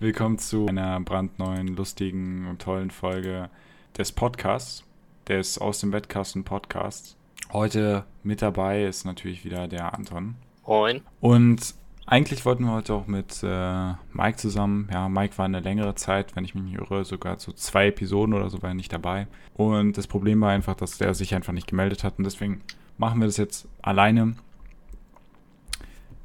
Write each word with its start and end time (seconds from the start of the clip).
Willkommen 0.00 0.38
zu 0.38 0.68
einer 0.68 1.00
brandneuen, 1.00 1.74
lustigen 1.74 2.46
und 2.46 2.62
tollen 2.62 2.92
Folge 2.92 3.50
des 3.96 4.12
Podcasts, 4.12 4.84
des 5.26 5.58
Aus 5.58 5.80
dem 5.80 5.92
Wettkasten 5.92 6.44
Podcasts. 6.44 7.16
Heute 7.52 8.04
mit 8.22 8.40
dabei 8.40 8.84
ist 8.84 9.04
natürlich 9.04 9.44
wieder 9.44 9.66
der 9.66 9.94
Anton. 9.94 10.36
Moin. 10.64 11.00
Und 11.18 11.74
eigentlich 12.06 12.44
wollten 12.44 12.66
wir 12.66 12.74
heute 12.74 12.94
auch 12.94 13.08
mit 13.08 13.42
äh, 13.42 13.94
Mike 14.12 14.36
zusammen. 14.36 14.88
Ja, 14.92 15.08
Mike 15.08 15.36
war 15.36 15.46
eine 15.46 15.58
längere 15.58 15.96
Zeit, 15.96 16.36
wenn 16.36 16.44
ich 16.44 16.54
mich 16.54 16.62
nicht 16.62 16.78
irre, 16.80 17.04
sogar 17.04 17.38
zu 17.38 17.52
zwei 17.52 17.88
Episoden 17.88 18.34
oder 18.34 18.50
so 18.50 18.62
war 18.62 18.70
er 18.70 18.74
nicht 18.74 18.92
dabei. 18.92 19.26
Und 19.54 19.98
das 19.98 20.06
Problem 20.06 20.40
war 20.40 20.50
einfach, 20.50 20.76
dass 20.76 20.98
der 20.98 21.12
sich 21.14 21.34
einfach 21.34 21.52
nicht 21.52 21.66
gemeldet 21.66 22.04
hat 22.04 22.18
und 22.18 22.24
deswegen 22.24 22.62
machen 22.98 23.18
wir 23.18 23.26
das 23.26 23.36
jetzt 23.36 23.66
alleine. 23.82 24.36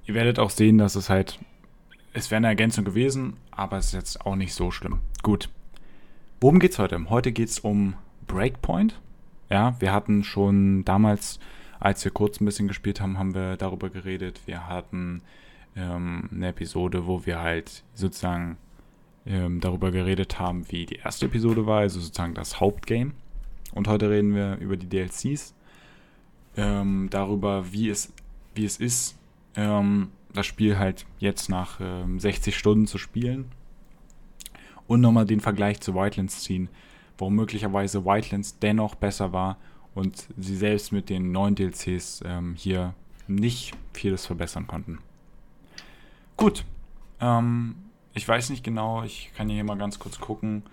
Ihr 0.05 0.13
werdet 0.13 0.37
auch 0.37 0.51
sehen, 0.51 0.77
dass 0.77 0.93
es 0.93 1.09
halt 1.09 1.39
es 2.13 2.29
wäre 2.29 2.37
eine 2.37 2.47
Ergänzung 2.47 2.85
gewesen, 2.85 3.37
aber 3.51 3.77
es 3.77 3.87
ist 3.87 3.93
jetzt 3.93 4.25
auch 4.25 4.35
nicht 4.35 4.53
so 4.53 4.71
schlimm. 4.71 4.99
Gut. 5.23 5.49
Worum 6.39 6.59
geht's 6.59 6.77
heute? 6.79 7.09
Heute 7.09 7.31
geht's 7.31 7.59
um 7.59 7.95
Breakpoint. 8.27 8.99
Ja, 9.49 9.75
wir 9.79 9.91
hatten 9.91 10.23
schon 10.23 10.85
damals, 10.85 11.39
als 11.79 12.03
wir 12.03 12.11
kurz 12.11 12.39
ein 12.39 12.45
bisschen 12.45 12.67
gespielt 12.67 13.01
haben, 13.01 13.17
haben 13.17 13.33
wir 13.33 13.57
darüber 13.57 13.89
geredet. 13.89 14.41
Wir 14.45 14.67
hatten 14.67 15.21
ähm, 15.75 16.29
eine 16.31 16.49
Episode, 16.49 17.07
wo 17.07 17.25
wir 17.25 17.39
halt 17.39 17.83
sozusagen 17.93 18.57
ähm, 19.25 19.59
darüber 19.59 19.91
geredet 19.91 20.39
haben, 20.39 20.69
wie 20.69 20.85
die 20.85 20.97
erste 20.97 21.25
Episode 21.25 21.65
war, 21.65 21.79
also 21.79 21.99
sozusagen 21.99 22.33
das 22.35 22.59
Hauptgame. 22.59 23.11
Und 23.73 23.87
heute 23.87 24.09
reden 24.09 24.35
wir 24.35 24.57
über 24.57 24.77
die 24.77 24.87
DLCs, 24.87 25.55
ähm, 26.57 27.07
darüber, 27.09 27.71
wie 27.71 27.89
es, 27.89 28.13
wie 28.53 28.65
es 28.65 28.77
ist, 28.77 29.17
ähm, 29.55 30.09
das 30.33 30.45
Spiel 30.45 30.77
halt 30.77 31.05
jetzt 31.19 31.49
nach 31.49 31.79
ähm, 31.79 32.19
60 32.19 32.57
Stunden 32.57 32.87
zu 32.87 32.97
spielen 32.97 33.51
und 34.87 35.01
nochmal 35.01 35.25
den 35.25 35.39
Vergleich 35.39 35.79
zu 35.79 35.95
Wildlands 35.95 36.43
ziehen, 36.43 36.69
warum 37.17 37.35
möglicherweise 37.35 38.05
Wildlands 38.05 38.59
dennoch 38.59 38.95
besser 38.95 39.31
war 39.31 39.57
und 39.95 40.27
sie 40.37 40.55
selbst 40.55 40.91
mit 40.91 41.09
den 41.09 41.31
neuen 41.31 41.55
DLCs 41.55 42.23
ähm, 42.25 42.55
hier 42.55 42.93
nicht 43.27 43.73
vieles 43.93 44.25
verbessern 44.25 44.67
konnten. 44.67 44.99
Gut, 46.35 46.65
ähm, 47.21 47.75
ich 48.13 48.27
weiß 48.27 48.49
nicht 48.49 48.63
genau, 48.63 49.03
ich 49.03 49.31
kann 49.35 49.49
hier 49.49 49.63
mal 49.63 49.77
ganz 49.77 49.99
kurz 49.99 50.19
gucken, 50.19 50.63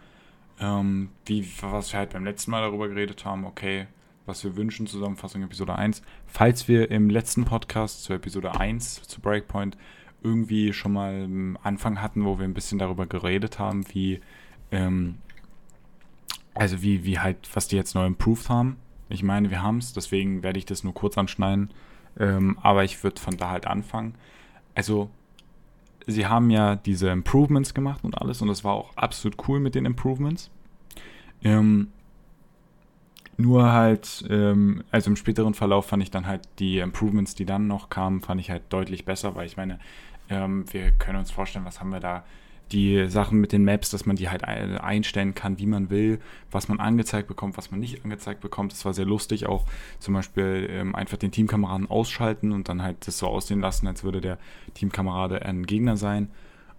ähm, 0.59 1.11
wie, 1.27 1.47
was 1.61 1.93
wir 1.93 1.99
halt 1.99 2.13
beim 2.13 2.25
letzten 2.25 2.51
Mal 2.51 2.63
darüber 2.63 2.89
geredet 2.89 3.25
haben. 3.25 3.45
Okay, 3.45 3.87
was 4.27 4.45
wir 4.45 4.57
wünschen, 4.57 4.87
Zusammenfassung 4.87 5.43
Episode 5.43 5.75
1. 5.75 6.03
Falls 6.27 6.69
wir 6.69 6.91
im 6.91 7.11
letzten 7.11 7.45
Podcast 7.45 8.05
zur 8.05 8.17
Episode 8.17 8.59
1 8.59 9.03
zu 9.03 9.21
Breakpoint 9.21 9.77
irgendwie 10.23 10.73
schon 10.73 10.93
mal 10.93 11.13
einen 11.13 11.57
Anfang 11.63 12.01
hatten, 12.01 12.25
wo 12.25 12.39
wir 12.39 12.45
ein 12.45 12.55
bisschen 12.55 12.79
darüber 12.79 13.07
geredet 13.07 13.59
haben, 13.59 13.85
wie, 13.93 14.21
ähm, 14.71 15.19
also 16.55 16.83
wie, 16.83 17.05
wie 17.05 17.19
halt, 17.19 17.49
was 17.55 17.69
die 17.69 17.77
jetzt 17.77 17.95
neu 17.95 18.07
improved 18.07 18.49
haben. 18.49 18.77
Ich 19.09 19.23
meine, 19.23 19.51
wir 19.51 19.63
haben 19.63 19.79
es, 19.79 19.93
deswegen 19.93 20.43
werde 20.43 20.59
ich 20.59 20.67
das 20.67 20.85
nur 20.85 20.95
kurz 20.95 21.19
anschneiden. 21.19 21.71
Ähm, 22.19 22.59
aber 22.63 22.85
ich 22.85 23.03
würde 23.03 23.21
von 23.21 23.37
da 23.37 23.51
halt 23.51 23.67
anfangen. 23.67 24.15
Also, 24.75 25.11
sie 26.07 26.27
haben 26.27 26.51
ja 26.51 26.77
diese 26.77 27.09
Improvements 27.09 27.75
gemacht 27.75 28.05
und 28.05 28.21
alles 28.21 28.43
und 28.43 28.49
das 28.49 28.65
war 28.65 28.73
auch 28.75 28.97
absolut 28.97 29.49
cool 29.49 29.61
mit 29.61 29.75
den 29.75 29.87
Improvements. 29.87 30.51
Ähm, 31.43 31.89
nur 33.41 33.73
halt, 33.73 34.25
ähm, 34.29 34.85
also 34.91 35.11
im 35.11 35.17
späteren 35.17 35.55
Verlauf 35.55 35.87
fand 35.87 36.03
ich 36.03 36.11
dann 36.11 36.27
halt 36.27 36.43
die 36.59 36.79
Improvements, 36.79 37.35
die 37.35 37.45
dann 37.45 37.67
noch 37.67 37.91
kamen, 37.91 38.21
fand 38.21 38.41
ich 38.41 38.51
halt 38.51 38.63
deutlich 38.71 39.05
besser, 39.05 39.35
weil 39.35 39.47
ich 39.47 39.57
meine, 39.57 39.79
ähm, 40.29 40.65
wir 40.73 40.91
können 40.93 41.19
uns 41.19 41.31
vorstellen, 41.31 41.65
was 41.65 41.81
haben 41.81 41.91
wir 41.91 42.01
da 42.01 42.25
die 42.73 43.09
Sachen 43.09 43.41
mit 43.41 43.53
den 43.53 43.65
Maps, 43.65 43.91
dass 43.91 44.07
man 44.07 44.17
die 44.17 44.29
halt 44.29 44.45
einstellen 44.45 45.35
kann, 45.35 45.59
wie 45.59 45.67
man 45.67 45.91
will, 45.91 46.21
was 46.51 46.69
man 46.69 46.79
angezeigt 46.79 47.27
bekommt, 47.27 47.57
was 47.57 47.71
man 47.71 47.81
nicht 47.81 48.05
angezeigt 48.05 48.41
bekommt. 48.41 48.73
Das 48.73 48.85
war 48.85 48.95
sehr 48.95 49.05
lustig, 49.07 49.47
auch 49.47 49.65
zum 49.99 50.15
Beispiel 50.15 50.69
ähm, 50.71 50.95
einfach 50.95 51.17
den 51.17 51.33
Teamkameraden 51.33 51.91
ausschalten 51.91 52.53
und 52.53 52.69
dann 52.69 52.83
halt 52.83 53.07
das 53.07 53.19
so 53.19 53.27
aussehen 53.27 53.61
lassen, 53.61 53.87
als 53.87 54.05
würde 54.05 54.21
der 54.21 54.39
Teamkamerade 54.75 55.43
ein 55.43 55.67
Gegner 55.67 55.97
sein. 55.97 56.31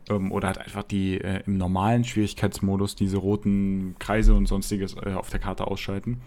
Ähm, 0.10 0.32
oder 0.32 0.48
halt 0.48 0.58
einfach 0.58 0.84
die 0.84 1.20
äh, 1.20 1.44
im 1.46 1.58
normalen 1.58 2.04
Schwierigkeitsmodus 2.04 2.96
diese 2.96 3.18
roten 3.18 3.96
Kreise 4.00 4.34
und 4.34 4.48
sonstiges 4.48 4.96
äh, 4.96 5.14
auf 5.14 5.30
der 5.30 5.40
Karte 5.40 5.68
ausschalten. 5.68 6.22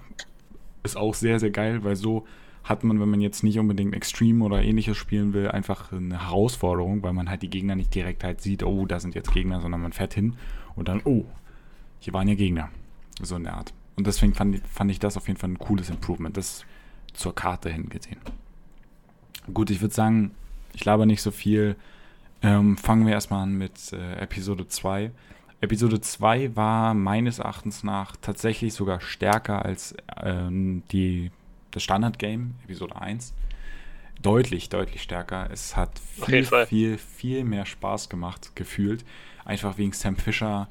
Ist 0.83 0.97
auch 0.97 1.15
sehr, 1.15 1.41
sehr 1.41 1.51
geil, 1.51 1.83
weil 1.85 1.97
so 1.97 2.27
hat 2.63 2.83
man, 2.83 2.99
wenn 3.01 3.11
man 3.11 3.21
jetzt 3.21 3.45
nicht 3.45 3.59
unbedingt 3.59 3.95
Extreme 3.95 4.43
oder 4.45 4.63
ähnliches 4.63 4.97
spielen 4.97 5.35
will, 5.35 5.49
einfach 5.49 5.93
eine 5.93 6.23
Herausforderung, 6.23 7.03
weil 7.03 7.13
man 7.13 7.29
halt 7.29 7.43
die 7.43 7.51
Gegner 7.51 7.77
nicht 7.77 7.95
direkt 7.95 8.25
halt 8.25 8.41
sieht, 8.41 8.63
oh, 8.63 8.87
da 8.87 9.01
sind 9.01 9.15
jetzt 9.15 9.33
Gegner, 9.33 9.61
sondern 9.61 9.83
man 9.83 9.93
fährt 9.93 10.15
hin 10.15 10.35
und 10.75 10.89
dann, 10.89 11.03
oh, 11.05 11.25
hier 11.99 12.15
waren 12.15 12.29
ja 12.29 12.35
Gegner. 12.35 12.71
So 13.21 13.37
in 13.37 13.45
der 13.45 13.55
Art. 13.55 13.73
Und 13.97 14.07
deswegen 14.07 14.35
fand, 14.35 14.67
fand 14.67 14.91
ich 14.91 14.99
das 14.99 15.17
auf 15.17 15.29
jeden 15.29 15.39
Fall 15.39 15.51
ein 15.51 15.59
cooles 15.59 15.89
Improvement, 15.91 16.37
das 16.37 16.65
zur 17.13 17.35
Karte 17.35 17.71
hingesehen. 17.71 18.19
Gut, 19.53 19.71
ich 19.71 19.81
würde 19.81 19.95
sagen, 19.95 20.33
ich 20.73 20.85
laber 20.85 21.07
nicht 21.07 21.23
so 21.23 21.31
viel. 21.31 21.77
Ähm, 22.45 22.77
fangen 22.77 23.07
wir 23.07 23.15
erstmal 23.15 23.45
an 23.45 23.57
mit 23.57 23.93
äh, 23.95 24.17
Episode 24.17 24.69
2. 24.69 25.11
Episode 25.63 26.03
2 26.03 26.55
war 26.55 26.93
meines 26.93 27.39
Erachtens 27.39 27.83
nach 27.83 28.17
tatsächlich 28.17 28.75
sogar 28.75 29.01
stärker 29.01 29.65
als 29.65 29.97
ähm, 30.23 30.83
die, 30.93 31.31
das 31.71 31.83
Standard-Game, 31.85 32.55
Episode 32.65 33.01
1. 33.01 33.33
Deutlich, 34.21 34.69
deutlich 34.69 35.03
stärker. 35.03 35.49
Es 35.51 35.75
hat 35.75 35.99
viel, 35.99 36.45
viel, 36.67 36.99
viel 36.99 37.45
mehr 37.45 37.65
Spaß 37.65 38.11
gemacht, 38.11 38.55
gefühlt. 38.55 39.07
Einfach 39.47 39.79
wegen 39.79 39.93
Sam 39.93 40.17
Fisher, 40.17 40.69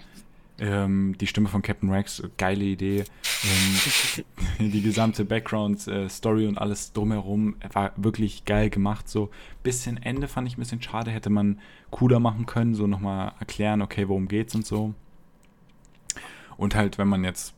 ähm, 0.60 1.16
die 1.20 1.28
Stimme 1.28 1.50
von 1.50 1.62
Captain 1.62 1.90
Rex, 1.90 2.24
geile 2.38 2.64
Idee. 2.64 3.06
Ähm, 3.44 4.72
die 4.72 4.82
gesamte 4.82 5.26
Background-Story 5.26 6.46
äh, 6.46 6.48
und 6.48 6.58
alles 6.58 6.94
drumherum 6.94 7.56
war 7.72 7.92
wirklich 7.96 8.46
geil 8.46 8.70
gemacht. 8.70 9.10
So 9.10 9.30
bisschen 9.64 9.98
Ende 9.98 10.28
fand 10.28 10.48
ich 10.48 10.58
ein 10.58 10.62
bisschen 10.62 10.82
schade, 10.82 11.12
hätte 11.12 11.30
man 11.30 11.60
cooler 11.92 12.20
machen 12.20 12.46
können, 12.46 12.76
so 12.76 12.88
nochmal 12.88 13.34
erklären, 13.40 13.82
okay, 13.82 14.08
worum 14.08 14.28
geht's 14.28 14.56
und 14.56 14.66
so. 14.66 14.94
Und 16.58 16.76
halt, 16.76 16.98
wenn 16.98 17.08
man 17.08 17.24
jetzt 17.24 17.56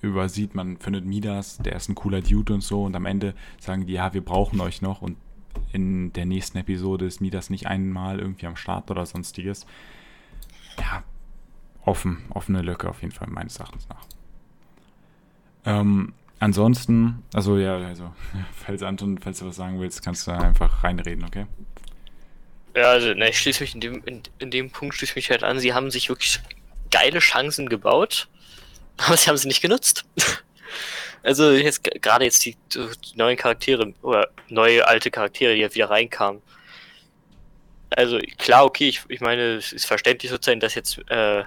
übersieht, 0.00 0.54
man 0.54 0.78
findet 0.78 1.04
Midas, 1.04 1.58
der 1.58 1.76
ist 1.76 1.88
ein 1.88 1.94
cooler 1.94 2.22
Dude 2.22 2.54
und 2.54 2.62
so, 2.62 2.84
und 2.84 2.96
am 2.96 3.04
Ende 3.04 3.34
sagen 3.58 3.86
die, 3.86 3.92
ja, 3.92 4.14
wir 4.14 4.24
brauchen 4.24 4.60
euch 4.60 4.80
noch 4.80 5.02
und 5.02 5.16
in 5.72 6.12
der 6.12 6.24
nächsten 6.24 6.58
Episode 6.58 7.04
ist 7.04 7.20
Midas 7.20 7.50
nicht 7.50 7.66
einmal 7.66 8.20
irgendwie 8.20 8.46
am 8.46 8.56
Start 8.56 8.90
oder 8.90 9.04
sonstiges. 9.04 9.66
Ja, 10.78 11.02
offen, 11.88 12.22
offene 12.30 12.60
Lücke 12.60 12.88
auf 12.88 13.00
jeden 13.00 13.12
Fall, 13.12 13.28
meines 13.28 13.58
Erachtens 13.58 13.88
nach. 13.88 14.04
Ähm, 15.64 16.12
ansonsten, 16.38 17.24
also 17.34 17.56
ja, 17.56 17.78
also, 17.78 18.12
falls 18.54 18.82
Anton, 18.82 19.18
falls 19.18 19.38
du 19.38 19.46
was 19.46 19.56
sagen 19.56 19.80
willst, 19.80 20.04
kannst 20.04 20.26
du 20.26 20.32
einfach 20.32 20.84
reinreden, 20.84 21.24
okay? 21.24 21.46
Ja, 22.76 22.90
also, 22.90 23.14
ne, 23.14 23.30
ich 23.30 23.38
schließe 23.38 23.62
mich 23.62 23.74
in 23.74 23.80
dem, 23.80 24.04
in, 24.04 24.22
in 24.38 24.50
dem 24.50 24.70
Punkt 24.70 24.94
schließe 24.94 25.14
mich 25.16 25.30
halt 25.30 25.42
an, 25.42 25.58
sie 25.58 25.72
haben 25.72 25.90
sich 25.90 26.10
wirklich 26.10 26.40
geile 26.90 27.18
Chancen 27.20 27.68
gebaut, 27.68 28.28
aber 28.98 29.16
sie 29.16 29.28
haben 29.28 29.36
sie 29.36 29.48
nicht 29.48 29.62
genutzt. 29.62 30.04
also 31.22 31.50
jetzt 31.52 31.82
gerade 32.02 32.24
jetzt 32.26 32.44
die, 32.44 32.56
die, 32.74 33.16
neuen 33.16 33.36
Charaktere 33.36 33.94
oder 34.02 34.28
neue 34.48 34.86
alte 34.86 35.10
Charaktere, 35.10 35.54
die 35.54 35.60
jetzt 35.60 35.74
wieder 35.74 35.90
reinkamen. 35.90 36.42
Also 37.90 38.18
klar, 38.36 38.66
okay, 38.66 38.88
ich, 38.88 39.00
ich 39.08 39.22
meine, 39.22 39.54
es 39.54 39.72
ist 39.72 39.86
verständlich 39.86 40.30
sozusagen, 40.30 40.60
dass 40.60 40.74
jetzt 40.74 40.98
äh, 41.08 41.44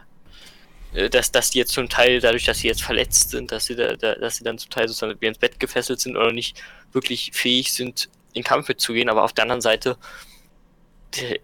dass, 0.94 1.31
dass 1.31 1.52
die 1.52 1.59
jetzt 1.59 1.72
zum 1.72 1.88
Teil, 1.88 2.19
dadurch, 2.19 2.46
dass 2.46 2.59
sie 2.59 2.68
jetzt 2.68 2.84
verletzt 2.84 3.29
sind, 3.29 3.52
dass 3.52 3.66
sie, 3.66 3.75
da, 3.75 3.96
da, 3.96 4.16
dass 4.16 4.38
sie 4.38 4.44
dann 4.44 4.57
zum 4.57 4.69
Teil 4.69 4.88
sozusagen 4.88 5.18
ins 5.19 5.38
Bett 5.38 5.59
gefesselt 5.59 6.02
sind 6.02 6.18
oder 6.18 6.34
nicht 6.34 6.62
wirklich 6.91 7.31
fähig 7.34 7.72
sind, 7.72 8.09
in 8.34 8.44
Kampf 8.44 8.68
mitzugehen. 8.68 9.09
Aber 9.09 9.24
auf 9.24 9.34
der 9.34 9.44
anderen 9.44 9.62
Seite, 9.62 9.97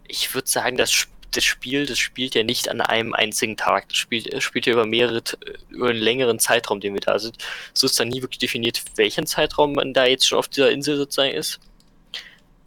ich 0.08 0.34
würde 0.34 0.50
sagen, 0.50 0.76
das, 0.76 1.08
das 1.32 1.46
Spiel, 1.46 1.86
das 1.86 1.98
spielt 1.98 2.36
ja 2.36 2.44
nicht 2.44 2.68
an 2.68 2.82
einem 2.82 3.14
einzigen 3.14 3.56
Tag. 3.56 3.88
Das 3.88 3.98
spielt, 3.98 4.42
spielt 4.44 4.66
ja 4.66 4.74
über 4.74 4.86
mehrere, 4.86 5.24
über 5.70 5.90
einen 5.90 6.00
längeren 6.00 6.40
Zeitraum, 6.40 6.82
den 6.82 6.94
wir 6.94 7.02
da 7.02 7.18
sind. 7.18 7.38
So 7.74 7.88
ist 7.88 7.98
dann 8.00 8.10
nie 8.10 8.22
wirklich 8.22 8.40
definiert, 8.40 8.82
welchen 8.96 9.28
Zeitraum 9.28 9.74
man 9.74 9.94
da 9.94 10.06
jetzt 10.06 10.28
schon 10.28 10.40
auf 10.40 10.50
dieser 10.50 10.72
Insel 10.72 10.98
sozusagen 10.98 11.34
ist. 11.34 11.62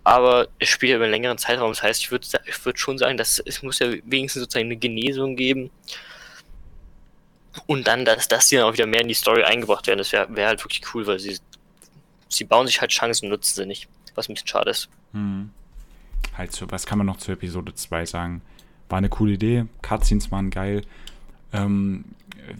Aber 0.03 0.49
es 0.59 0.71
spielt 0.71 0.91
ja 0.91 0.97
über 0.97 1.05
einen 1.05 1.13
längeren 1.13 1.37
Zeitraum. 1.37 1.73
Das 1.73 1.83
heißt, 1.83 2.01
ich 2.01 2.11
würde 2.11 2.27
ich 2.47 2.65
würd 2.65 2.79
schon 2.79 2.97
sagen, 2.97 3.19
dass 3.19 3.39
es 3.39 3.63
muss 3.63 3.81
ja 3.81 3.93
wenigstens 4.05 4.41
sozusagen 4.41 4.67
eine 4.67 4.79
Genesung 4.79 5.37
geben 5.37 5.71
und 7.67 7.87
dann, 7.87 8.05
dass, 8.05 8.29
dass 8.29 8.49
die 8.49 8.57
dann 8.57 8.65
auch 8.65 8.73
wieder 8.73 8.87
mehr 8.87 9.01
in 9.01 9.09
die 9.09 9.15
Story 9.15 9.43
eingebracht 9.43 9.87
werden, 9.87 9.99
das 9.99 10.13
wäre 10.13 10.35
wär 10.35 10.49
halt 10.49 10.63
wirklich 10.65 10.83
cool, 10.95 11.07
weil 11.07 11.19
sie, 11.19 11.39
sie 12.29 12.45
bauen 12.45 12.67
sich 12.67 12.81
halt 12.81 12.91
Chancen 12.91 13.27
und 13.27 13.31
nutzen 13.31 13.55
sie 13.57 13.67
nicht. 13.67 13.89
Was 14.15 14.29
ein 14.29 14.35
bisschen 14.35 14.49
schade 14.49 14.71
ist. 14.71 14.89
Hm. 15.13 15.51
Halt 16.37 16.53
so, 16.53 16.71
was 16.71 16.87
kann 16.87 16.99
man 16.99 17.07
noch 17.07 17.19
zur 17.19 17.35
Episode 17.35 17.75
2 17.75 18.07
sagen? 18.07 18.43
War 18.89 18.99
eine 18.99 19.09
coole 19.09 19.33
Idee, 19.33 19.67
Cutscenes 19.83 20.31
waren 20.31 20.51
geil. 20.51 20.83
Ähm, 21.53 22.05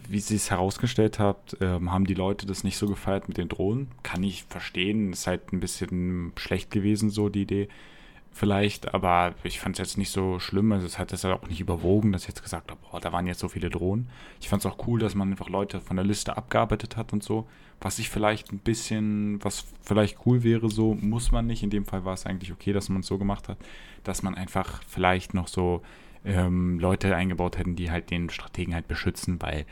wie 0.07 0.19
sie 0.19 0.35
es 0.35 0.51
herausgestellt 0.51 1.19
habt, 1.19 1.57
ähm, 1.61 1.91
haben 1.91 2.05
die 2.05 2.13
Leute 2.13 2.45
das 2.45 2.63
nicht 2.63 2.77
so 2.77 2.87
gefeiert 2.87 3.27
mit 3.27 3.37
den 3.37 3.49
Drohnen. 3.49 3.89
Kann 4.03 4.23
ich 4.23 4.43
verstehen, 4.43 5.13
ist 5.13 5.27
halt 5.27 5.51
ein 5.51 5.59
bisschen 5.59 6.33
schlecht 6.37 6.71
gewesen, 6.71 7.09
so 7.09 7.29
die 7.29 7.43
Idee. 7.43 7.69
Vielleicht, 8.31 8.93
aber 8.93 9.35
ich 9.43 9.59
fand 9.59 9.75
es 9.75 9.79
jetzt 9.79 9.97
nicht 9.97 10.09
so 10.09 10.39
schlimm. 10.39 10.71
Also 10.71 10.85
es 10.85 10.97
hat 10.97 11.11
das 11.11 11.23
halt 11.23 11.33
auch 11.35 11.47
nicht 11.47 11.59
überwogen, 11.59 12.11
dass 12.11 12.23
ich 12.23 12.29
jetzt 12.29 12.43
gesagt 12.43 12.71
habe, 12.71 12.79
boah, 12.89 12.99
da 12.99 13.11
waren 13.11 13.27
jetzt 13.27 13.39
so 13.39 13.49
viele 13.49 13.69
Drohnen. 13.69 14.09
Ich 14.39 14.49
fand 14.49 14.63
es 14.63 14.71
auch 14.71 14.87
cool, 14.87 14.99
dass 14.99 15.15
man 15.15 15.31
einfach 15.31 15.49
Leute 15.49 15.81
von 15.81 15.97
der 15.97 16.05
Liste 16.05 16.37
abgearbeitet 16.37 16.97
hat 16.97 17.13
und 17.13 17.23
so. 17.23 17.47
Was 17.81 17.99
ich 17.99 18.09
vielleicht 18.09 18.51
ein 18.51 18.59
bisschen, 18.59 19.43
was 19.43 19.65
vielleicht 19.81 20.25
cool 20.25 20.43
wäre, 20.43 20.69
so 20.69 20.93
muss 20.93 21.31
man 21.31 21.47
nicht. 21.47 21.63
In 21.63 21.69
dem 21.69 21.85
Fall 21.85 22.05
war 22.05 22.13
es 22.13 22.25
eigentlich 22.25 22.51
okay, 22.51 22.73
dass 22.73 22.89
man 22.89 23.01
es 23.01 23.07
so 23.07 23.17
gemacht 23.17 23.49
hat, 23.49 23.57
dass 24.03 24.23
man 24.23 24.35
einfach 24.35 24.81
vielleicht 24.87 25.33
noch 25.33 25.47
so 25.47 25.81
ähm, 26.23 26.79
Leute 26.79 27.15
eingebaut 27.15 27.57
hätten, 27.57 27.75
die 27.75 27.91
halt 27.91 28.11
den 28.11 28.29
Strategen 28.29 28.73
halt 28.73 28.87
beschützen, 28.87 29.41
weil 29.41 29.65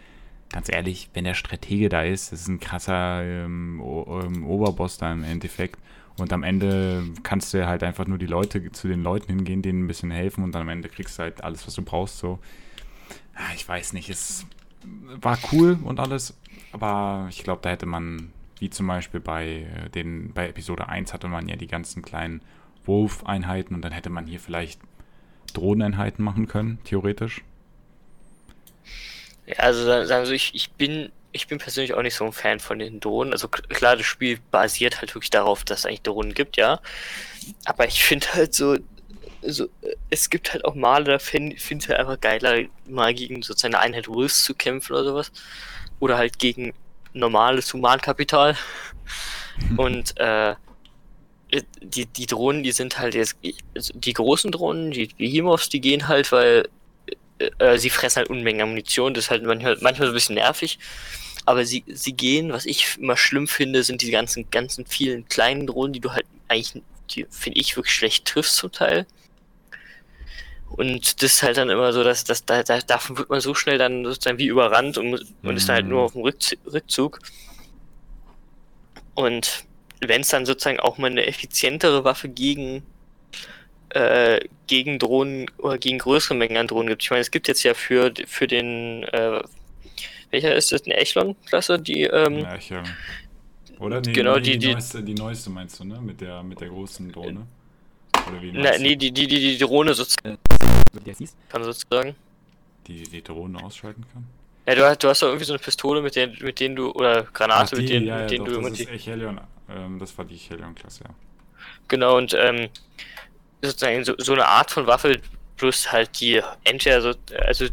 ganz 0.51 0.69
ehrlich, 0.69 1.09
wenn 1.13 1.23
der 1.23 1.35
Stratege 1.35 1.89
da 1.89 2.01
ist, 2.01 2.31
das 2.31 2.41
ist 2.41 2.47
ein 2.47 2.59
krasser 2.59 3.23
ähm, 3.23 3.81
ähm, 3.81 4.45
Oberboss 4.45 4.97
da 4.97 5.11
im 5.13 5.23
Endeffekt. 5.23 5.79
Und 6.21 6.33
am 6.33 6.43
Ende 6.43 7.03
kannst 7.23 7.53
du 7.53 7.65
halt 7.67 7.83
einfach 7.83 8.07
nur 8.07 8.17
die 8.17 8.25
Leute 8.25 8.71
zu 8.71 8.87
den 8.87 9.03
Leuten 9.03 9.27
hingehen, 9.27 9.61
denen 9.61 9.83
ein 9.83 9.87
bisschen 9.87 10.11
helfen 10.11 10.43
und 10.43 10.53
dann 10.53 10.63
am 10.63 10.69
Ende 10.69 10.89
kriegst 10.89 11.17
du 11.17 11.23
halt 11.23 11.43
alles, 11.43 11.65
was 11.67 11.75
du 11.75 11.81
brauchst. 11.81 12.17
So, 12.17 12.39
ah, 13.35 13.53
ich 13.55 13.67
weiß 13.67 13.93
nicht, 13.93 14.09
es 14.09 14.45
war 14.83 15.37
cool 15.51 15.77
und 15.83 15.99
alles, 15.99 16.37
aber 16.71 17.27
ich 17.29 17.43
glaube, 17.43 17.61
da 17.63 17.69
hätte 17.69 17.85
man, 17.85 18.31
wie 18.59 18.69
zum 18.69 18.87
Beispiel 18.87 19.19
bei 19.19 19.67
äh, 19.85 19.89
den, 19.89 20.33
bei 20.33 20.47
Episode 20.47 20.87
1 20.87 21.13
hatte 21.13 21.27
man 21.27 21.47
ja 21.47 21.55
die 21.55 21.67
ganzen 21.67 22.01
kleinen 22.01 22.41
Wolf-Einheiten 22.85 23.75
und 23.75 23.81
dann 23.81 23.91
hätte 23.91 24.09
man 24.09 24.25
hier 24.25 24.39
vielleicht 24.39 24.79
Drohneneinheiten 25.53 26.23
machen 26.23 26.47
können, 26.47 26.79
theoretisch. 26.83 27.43
Ja, 29.45 29.55
also 29.57 29.83
sagen 29.83 30.27
wir 30.27 30.31
ich, 30.31 30.53
ich 30.53 30.71
bin 30.71 31.11
ich 31.31 31.47
bin 31.47 31.59
persönlich 31.59 31.93
auch 31.93 32.01
nicht 32.01 32.15
so 32.15 32.25
ein 32.25 32.31
Fan 32.31 32.59
von 32.59 32.79
den 32.79 32.99
Drohnen. 32.99 33.33
Also 33.33 33.47
klar, 33.47 33.95
das 33.95 34.05
Spiel 34.05 34.39
basiert 34.51 35.01
halt 35.01 35.13
wirklich 35.13 35.29
darauf, 35.29 35.63
dass 35.63 35.79
es 35.79 35.85
eigentlich 35.85 36.01
Drohnen 36.01 36.33
gibt, 36.33 36.57
ja. 36.57 36.79
Aber 37.65 37.87
ich 37.87 38.03
finde 38.03 38.33
halt 38.33 38.53
so, 38.53 38.77
so, 39.41 39.69
es 40.09 40.29
gibt 40.29 40.53
halt 40.53 40.65
auch 40.65 40.75
Male, 40.75 41.05
da 41.05 41.19
finde 41.19 41.57
find 41.57 41.83
ich 41.83 41.89
halt 41.89 41.99
einfach 41.99 42.19
geiler, 42.19 42.65
mal 42.87 43.13
gegen 43.13 43.41
sozusagen 43.41 43.75
eine 43.75 43.83
Einheit 43.83 44.07
Wolves 44.07 44.43
zu 44.43 44.53
kämpfen 44.53 44.93
oder 44.93 45.03
sowas. 45.03 45.31
Oder 45.99 46.17
halt 46.17 46.39
gegen 46.39 46.73
normales 47.13 47.73
Humankapital. 47.73 48.55
Und 49.77 50.17
äh, 50.17 50.55
die, 51.81 52.05
die 52.05 52.25
Drohnen, 52.25 52.63
die 52.63 52.71
sind 52.71 52.99
halt 52.99 53.15
jetzt, 53.15 53.37
also 53.75 53.93
die 53.93 54.13
großen 54.13 54.51
Drohnen, 54.51 54.91
die 54.91 55.07
Behemoths, 55.17 55.69
die 55.69 55.81
gehen 55.81 56.07
halt, 56.07 56.31
weil 56.31 56.69
äh, 57.57 57.77
sie 57.77 57.89
fressen 57.89 58.17
halt 58.17 58.29
Unmengen 58.29 58.61
an 58.61 58.69
Munition, 58.69 59.13
das 59.13 59.25
ist 59.25 59.31
halt 59.31 59.43
manchmal, 59.43 59.77
manchmal 59.81 60.07
so 60.07 60.11
ein 60.11 60.15
bisschen 60.15 60.35
nervig. 60.35 60.79
Aber 61.45 61.65
sie, 61.65 61.83
sie 61.87 62.13
gehen, 62.13 62.51
was 62.51 62.65
ich 62.65 62.97
immer 62.97 63.17
schlimm 63.17 63.47
finde, 63.47 63.83
sind 63.83 64.01
die 64.01 64.11
ganzen, 64.11 64.49
ganzen 64.51 64.85
vielen 64.85 65.27
kleinen 65.27 65.67
Drohnen, 65.67 65.93
die 65.93 65.99
du 65.99 66.11
halt 66.13 66.25
eigentlich, 66.47 66.83
die 67.11 67.25
finde 67.29 67.59
ich 67.59 67.75
wirklich 67.75 67.95
schlecht 67.95 68.25
triffst 68.25 68.55
zum 68.55 68.71
Teil. 68.71 69.05
Und 70.69 71.23
das 71.23 71.33
ist 71.33 71.43
halt 71.43 71.57
dann 71.57 71.69
immer 71.69 71.93
so, 71.93 72.03
dass, 72.03 72.23
dass 72.23 72.45
da, 72.45 72.61
da, 72.63 72.79
davon 72.79 73.17
wird 73.17 73.29
man 73.29 73.41
so 73.41 73.55
schnell 73.55 73.77
dann 73.77 74.05
sozusagen 74.05 74.37
wie 74.37 74.47
überrannt 74.47 74.97
und, 74.97 75.13
und 75.13 75.27
mhm. 75.41 75.57
ist 75.57 75.67
dann 75.67 75.75
halt 75.75 75.87
nur 75.87 76.03
auf 76.03 76.13
dem 76.13 76.21
Rückzug. 76.21 77.19
Und 79.15 79.65
wenn 80.01 80.21
es 80.21 80.29
dann 80.29 80.45
sozusagen 80.45 80.79
auch 80.79 80.97
mal 80.97 81.09
eine 81.09 81.25
effizientere 81.25 82.03
Waffe 82.03 82.29
gegen 82.29 82.83
äh, 83.89 84.39
gegen 84.67 84.99
Drohnen 84.99 85.49
oder 85.57 85.77
gegen 85.77 85.97
größere 85.97 86.35
Mengen 86.35 86.57
an 86.57 86.67
Drohnen 86.67 86.89
gibt. 86.89 87.03
Ich 87.03 87.09
meine, 87.09 87.21
es 87.21 87.31
gibt 87.31 87.47
jetzt 87.47 87.63
ja 87.63 87.73
für, 87.73 88.13
für 88.27 88.47
den, 88.47 89.03
äh, 89.03 89.41
welcher 90.31 90.55
ist 90.55 90.71
das, 90.71 90.83
eine 90.85 90.95
Echelon-Klasse, 90.95 91.79
die, 91.79 92.03
ähm, 92.03 92.39
ja, 92.39 92.55
Echelon. 92.55 92.85
Oder? 93.79 94.01
Nee, 94.01 94.11
genau, 94.11 94.35
nee, 94.35 94.41
die, 94.41 94.57
die, 94.57 94.73
neueste, 94.73 95.03
die 95.03 95.13
neueste 95.13 95.49
meinst 95.49 95.79
du, 95.79 95.85
ne? 95.85 95.99
Mit 96.01 96.19
der, 96.21 96.43
mit 96.43 96.59
der 96.59 96.67
großen 96.67 97.11
Drohne. 97.11 97.47
Oder 98.27 98.41
wie 98.41 98.51
Na, 98.53 98.77
nee, 98.77 98.95
die, 98.95 99.11
die, 99.11 99.27
die, 99.27 99.39
die 99.39 99.57
Drohne 99.57 99.93
sozusagen. 99.93 100.37
Kann 101.49 101.63
sozusagen. 101.63 102.15
Die 102.87 103.03
die 103.03 103.21
Drohne 103.21 103.63
ausschalten 103.63 104.03
kann? 104.11 104.25
Ja, 104.67 104.75
du, 104.75 104.85
hast, 104.85 105.03
du 105.03 105.09
hast 105.09 105.21
doch 105.21 105.27
irgendwie 105.27 105.45
so 105.45 105.53
eine 105.53 105.59
Pistole, 105.59 106.01
mit 106.01 106.15
der, 106.15 106.27
mit 106.27 106.59
denen 106.59 106.75
du, 106.75 106.91
oder 106.91 107.23
Granate, 107.23 107.61
Ach, 107.63 107.69
die, 107.69 107.75
mit 107.77 107.89
denen, 107.89 108.05
ja, 108.05 108.17
mit 108.19 108.31
denen 108.31 108.45
doch, 108.45 108.53
du 108.53 108.59
immer 108.59 108.71
die. 108.71 108.87
Echelion, 108.87 109.39
ähm, 109.69 109.97
das 109.97 110.15
war 110.17 110.25
die 110.25 110.35
Echelion-Klasse, 110.35 111.05
ja. 111.05 111.09
Genau, 111.87 112.17
und 112.17 112.35
ähm, 112.37 112.69
sozusagen 113.61 114.03
so, 114.03 114.13
so 114.17 114.33
eine 114.33 114.45
Art 114.45 114.71
von 114.71 114.85
Waffe, 114.85 115.19
plus 115.57 115.91
halt 115.91 116.19
die 116.19 116.41
entweder 116.63 117.01
so, 117.01 117.13
also 117.45 117.65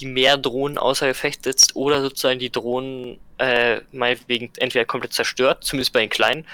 die 0.00 0.06
mehr 0.06 0.36
Drohnen 0.36 0.78
außer 0.78 1.06
Gefecht 1.06 1.44
setzt 1.44 1.76
oder 1.76 2.02
sozusagen 2.02 2.38
die 2.38 2.50
Drohnen 2.50 3.18
äh, 3.38 3.80
meinetwegen 3.92 4.50
entweder 4.58 4.84
komplett 4.84 5.12
zerstört, 5.12 5.64
zumindest 5.64 5.92
bei 5.92 6.00
den 6.00 6.10
kleinen, 6.10 6.46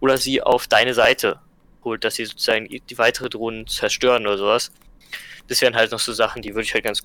oder 0.00 0.18
sie 0.18 0.42
auf 0.42 0.66
deine 0.66 0.94
Seite 0.94 1.38
holt, 1.84 2.04
dass 2.04 2.16
sie 2.16 2.24
sozusagen 2.24 2.68
die 2.68 2.98
weitere 2.98 3.28
Drohnen 3.28 3.66
zerstören 3.66 4.26
oder 4.26 4.38
sowas. 4.38 4.72
Das 5.48 5.60
wären 5.60 5.74
halt 5.74 5.92
noch 5.92 5.98
so 5.98 6.12
Sachen, 6.12 6.42
die 6.42 6.54
würde 6.54 6.62
ich 6.62 6.74
halt 6.74 6.84
ganz 6.84 7.02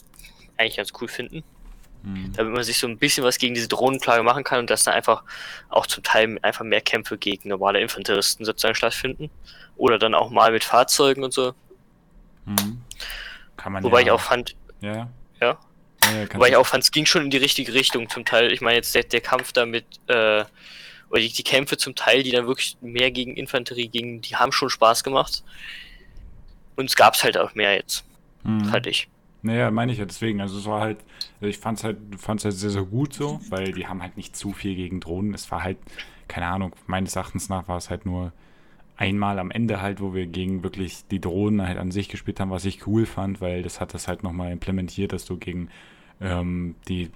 eigentlich 0.57 0.77
ganz 0.77 0.91
cool 1.01 1.07
finden. 1.07 1.43
Mhm. 2.03 2.33
Damit 2.33 2.53
man 2.53 2.63
sich 2.63 2.77
so 2.77 2.87
ein 2.87 2.97
bisschen 2.97 3.23
was 3.23 3.37
gegen 3.37 3.55
diese 3.55 3.67
Drohnenplage 3.67 4.23
machen 4.23 4.43
kann 4.43 4.59
und 4.59 4.69
dass 4.69 4.83
da 4.83 4.91
einfach 4.91 5.23
auch 5.69 5.87
zum 5.87 6.03
Teil 6.03 6.37
einfach 6.41 6.63
mehr 6.63 6.81
Kämpfe 6.81 7.17
gegen 7.17 7.49
normale 7.49 7.81
Infanteristen 7.81 8.45
sozusagen 8.45 8.75
stattfinden. 8.75 9.29
Oder 9.75 9.99
dann 9.99 10.15
auch 10.15 10.29
mal 10.29 10.51
mit 10.51 10.63
Fahrzeugen 10.63 11.23
und 11.23 11.33
so. 11.33 11.53
Mhm. 12.45 12.81
Kann 13.57 13.73
man 13.73 13.83
Wobei 13.83 14.01
ja 14.01 14.07
ich 14.07 14.11
auch 14.11 14.21
fand. 14.21 14.55
Ja. 14.81 15.09
Ja. 15.41 15.59
Ja, 16.15 16.33
Wobei 16.33 16.49
ich 16.49 16.55
auch 16.55 16.65
fand, 16.65 16.83
es 16.83 16.91
ging 16.91 17.05
schon 17.05 17.23
in 17.23 17.29
die 17.29 17.37
richtige 17.37 17.73
Richtung 17.73 18.09
zum 18.09 18.25
Teil. 18.25 18.51
Ich 18.51 18.61
meine, 18.61 18.75
jetzt 18.75 18.93
der, 18.95 19.03
der 19.03 19.21
Kampf 19.21 19.51
damit, 19.51 19.85
äh, 20.07 20.43
oder 21.09 21.21
die, 21.21 21.31
die, 21.31 21.43
Kämpfe 21.43 21.77
zum 21.77 21.95
Teil, 21.95 22.23
die 22.23 22.31
dann 22.31 22.47
wirklich 22.47 22.77
mehr 22.81 23.11
gegen 23.11 23.35
Infanterie 23.35 23.87
gingen, 23.87 24.21
die 24.21 24.35
haben 24.35 24.51
schon 24.51 24.69
Spaß 24.69 25.03
gemacht. 25.03 25.43
Und 26.75 26.85
es 26.85 26.95
gab 26.95 27.15
es 27.15 27.23
halt 27.23 27.37
auch 27.37 27.55
mehr 27.55 27.75
jetzt. 27.75 28.05
Mhm. 28.43 28.65
Fand 28.65 28.87
ich. 28.87 29.07
Naja, 29.41 29.71
meine 29.71 29.91
ich 29.91 29.99
ja 29.99 30.05
deswegen. 30.05 30.41
Also 30.41 30.57
es 30.57 30.65
war 30.65 30.81
halt, 30.81 30.97
ich 31.41 31.57
fand 31.57 31.77
es 31.77 31.83
halt, 31.83 31.97
fand's 32.17 32.43
halt 32.43 32.55
sehr, 32.55 32.69
sehr 32.69 32.83
gut 32.83 33.13
so, 33.13 33.39
weil 33.49 33.71
die 33.71 33.87
haben 33.87 34.01
halt 34.01 34.17
nicht 34.17 34.35
zu 34.35 34.51
viel 34.51 34.75
gegen 34.75 34.99
Drohnen. 34.99 35.33
Es 35.33 35.49
war 35.51 35.63
halt, 35.63 35.77
keine 36.27 36.47
Ahnung, 36.47 36.75
meines 36.87 37.15
Erachtens 37.15 37.47
nach 37.47 37.67
war 37.67 37.77
es 37.77 37.89
halt 37.89 38.05
nur 38.05 38.33
einmal 38.97 39.39
am 39.39 39.51
Ende 39.51 39.81
halt, 39.81 40.01
wo 40.01 40.13
wir 40.13 40.25
gegen 40.25 40.63
wirklich 40.63 41.05
die 41.09 41.21
Drohnen 41.21 41.65
halt 41.65 41.77
an 41.77 41.91
sich 41.91 42.09
gespielt 42.09 42.39
haben, 42.39 42.49
was 42.49 42.65
ich 42.65 42.87
cool 42.87 43.05
fand, 43.05 43.39
weil 43.41 43.61
das 43.61 43.79
hat 43.79 43.93
das 43.93 44.07
halt 44.07 44.23
nochmal 44.23 44.51
implementiert, 44.51 45.13
dass 45.13 45.25
du 45.25 45.37
gegen 45.37 45.69
ähm, 46.21 46.75
die, 46.87 47.09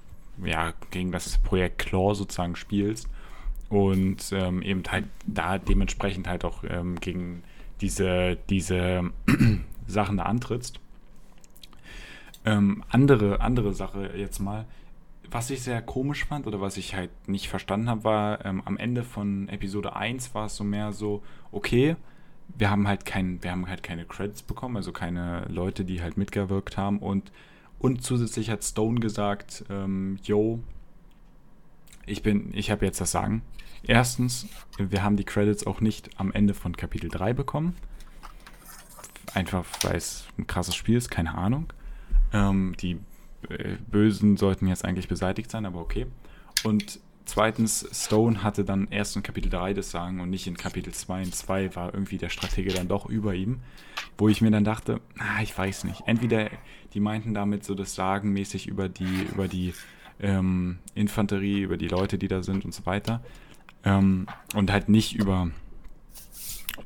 ja, 0.43 0.73
gegen 0.91 1.11
das 1.11 1.37
Projekt 1.39 1.79
Claw 1.79 2.13
sozusagen 2.13 2.55
spielst 2.55 3.07
und 3.69 4.31
ähm, 4.33 4.61
eben 4.61 4.83
halt 4.89 5.05
da 5.25 5.57
dementsprechend 5.57 6.27
halt 6.27 6.43
auch 6.43 6.63
ähm, 6.63 6.99
gegen 6.99 7.43
diese, 7.79 8.37
diese 8.49 9.11
Sachen 9.87 10.17
da 10.17 10.23
antrittst. 10.23 10.79
Ähm, 12.43 12.83
andere, 12.89 13.41
andere 13.41 13.73
Sache 13.73 14.11
jetzt 14.15 14.39
mal, 14.39 14.65
was 15.29 15.49
ich 15.49 15.61
sehr 15.61 15.81
komisch 15.81 16.25
fand 16.25 16.47
oder 16.47 16.59
was 16.59 16.77
ich 16.77 16.95
halt 16.95 17.09
nicht 17.27 17.47
verstanden 17.47 17.89
habe, 17.89 18.03
war 18.03 18.45
ähm, 18.45 18.61
am 18.65 18.77
Ende 18.77 19.03
von 19.03 19.47
Episode 19.47 19.95
1 19.95 20.33
war 20.35 20.47
es 20.47 20.55
so 20.55 20.63
mehr 20.63 20.91
so, 20.91 21.23
okay, 21.51 21.95
wir 22.57 22.69
haben 22.69 22.87
halt 22.87 23.05
kein, 23.05 23.41
wir 23.41 23.51
haben 23.51 23.67
halt 23.67 23.83
keine 23.83 24.05
Credits 24.05 24.41
bekommen, 24.41 24.75
also 24.75 24.91
keine 24.91 25.45
Leute, 25.47 25.85
die 25.85 26.01
halt 26.01 26.17
mitgewirkt 26.17 26.77
haben 26.77 26.99
und, 26.99 27.31
und 27.81 28.03
zusätzlich 28.03 28.51
hat 28.51 28.63
Stone 28.63 28.99
gesagt, 28.99 29.65
ähm, 29.69 30.19
yo, 30.23 30.59
ich 32.05 32.21
bin, 32.21 32.51
ich 32.53 32.69
habe 32.69 32.85
jetzt 32.85 33.01
das 33.01 33.11
Sagen. 33.11 33.41
Erstens, 33.83 34.47
wir 34.77 35.03
haben 35.03 35.17
die 35.17 35.23
Credits 35.23 35.65
auch 35.65 35.81
nicht 35.81 36.11
am 36.19 36.31
Ende 36.31 36.53
von 36.53 36.77
Kapitel 36.77 37.09
3 37.09 37.33
bekommen. 37.33 37.75
Einfach 39.33 39.65
weil 39.81 39.95
es 39.95 40.27
ein 40.37 40.45
krasses 40.45 40.75
Spiel 40.75 40.97
ist, 40.97 41.09
keine 41.09 41.33
Ahnung. 41.33 41.73
Ähm, 42.33 42.75
die 42.79 42.99
äh, 43.49 43.77
Bösen 43.89 44.37
sollten 44.37 44.67
jetzt 44.67 44.85
eigentlich 44.85 45.07
beseitigt 45.07 45.49
sein, 45.49 45.65
aber 45.65 45.79
okay. 45.79 46.05
Und 46.63 46.99
zweitens, 47.31 47.87
Stone 47.93 48.43
hatte 48.43 48.65
dann 48.65 48.89
erst 48.91 49.15
in 49.15 49.23
Kapitel 49.23 49.49
3 49.49 49.73
das 49.73 49.89
Sagen 49.89 50.19
und 50.19 50.29
nicht 50.29 50.47
in 50.47 50.57
Kapitel 50.57 50.93
2. 50.93 51.23
In 51.23 51.31
2 51.31 51.75
war 51.75 51.93
irgendwie 51.93 52.17
der 52.17 52.27
Stratege 52.27 52.73
dann 52.73 52.89
doch 52.89 53.05
über 53.05 53.33
ihm, 53.33 53.61
wo 54.17 54.27
ich 54.27 54.41
mir 54.41 54.51
dann 54.51 54.65
dachte, 54.65 54.99
ah, 55.17 55.41
ich 55.41 55.57
weiß 55.57 55.85
nicht. 55.85 56.03
Entweder 56.07 56.49
die 56.93 56.99
meinten 56.99 57.33
damit 57.33 57.63
so 57.63 57.73
das 57.73 57.95
Sagen 57.95 58.33
mäßig 58.33 58.67
über 58.67 58.89
die, 58.89 59.27
über 59.31 59.47
die 59.47 59.73
ähm, 60.19 60.79
Infanterie, 60.93 61.61
über 61.61 61.77
die 61.77 61.87
Leute, 61.87 62.17
die 62.17 62.27
da 62.27 62.43
sind 62.43 62.65
und 62.65 62.73
so 62.73 62.85
weiter. 62.85 63.23
Ähm, 63.85 64.27
und 64.53 64.69
halt 64.69 64.89
nicht 64.89 65.15
über, 65.15 65.49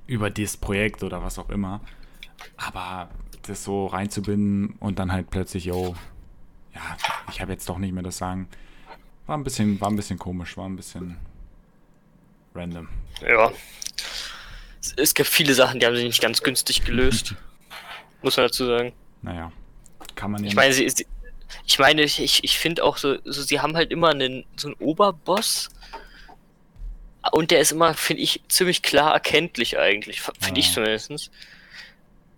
über 0.06 0.30
das 0.30 0.58
Projekt 0.58 1.02
oder 1.02 1.24
was 1.24 1.40
auch 1.40 1.50
immer. 1.50 1.82
Aber 2.56 3.10
das 3.42 3.64
so 3.64 3.88
reinzubinden 3.88 4.76
und 4.80 5.00
dann 5.00 5.12
halt 5.12 5.32
plötzlich, 5.32 5.66
yo, 5.66 5.96
ja, 6.76 6.82
ich 7.32 7.42
habe 7.42 7.52
jetzt 7.52 7.68
doch 7.68 7.80
nicht 7.80 7.94
mehr 7.94 8.04
das 8.04 8.18
Sagen. 8.18 8.48
War 9.28 9.38
ein 9.38 9.44
bisschen, 9.44 9.80
war 9.82 9.90
ein 9.90 9.96
bisschen 9.96 10.20
komisch, 10.20 10.56
war 10.56 10.68
ein 10.68 10.76
bisschen 10.76 11.18
random. 12.54 12.88
Ja. 13.22 13.52
Es, 14.98 15.14
gibt 15.14 15.30
viele 15.30 15.54
Sachen, 15.54 15.80
die 15.80 15.86
haben 15.86 15.96
sich 15.96 16.06
nicht 16.06 16.22
ganz 16.22 16.44
günstig 16.44 16.86
gelöst. 16.86 17.34
muss 18.22 18.38
man 18.38 18.46
dazu 18.46 18.66
sagen. 18.66 18.94
Naja, 19.22 19.52
kann 20.16 20.32
man 20.32 20.44
ja. 20.44 20.50
Ich 20.50 20.56
meine, 20.56 20.74
sie, 20.74 20.88
sie, 20.90 21.08
ich 21.66 21.80
meine, 21.80 22.04
ich, 22.04 22.44
ich 22.44 22.58
finde 22.60 22.84
auch 22.84 22.98
so, 22.98 23.18
so, 23.24 23.42
sie 23.42 23.60
haben 23.60 23.76
halt 23.76 23.92
immer 23.92 24.10
einen, 24.10 24.46
so 24.56 24.68
einen 24.68 24.78
Oberboss. 24.78 25.70
Und 27.32 27.50
der 27.50 27.60
ist 27.60 27.72
immer, 27.72 27.96
finde 27.96 28.22
ich, 28.22 28.42
ziemlich 28.50 28.84
klar 28.84 29.14
erkenntlich 29.14 29.80
eigentlich. 29.80 30.22
Finde 30.22 30.60
ja. 30.60 30.66
ich 30.66 30.72
zumindest. 30.72 31.32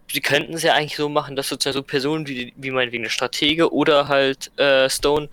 sie 0.09 0.21
könnten 0.21 0.53
es 0.53 0.63
ja 0.63 0.73
eigentlich 0.73 0.95
so 0.95 1.09
machen, 1.09 1.35
dass 1.35 1.49
sozusagen 1.49 1.73
so 1.73 1.83
Personen 1.83 2.27
wie, 2.27 2.53
wie 2.55 2.71
meinetwegen 2.71 3.03
eine 3.03 3.09
Stratege 3.09 3.73
oder 3.73 4.07
halt 4.07 4.57
äh, 4.57 4.89
Stone, 4.89 5.27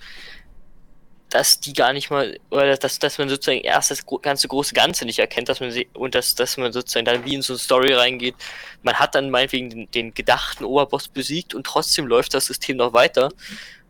dass 1.35 1.59
die 1.59 1.73
gar 1.73 1.93
nicht 1.93 2.11
mal, 2.11 2.39
oder 2.51 2.77
dass, 2.77 3.01
dass 3.01 3.19
man 3.19 3.29
sozusagen 3.29 3.61
erst 3.61 3.91
das 3.91 4.07
ganze 4.23 4.47
große 4.47 4.73
Ganze 4.73 5.05
nicht 5.05 5.19
erkennt, 5.19 5.49
dass 5.49 5.59
man 5.59 5.73
sie, 5.73 5.89
und 5.93 6.15
dass, 6.15 6.37
dass 6.37 6.57
man 6.57 6.73
sozusagen 6.73 7.05
dann 7.05 7.25
wie 7.25 7.35
in 7.35 7.43
so 7.43 7.55
eine 7.55 7.59
Story 7.59 7.93
reingeht. 7.93 8.37
Man 8.85 8.95
hat 8.95 9.17
dann 9.17 9.31
meinetwegen 9.31 9.69
den, 9.69 9.91
den 9.91 10.15
gedachten 10.15 10.65
Oberboss 10.65 11.09
besiegt 11.09 11.53
und 11.53 11.67
trotzdem 11.67 12.07
läuft 12.07 12.35
das 12.35 12.47
System 12.47 12.77
noch 12.77 12.93
weiter, 12.93 13.31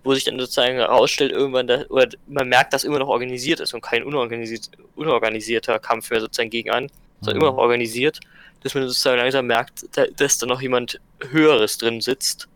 wo 0.04 0.14
sich 0.14 0.24
dann 0.24 0.38
sozusagen 0.38 0.76
herausstellt, 0.76 1.32
irgendwann, 1.32 1.66
da, 1.66 1.84
oder 1.90 2.08
man 2.26 2.48
merkt, 2.48 2.72
dass 2.72 2.82
immer 2.82 2.98
noch 2.98 3.08
organisiert 3.08 3.60
ist 3.60 3.74
und 3.74 3.82
kein 3.82 4.04
unorganisiert, 4.04 4.70
unorganisierter 4.96 5.78
Kampf 5.78 6.08
mehr 6.08 6.20
sozusagen 6.20 6.48
gegen 6.48 6.70
an, 6.70 6.90
sondern 7.20 7.36
mhm. 7.36 7.42
immer 7.42 7.52
noch 7.52 7.58
organisiert 7.58 8.20
dass 8.62 8.74
man 8.74 8.84
sozusagen 8.84 9.18
langsam 9.18 9.46
merkt, 9.46 9.84
dass 10.16 10.38
da 10.38 10.46
noch 10.46 10.62
jemand 10.62 10.98
Höheres 11.28 11.76
drin 11.76 12.00
sitzt. 12.00 12.48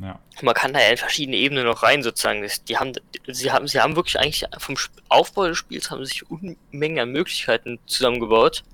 Ja. 0.00 0.18
Man 0.42 0.54
kann 0.54 0.72
da 0.72 0.80
ja 0.80 0.88
in 0.88 0.96
verschiedene 0.96 1.36
Ebenen 1.36 1.64
noch 1.64 1.82
rein, 1.82 2.02
sozusagen. 2.02 2.46
Die 2.68 2.76
haben, 2.78 2.92
sie 3.26 3.52
haben, 3.52 3.68
sie 3.68 3.80
haben 3.80 3.96
wirklich 3.96 4.18
eigentlich 4.18 4.44
vom 4.58 4.76
Aufbau 5.08 5.48
des 5.48 5.58
Spiels 5.58 5.90
haben 5.90 6.04
sich 6.04 6.24
Unmengen 6.30 6.98
an 6.98 7.12
Möglichkeiten 7.12 7.78
zusammengebaut. 7.86 8.64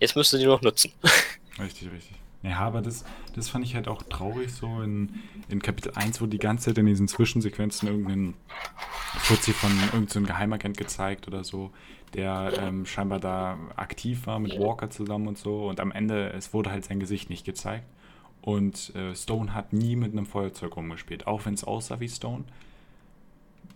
Jetzt 0.00 0.16
müssen 0.16 0.36
sie 0.36 0.42
die 0.42 0.48
noch 0.48 0.62
nutzen. 0.62 0.92
Richtig, 1.58 1.88
richtig. 1.92 2.16
Ja, 2.42 2.58
aber 2.58 2.82
das, 2.82 3.04
das 3.34 3.48
fand 3.48 3.64
ich 3.64 3.76
halt 3.76 3.86
auch 3.86 4.02
traurig, 4.02 4.52
so 4.52 4.82
in, 4.82 5.22
in 5.48 5.62
Kapitel 5.62 5.92
1 5.94 6.20
wurde 6.20 6.30
die 6.30 6.38
ganze 6.38 6.66
Zeit 6.66 6.78
in 6.78 6.84
diesen 6.86 7.06
Zwischensequenzen 7.06 7.88
irgendein 7.88 8.34
Fuzzi 9.18 9.52
von 9.52 9.70
irgendeinem 9.70 10.08
so 10.08 10.20
Geheimagent 10.22 10.76
gezeigt 10.76 11.28
oder 11.28 11.44
so, 11.44 11.70
der 12.12 12.52
ähm, 12.60 12.86
scheinbar 12.86 13.20
da 13.20 13.56
aktiv 13.76 14.26
war 14.26 14.40
mit 14.40 14.58
Walker 14.58 14.90
zusammen 14.90 15.28
und 15.28 15.38
so. 15.38 15.68
Und 15.68 15.78
am 15.78 15.92
Ende, 15.92 16.32
es 16.32 16.52
wurde 16.52 16.70
halt 16.70 16.84
sein 16.84 16.98
Gesicht 17.00 17.30
nicht 17.30 17.46
gezeigt. 17.46 17.86
Und 18.44 18.94
äh, 18.94 19.14
Stone 19.14 19.54
hat 19.54 19.72
nie 19.72 19.96
mit 19.96 20.12
einem 20.12 20.26
Feuerzeug 20.26 20.76
rumgespielt, 20.76 21.26
auch 21.26 21.46
wenn 21.46 21.54
es 21.54 21.64
aussah 21.64 21.98
wie 21.98 22.10
Stone. 22.10 22.44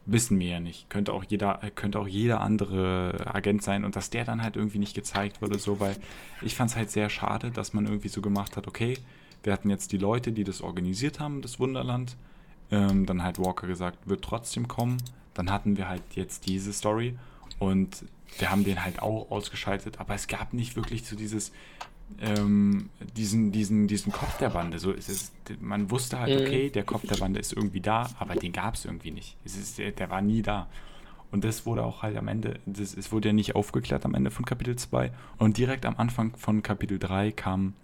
Wissen 0.05 0.39
wir 0.39 0.49
ja 0.49 0.61
nicht. 0.61 0.91
Könnte 0.91 1.15
auch 1.15 1.25
jeder, 1.25 1.65
äh, 1.65 1.71
könnte 1.71 1.99
auch 1.99 2.07
jeder 2.07 2.43
andere 2.43 3.15
Agent 3.33 3.63
sein 3.63 3.87
und 3.87 3.97
dass 3.97 4.11
der 4.11 4.27
dann 4.27 4.43
halt 4.43 4.57
irgendwie 4.57 4.79
nicht 4.79 4.95
gezeigt 4.95 5.41
wurde, 5.41 5.59
so, 5.59 5.81
weil 5.81 5.97
ich 6.43 6.55
fand 6.55 6.69
es 6.69 6.77
halt 6.77 6.91
sehr 6.91 7.09
schade, 7.09 7.51
dass 7.51 7.73
man 7.73 7.87
irgendwie 7.87 8.09
so 8.09 8.21
gemacht 8.21 8.59
hat, 8.59 8.67
okay, 8.67 8.99
wir 9.43 9.55
hatten 9.55 9.71
jetzt 9.71 9.91
die 9.93 9.97
Leute, 9.97 10.33
die 10.33 10.45
das 10.45 10.61
organisiert 10.61 11.19
haben, 11.19 11.41
das 11.41 11.59
Wunderland. 11.59 12.17
Ähm, 12.71 13.07
dann 13.07 13.23
halt 13.23 13.39
Walker 13.39 13.67
gesagt, 13.67 14.07
wird 14.07 14.23
trotzdem 14.23 14.69
kommen. 14.69 14.99
Dann 15.33 15.51
hatten 15.51 15.79
wir 15.79 15.89
halt 15.89 16.03
jetzt 16.15 16.47
diese 16.47 16.75
Story 16.75 17.17
und 17.59 18.05
wir 18.39 18.51
haben 18.51 18.65
den 18.65 18.85
halt 18.85 19.01
auch 19.01 19.31
ausgeschaltet, 19.31 20.01
aber 20.01 20.15
es 20.15 20.27
gab 20.27 20.53
nicht 20.53 20.77
wirklich 20.77 21.05
so 21.05 21.17
dieses, 21.17 21.53
ähm, 22.21 22.91
diesen, 23.17 23.53
diesen, 23.53 23.89
diesen 23.89 24.13
Kopf 24.13 24.39
der 24.39 24.51
Bande. 24.51 24.79
So, 24.79 24.93
es 24.93 25.09
ist, 25.09 25.33
man 25.61 25.91
wusste 25.91 26.19
halt, 26.19 26.39
mhm. 26.39 26.47
okay, 26.47 26.71
der 26.71 26.85
Kopf 26.85 27.07
der 27.07 27.17
Bande 27.17 27.41
ist 27.41 27.53
irgendwie 27.53 27.81
da, 27.81 28.11
aber 28.19 28.35
den 28.35 28.53
gab 28.53 28.75
es 28.75 28.85
irgendwie 28.85 29.11
nicht. 29.11 29.37
Es 29.45 29.57
ist, 29.57 29.79
der, 29.79 29.93
der 29.93 30.11
war 30.11 30.21
nie 30.21 30.43
da. 30.43 30.69
Und 31.31 31.45
das 31.45 31.67
wurde 31.67 31.85
auch 31.85 32.03
halt 32.03 32.17
am 32.17 32.29
Ende, 32.29 32.59
das, 32.65 32.95
es 32.95 33.13
wurde 33.13 33.29
ja 33.29 33.33
nicht 33.35 33.55
aufgeklärt 33.55 34.05
am 34.05 34.15
Ende 34.15 34.31
von 34.31 34.45
Kapitel 34.45 34.77
2. 34.77 35.13
Und 35.37 35.59
direkt 35.59 35.85
am 35.85 35.97
Anfang 35.97 36.35
von 36.37 36.63
Kapitel 36.63 36.99
3 36.99 37.33
kam, 37.33 37.75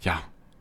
ja, 0.00 0.20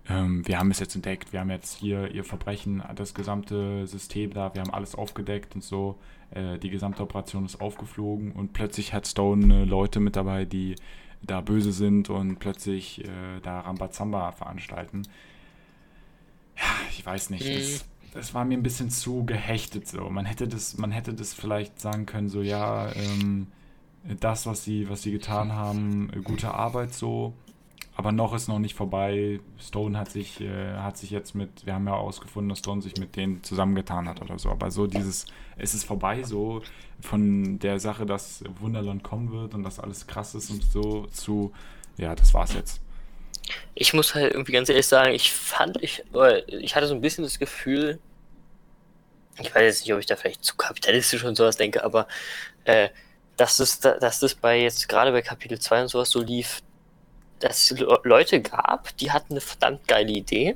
ähm, 0.10 0.48
wir 0.48 0.58
haben 0.58 0.72
es 0.72 0.80
jetzt 0.80 0.96
entdeckt, 0.96 1.32
wir 1.32 1.40
haben 1.40 1.52
jetzt 1.52 1.78
hier 1.78 2.12
ihr 2.12 2.24
Verbrechen, 2.24 2.84
das 2.96 3.14
gesamte 3.14 3.86
System 3.88 4.34
da, 4.34 4.54
wir 4.54 4.62
haben 4.62 4.74
alles 4.74 4.96
aufgedeckt 4.96 5.56
und 5.56 5.64
so. 5.64 6.00
Äh, 6.32 6.58
die 6.58 6.70
gesamte 6.70 7.04
Operation 7.04 7.46
ist 7.46 7.62
aufgeflogen 7.62 8.32
und 8.32 8.54
plötzlich 8.54 8.94
hat 8.94 9.08
Stone 9.08 9.62
äh, 9.62 9.64
Leute 9.64 10.00
mit 10.00 10.16
dabei, 10.16 10.46
die 10.46 10.76
da 11.22 11.42
böse 11.42 11.72
sind 11.72 12.10
und 12.10 12.40
plötzlich 12.40 13.04
äh, 13.04 13.40
da 13.44 13.60
Rambazamba 13.62 14.32
veranstalten. 14.32 15.04
Ja, 16.58 16.64
ich 16.90 17.06
weiß 17.06 17.30
nicht. 17.30 17.46
Mhm. 17.46 17.54
Das, 17.54 17.86
das, 18.14 18.34
war 18.34 18.44
mir 18.44 18.58
ein 18.58 18.64
bisschen 18.64 18.90
zu 18.90 19.24
gehechtet 19.26 19.88
so. 19.88 20.10
Man 20.10 20.26
hätte 20.26 20.48
das, 20.48 20.78
man 20.78 20.92
hätte 20.92 21.14
das 21.14 21.34
vielleicht 21.34 21.80
sagen 21.80 22.08
können, 22.08 22.28
so 22.28 22.42
ja, 22.42 22.92
ähm, 22.96 23.48
das, 24.20 24.48
was 24.48 24.64
sie, 24.64 24.90
was 24.90 25.04
sie 25.04 25.12
getan 25.12 25.54
haben, 25.54 26.10
gute 26.24 26.54
Arbeit 26.54 26.94
so. 26.94 27.34
Aber 27.96 28.12
noch 28.12 28.34
ist 28.34 28.48
noch 28.48 28.60
nicht 28.60 28.76
vorbei. 28.76 29.40
Stone 29.60 29.98
hat 29.98 30.10
sich, 30.10 30.40
äh, 30.40 30.76
hat 30.78 30.98
sich 30.98 31.10
jetzt 31.10 31.36
mit, 31.36 31.66
wir 31.66 31.74
haben 31.74 31.86
ja 31.88 31.94
ausgefunden, 31.94 32.50
dass 32.50 32.60
Stone 32.60 32.82
sich 32.82 32.98
mit 32.98 33.16
denen 33.16 33.44
zusammengetan 33.44 34.08
hat 34.08 34.22
oder 34.22 34.40
so. 34.40 34.50
Aber 34.50 34.72
so 34.72 34.88
dieses, 34.88 35.26
es 35.58 35.74
ist 35.74 35.84
vorbei, 35.84 36.24
so 36.24 36.62
von 37.02 37.60
der 37.60 37.80
Sache, 37.80 38.06
dass 38.06 38.44
Wunderland 38.60 39.04
kommen 39.04 39.32
wird 39.32 39.54
und 39.54 39.64
dass 39.64 39.80
alles 39.80 40.08
krass 40.08 40.36
ist 40.36 40.50
und 40.50 40.64
so 40.64 41.08
zu, 41.08 41.52
ja, 41.98 42.16
das 42.16 42.34
war's 42.34 42.54
jetzt. 42.54 42.80
Ich 43.76 43.94
muss 43.94 44.16
halt 44.16 44.34
irgendwie 44.34 44.54
ganz 44.54 44.70
ehrlich 44.70 44.88
sagen, 44.88 45.14
ich 45.14 45.32
fand, 45.34 45.82
ich, 45.84 46.04
ich 46.48 46.76
hatte 46.76 46.88
so 46.88 46.94
ein 46.94 47.02
bisschen 47.02 47.24
das 47.24 47.40
Gefühl, 47.40 48.00
ich 49.40 49.54
weiß 49.54 49.64
jetzt 49.64 49.82
nicht, 49.82 49.94
ob 49.94 50.00
ich 50.00 50.06
da 50.06 50.16
vielleicht 50.16 50.46
zu 50.46 50.56
kapitalistisch 50.56 51.24
und 51.24 51.36
sowas 51.36 51.58
denke, 51.58 51.84
aber 51.84 52.08
äh, 52.66 52.90
dass, 53.38 53.58
das, 53.58 53.80
dass 53.80 54.20
das 54.20 54.36
bei 54.36 54.62
jetzt 54.62 54.88
gerade 54.88 55.12
bei 55.12 55.22
Kapitel 55.22 55.60
2 55.60 55.84
und 55.84 55.88
sowas 55.88 56.10
so 56.10 56.22
lief, 56.22 56.62
dass 57.44 57.72
es 57.72 57.80
Leute 58.04 58.42
gab, 58.42 58.96
die 58.98 59.12
hatten 59.12 59.34
eine 59.34 59.42
verdammt 59.42 59.88
geile 59.88 60.12
Idee 60.12 60.56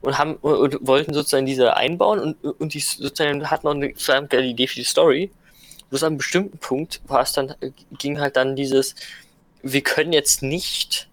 und 0.00 0.18
haben 0.18 0.36
und 0.36 0.86
wollten 0.86 1.14
sozusagen 1.14 1.46
diese 1.46 1.76
einbauen 1.76 2.20
und, 2.20 2.60
und 2.60 2.74
die 2.74 2.80
sozusagen 2.80 3.50
hatten 3.50 3.66
auch 3.66 3.74
eine 3.74 3.94
verdammt 3.96 4.30
geile 4.30 4.46
Idee 4.46 4.66
für 4.66 4.76
die 4.76 4.84
Story. 4.84 5.30
Bloß 5.90 6.02
an 6.02 6.08
einem 6.08 6.18
bestimmten 6.18 6.58
Punkt 6.58 7.00
war 7.06 7.22
es 7.22 7.32
dann, 7.32 7.54
ging 7.98 8.20
halt 8.20 8.36
dann 8.36 8.56
dieses, 8.56 8.94
wir 9.62 9.82
können 9.82 10.12
jetzt 10.12 10.42
nicht 10.42 11.08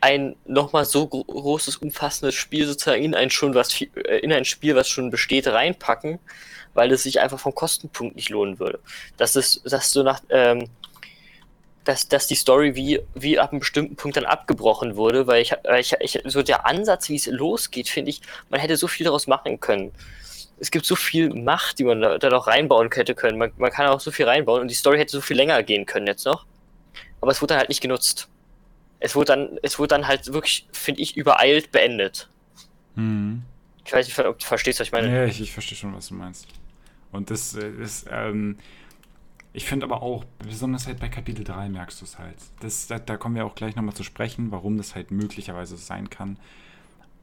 ein 0.00 0.36
nochmal 0.44 0.84
so 0.84 1.06
großes, 1.06 1.76
umfassendes 1.78 2.34
Spiel 2.34 2.66
sozusagen 2.66 3.02
in 3.02 3.14
ein 3.14 3.30
schon 3.30 3.54
was 3.54 3.80
äh, 3.80 4.18
in 4.18 4.32
ein 4.32 4.44
Spiel, 4.44 4.74
was 4.74 4.88
schon 4.88 5.10
besteht, 5.10 5.46
reinpacken, 5.46 6.18
weil 6.74 6.92
es 6.92 7.04
sich 7.04 7.20
einfach 7.20 7.40
vom 7.40 7.54
Kostenpunkt 7.54 8.16
nicht 8.16 8.28
lohnen 8.28 8.58
würde. 8.58 8.80
Das 9.16 9.34
ist, 9.34 9.62
dass 9.64 9.90
so 9.90 10.02
nach 10.02 10.20
ähm, 10.28 10.68
dass, 11.84 12.08
dass 12.08 12.26
die 12.26 12.34
Story 12.34 12.74
wie, 12.74 13.00
wie 13.14 13.38
ab 13.38 13.52
einem 13.52 13.60
bestimmten 13.60 13.96
Punkt 13.96 14.16
dann 14.16 14.24
abgebrochen 14.24 14.96
wurde, 14.96 15.26
weil 15.26 15.42
ich, 15.42 15.54
ich, 15.78 15.94
ich 16.00 16.22
so 16.24 16.42
der 16.42 16.66
Ansatz, 16.66 17.08
wie 17.08 17.16
es 17.16 17.26
losgeht, 17.26 17.88
finde 17.88 18.10
ich, 18.10 18.22
man 18.48 18.60
hätte 18.60 18.76
so 18.76 18.88
viel 18.88 19.04
daraus 19.04 19.26
machen 19.26 19.60
können. 19.60 19.92
Es 20.58 20.70
gibt 20.70 20.86
so 20.86 20.96
viel 20.96 21.30
Macht, 21.30 21.78
die 21.78 21.84
man 21.84 22.00
da, 22.00 22.16
da 22.16 22.30
noch 22.30 22.46
reinbauen 22.46 22.90
hätte 22.92 23.14
können. 23.14 23.38
Man, 23.38 23.52
man 23.58 23.70
kann 23.70 23.88
auch 23.88 24.00
so 24.00 24.10
viel 24.10 24.26
reinbauen 24.26 24.62
und 24.62 24.68
die 24.68 24.74
Story 24.74 24.98
hätte 24.98 25.12
so 25.12 25.20
viel 25.20 25.36
länger 25.36 25.62
gehen 25.62 25.84
können 25.84 26.06
jetzt 26.06 26.24
noch. 26.24 26.46
Aber 27.20 27.32
es 27.32 27.42
wurde 27.42 27.54
dann 27.54 27.58
halt 27.58 27.68
nicht 27.68 27.80
genutzt. 27.80 28.28
Es 29.00 29.14
wurde 29.14 29.26
dann, 29.26 29.58
es 29.62 29.78
wurde 29.78 29.88
dann 29.88 30.06
halt 30.06 30.32
wirklich, 30.32 30.66
finde 30.72 31.02
ich, 31.02 31.16
übereilt 31.16 31.70
beendet. 31.70 32.30
Hm. 32.94 33.42
Ich 33.84 33.92
weiß 33.92 34.06
nicht, 34.06 34.18
ob 34.18 34.38
du 34.38 34.46
verstehst, 34.46 34.80
was 34.80 34.86
ich 34.86 34.92
meine. 34.92 35.14
Ja, 35.14 35.24
ich, 35.26 35.40
ich 35.40 35.52
verstehe 35.52 35.76
schon, 35.76 35.94
was 35.94 36.08
du 36.08 36.14
meinst. 36.14 36.46
Und 37.12 37.30
das 37.30 37.52
ist, 37.54 38.06
ähm, 38.10 38.56
ich 39.56 39.66
finde 39.66 39.86
aber 39.86 40.02
auch, 40.02 40.24
besonders 40.40 40.88
halt 40.88 40.98
bei 40.98 41.08
Kapitel 41.08 41.44
3 41.44 41.68
merkst 41.68 42.00
du 42.00 42.04
es 42.04 42.18
halt. 42.18 42.36
Das, 42.58 42.88
da, 42.88 42.98
da, 42.98 43.16
kommen 43.16 43.36
wir 43.36 43.46
auch 43.46 43.54
gleich 43.54 43.76
nochmal 43.76 43.94
zu 43.94 44.02
sprechen, 44.02 44.50
warum 44.50 44.76
das 44.76 44.96
halt 44.96 45.12
möglicherweise 45.12 45.76
sein 45.76 46.10
kann. 46.10 46.38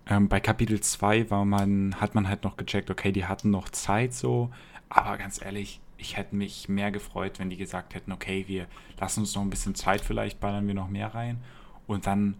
Ähm, 0.07 0.29
bei 0.29 0.39
Kapitel 0.39 0.79
2 0.79 1.29
war 1.29 1.43
man, 1.43 1.99
hat 1.99 2.15
man 2.15 2.29
halt 2.29 2.45
noch 2.45 2.55
gecheckt, 2.55 2.89
okay, 2.89 3.11
die 3.11 3.25
hatten 3.25 3.49
noch 3.49 3.67
Zeit 3.67 4.13
so, 4.13 4.49
aber 4.87 5.17
ganz 5.17 5.43
ehrlich, 5.43 5.81
ich 5.97 6.15
hätte 6.15 6.37
mich 6.37 6.69
mehr 6.69 6.89
gefreut, 6.89 7.37
wenn 7.37 7.49
die 7.49 7.57
gesagt 7.57 7.95
hätten, 7.95 8.13
okay, 8.13 8.45
wir 8.47 8.65
lassen 8.97 9.19
uns 9.19 9.35
noch 9.35 9.41
ein 9.41 9.49
bisschen 9.49 9.75
Zeit, 9.75 9.99
vielleicht 9.99 10.39
ballern 10.39 10.67
wir 10.67 10.73
noch 10.73 10.87
mehr 10.89 11.13
rein 11.13 11.37
und 11.85 12.07
dann, 12.07 12.35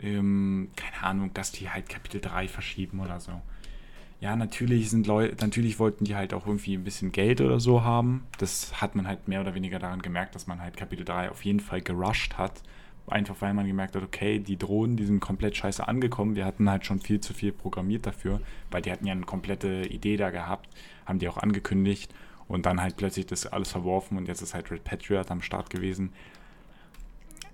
ähm, 0.00 0.70
keine 0.74 1.04
Ahnung, 1.04 1.32
dass 1.34 1.52
die 1.52 1.70
halt 1.70 1.88
Kapitel 1.88 2.20
3 2.20 2.48
verschieben 2.48 2.98
oder 2.98 3.20
so 3.20 3.40
ja, 4.20 4.34
natürlich 4.34 4.90
sind 4.90 5.06
Leute, 5.06 5.36
natürlich 5.44 5.78
wollten 5.78 6.04
die 6.04 6.16
halt 6.16 6.32
auch 6.32 6.46
irgendwie 6.46 6.74
ein 6.74 6.84
bisschen 6.84 7.12
Geld 7.12 7.40
oder 7.40 7.60
so 7.60 7.84
haben. 7.84 8.26
Das 8.38 8.80
hat 8.80 8.94
man 8.94 9.06
halt 9.06 9.28
mehr 9.28 9.42
oder 9.42 9.54
weniger 9.54 9.78
daran 9.78 10.00
gemerkt, 10.00 10.34
dass 10.34 10.46
man 10.46 10.60
halt 10.60 10.76
Kapitel 10.76 11.04
3 11.04 11.30
auf 11.30 11.44
jeden 11.44 11.60
Fall 11.60 11.82
gerusht 11.82 12.38
hat. 12.38 12.62
Einfach 13.08 13.36
weil 13.40 13.54
man 13.54 13.66
gemerkt 13.66 13.94
hat, 13.94 14.02
okay, 14.02 14.40
die 14.40 14.56
Drohnen, 14.56 14.96
die 14.96 15.04
sind 15.04 15.20
komplett 15.20 15.56
scheiße 15.56 15.86
angekommen. 15.86 16.34
Wir 16.34 16.44
hatten 16.44 16.68
halt 16.68 16.86
schon 16.86 16.98
viel 16.98 17.20
zu 17.20 17.34
viel 17.34 17.52
programmiert 17.52 18.06
dafür, 18.06 18.40
weil 18.70 18.82
die 18.82 18.90
hatten 18.90 19.06
ja 19.06 19.12
eine 19.12 19.26
komplette 19.26 19.82
Idee 19.82 20.16
da 20.16 20.30
gehabt, 20.30 20.68
haben 21.04 21.18
die 21.20 21.28
auch 21.28 21.36
angekündigt 21.36 22.12
und 22.48 22.66
dann 22.66 22.80
halt 22.80 22.96
plötzlich 22.96 23.26
das 23.26 23.46
alles 23.46 23.70
verworfen 23.70 24.16
und 24.16 24.26
jetzt 24.26 24.42
ist 24.42 24.54
halt 24.54 24.70
Red 24.70 24.82
Patriot 24.82 25.30
am 25.30 25.42
Start 25.42 25.70
gewesen. 25.70 26.12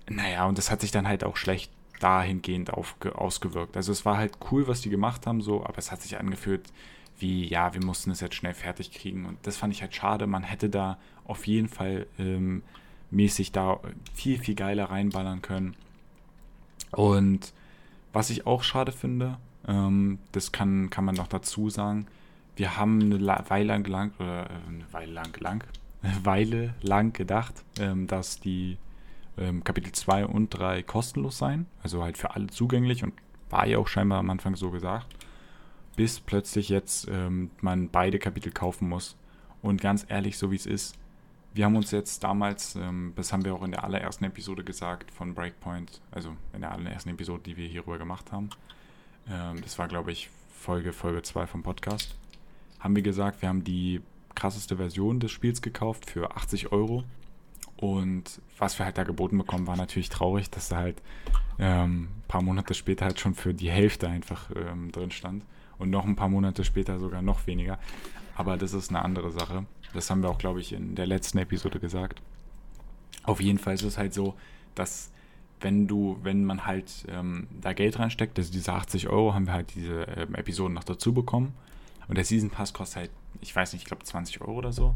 Naja, 0.09 0.45
und 0.45 0.57
das 0.57 0.71
hat 0.71 0.81
sich 0.81 0.91
dann 0.91 1.07
halt 1.07 1.23
auch 1.23 1.37
schlecht 1.37 1.71
dahingehend 1.99 2.73
auf, 2.73 2.95
ausgewirkt. 3.13 3.77
Also 3.77 3.91
es 3.91 4.05
war 4.05 4.17
halt 4.17 4.37
cool, 4.51 4.67
was 4.67 4.81
die 4.81 4.89
gemacht 4.89 5.27
haben, 5.27 5.41
so, 5.41 5.63
aber 5.63 5.77
es 5.77 5.91
hat 5.91 6.01
sich 6.01 6.17
angefühlt 6.17 6.71
wie, 7.19 7.47
ja, 7.47 7.73
wir 7.73 7.83
mussten 7.83 8.11
es 8.11 8.21
jetzt 8.21 8.35
schnell 8.35 8.53
fertig 8.53 8.91
kriegen. 8.91 9.25
Und 9.25 9.37
das 9.43 9.57
fand 9.57 9.73
ich 9.73 9.81
halt 9.81 9.95
schade. 9.95 10.27
Man 10.27 10.43
hätte 10.43 10.69
da 10.69 10.97
auf 11.25 11.47
jeden 11.47 11.69
Fall 11.69 12.07
ähm, 12.17 12.63
mäßig 13.11 13.51
da 13.51 13.79
viel, 14.13 14.39
viel 14.39 14.55
geiler 14.55 14.85
reinballern 14.85 15.41
können. 15.41 15.75
Und 16.91 17.53
was 18.11 18.29
ich 18.29 18.45
auch 18.45 18.63
schade 18.63 18.91
finde, 18.91 19.37
ähm, 19.67 20.19
das 20.31 20.51
kann, 20.51 20.89
kann 20.89 21.05
man 21.05 21.15
noch 21.15 21.27
dazu 21.27 21.69
sagen, 21.69 22.07
wir 22.55 22.77
haben 22.77 23.01
eine 23.01 23.19
Weile 23.49 23.77
lang, 23.77 24.13
oder 24.19 24.45
äh, 24.45 24.67
eine 24.67 24.85
Weile 24.91 25.11
lang, 25.11 25.39
lang, 25.39 25.63
eine 26.01 26.13
Weile 26.25 26.73
lang 26.81 27.13
gedacht, 27.13 27.63
ähm, 27.79 28.07
dass 28.07 28.39
die 28.39 28.77
ähm, 29.37 29.63
Kapitel 29.63 29.91
2 29.91 30.25
und 30.25 30.49
3 30.49 30.83
kostenlos 30.83 31.37
sein, 31.37 31.65
also 31.81 32.03
halt 32.03 32.17
für 32.17 32.35
alle 32.35 32.47
zugänglich 32.47 33.03
und 33.03 33.13
war 33.49 33.67
ja 33.67 33.77
auch 33.77 33.87
scheinbar 33.87 34.19
am 34.19 34.29
Anfang 34.29 34.55
so 34.55 34.71
gesagt. 34.71 35.07
Bis 35.95 36.19
plötzlich 36.19 36.69
jetzt 36.69 37.07
ähm, 37.07 37.51
man 37.61 37.89
beide 37.89 38.17
Kapitel 38.17 38.51
kaufen 38.51 38.89
muss. 38.89 39.15
Und 39.61 39.79
ganz 39.79 40.05
ehrlich, 40.09 40.37
so 40.37 40.51
wie 40.51 40.55
es 40.55 40.65
ist, 40.65 40.95
wir 41.53 41.65
haben 41.65 41.75
uns 41.75 41.91
jetzt 41.91 42.23
damals, 42.23 42.75
ähm, 42.75 43.13
das 43.15 43.31
haben 43.31 43.45
wir 43.45 43.53
auch 43.53 43.63
in 43.63 43.71
der 43.71 43.83
allerersten 43.83 44.25
Episode 44.25 44.63
gesagt 44.63 45.11
von 45.11 45.35
Breakpoint, 45.35 46.01
also 46.09 46.35
in 46.51 46.61
der 46.61 46.71
allerersten 46.71 47.09
Episode, 47.09 47.43
die 47.45 47.57
wir 47.57 47.67
hierüber 47.67 47.99
gemacht 47.99 48.31
haben. 48.31 48.49
Ähm, 49.29 49.61
das 49.61 49.77
war, 49.77 49.87
glaube 49.87 50.11
ich, 50.11 50.29
Folge, 50.51 50.93
Folge 50.93 51.21
2 51.21 51.45
vom 51.45 51.61
Podcast. 51.61 52.15
Haben 52.79 52.95
wir 52.95 53.03
gesagt, 53.03 53.41
wir 53.41 53.49
haben 53.49 53.63
die 53.63 54.01
krasseste 54.33 54.77
Version 54.77 55.19
des 55.19 55.31
Spiels 55.31 55.61
gekauft 55.61 56.09
für 56.09 56.35
80 56.35 56.71
Euro. 56.71 57.03
Und 57.83 58.39
was 58.57 58.79
wir 58.79 58.85
halt 58.85 58.97
da 58.97 59.03
geboten 59.03 59.37
bekommen, 59.37 59.67
war 59.67 59.75
natürlich 59.75 60.07
traurig, 60.07 60.49
dass 60.49 60.69
da 60.69 60.77
halt 60.77 61.01
ähm, 61.59 62.03
ein 62.03 62.23
paar 62.29 62.41
Monate 62.41 62.75
später 62.75 63.03
halt 63.03 63.19
schon 63.19 63.35
für 63.35 63.53
die 63.53 63.69
Hälfte 63.69 64.07
einfach 64.07 64.49
ähm, 64.55 64.89
drin 64.93 65.11
stand. 65.11 65.43
Und 65.77 65.89
noch 65.89 66.05
ein 66.05 66.15
paar 66.15 66.29
Monate 66.29 66.63
später 66.63 66.97
sogar 66.97 67.21
noch 67.21 67.45
weniger. 67.45 67.77
Aber 68.37 68.55
das 68.55 68.71
ist 68.71 68.89
eine 68.89 69.03
andere 69.03 69.31
Sache. 69.31 69.65
Das 69.93 70.09
haben 70.09 70.23
wir 70.23 70.29
auch, 70.29 70.37
glaube 70.37 70.61
ich, 70.61 70.71
in 70.71 70.95
der 70.95 71.07
letzten 71.07 71.39
Episode 71.39 71.81
gesagt. 71.81 72.21
Auf 73.23 73.41
jeden 73.41 73.59
Fall 73.59 73.73
ist 73.73 73.83
es 73.83 73.97
halt 73.97 74.13
so, 74.13 74.33
dass 74.75 75.11
wenn 75.59 75.85
du, 75.85 76.17
wenn 76.23 76.45
man 76.45 76.65
halt 76.65 76.89
ähm, 77.09 77.47
da 77.59 77.73
Geld 77.73 77.99
reinsteckt, 77.99 78.39
also 78.39 78.49
diese 78.49 78.71
80 78.71 79.09
Euro, 79.09 79.33
haben 79.33 79.47
wir 79.47 79.53
halt 79.53 79.75
diese 79.75 80.03
ähm, 80.03 80.35
Episoden 80.35 80.73
noch 80.73 80.85
dazu 80.85 81.13
bekommen. 81.13 81.53
Und 82.07 82.15
der 82.15 82.23
Season 82.23 82.49
Pass 82.49 82.71
kostet 82.71 82.95
halt, 82.95 83.11
ich 83.41 83.53
weiß 83.53 83.73
nicht, 83.73 83.81
ich 83.81 83.87
glaube 83.87 84.05
20 84.05 84.39
Euro 84.39 84.53
oder 84.53 84.71
so. 84.71 84.95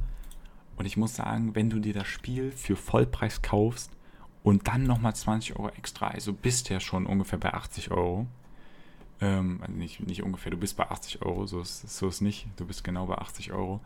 Und 0.78 0.86
ich 0.86 0.96
muss 0.96 1.16
sagen, 1.16 1.56
wenn 1.56 1.70
du 1.70 1.80
dir 1.80 1.94
das 1.94 2.08
Spiel 2.08 2.52
für 2.52 2.76
Vollpreis 2.76 3.42
kaufst 3.42 3.92
und 4.44 4.68
dann 4.68 4.84
nochmal 4.84 5.16
20 5.16 5.58
Euro 5.58 5.70
extra, 5.70 6.08
also 6.08 6.34
bist 6.34 6.70
du 6.70 6.74
ja 6.74 6.80
schon 6.80 7.06
ungefähr 7.06 7.40
bei 7.40 7.54
80 7.54 7.92
Euro. 7.92 8.28
Ähm, 9.20 9.60
also 9.62 9.74
nicht, 9.74 10.06
nicht 10.06 10.24
ungefähr, 10.24 10.52
du 10.52 10.58
bist 10.58 10.78
bei 10.78 10.90
80 10.90 11.24
Euro, 11.24 11.48
so 11.48 11.60
ist, 11.62 11.90
so 11.90 12.08
ist 12.08 12.22
nicht. 12.22 12.48
Du 12.58 12.66
bist 12.66 12.84
genau 12.84 13.08
bei 13.08 13.18
80 13.18 13.52
Euro. 13.52 13.82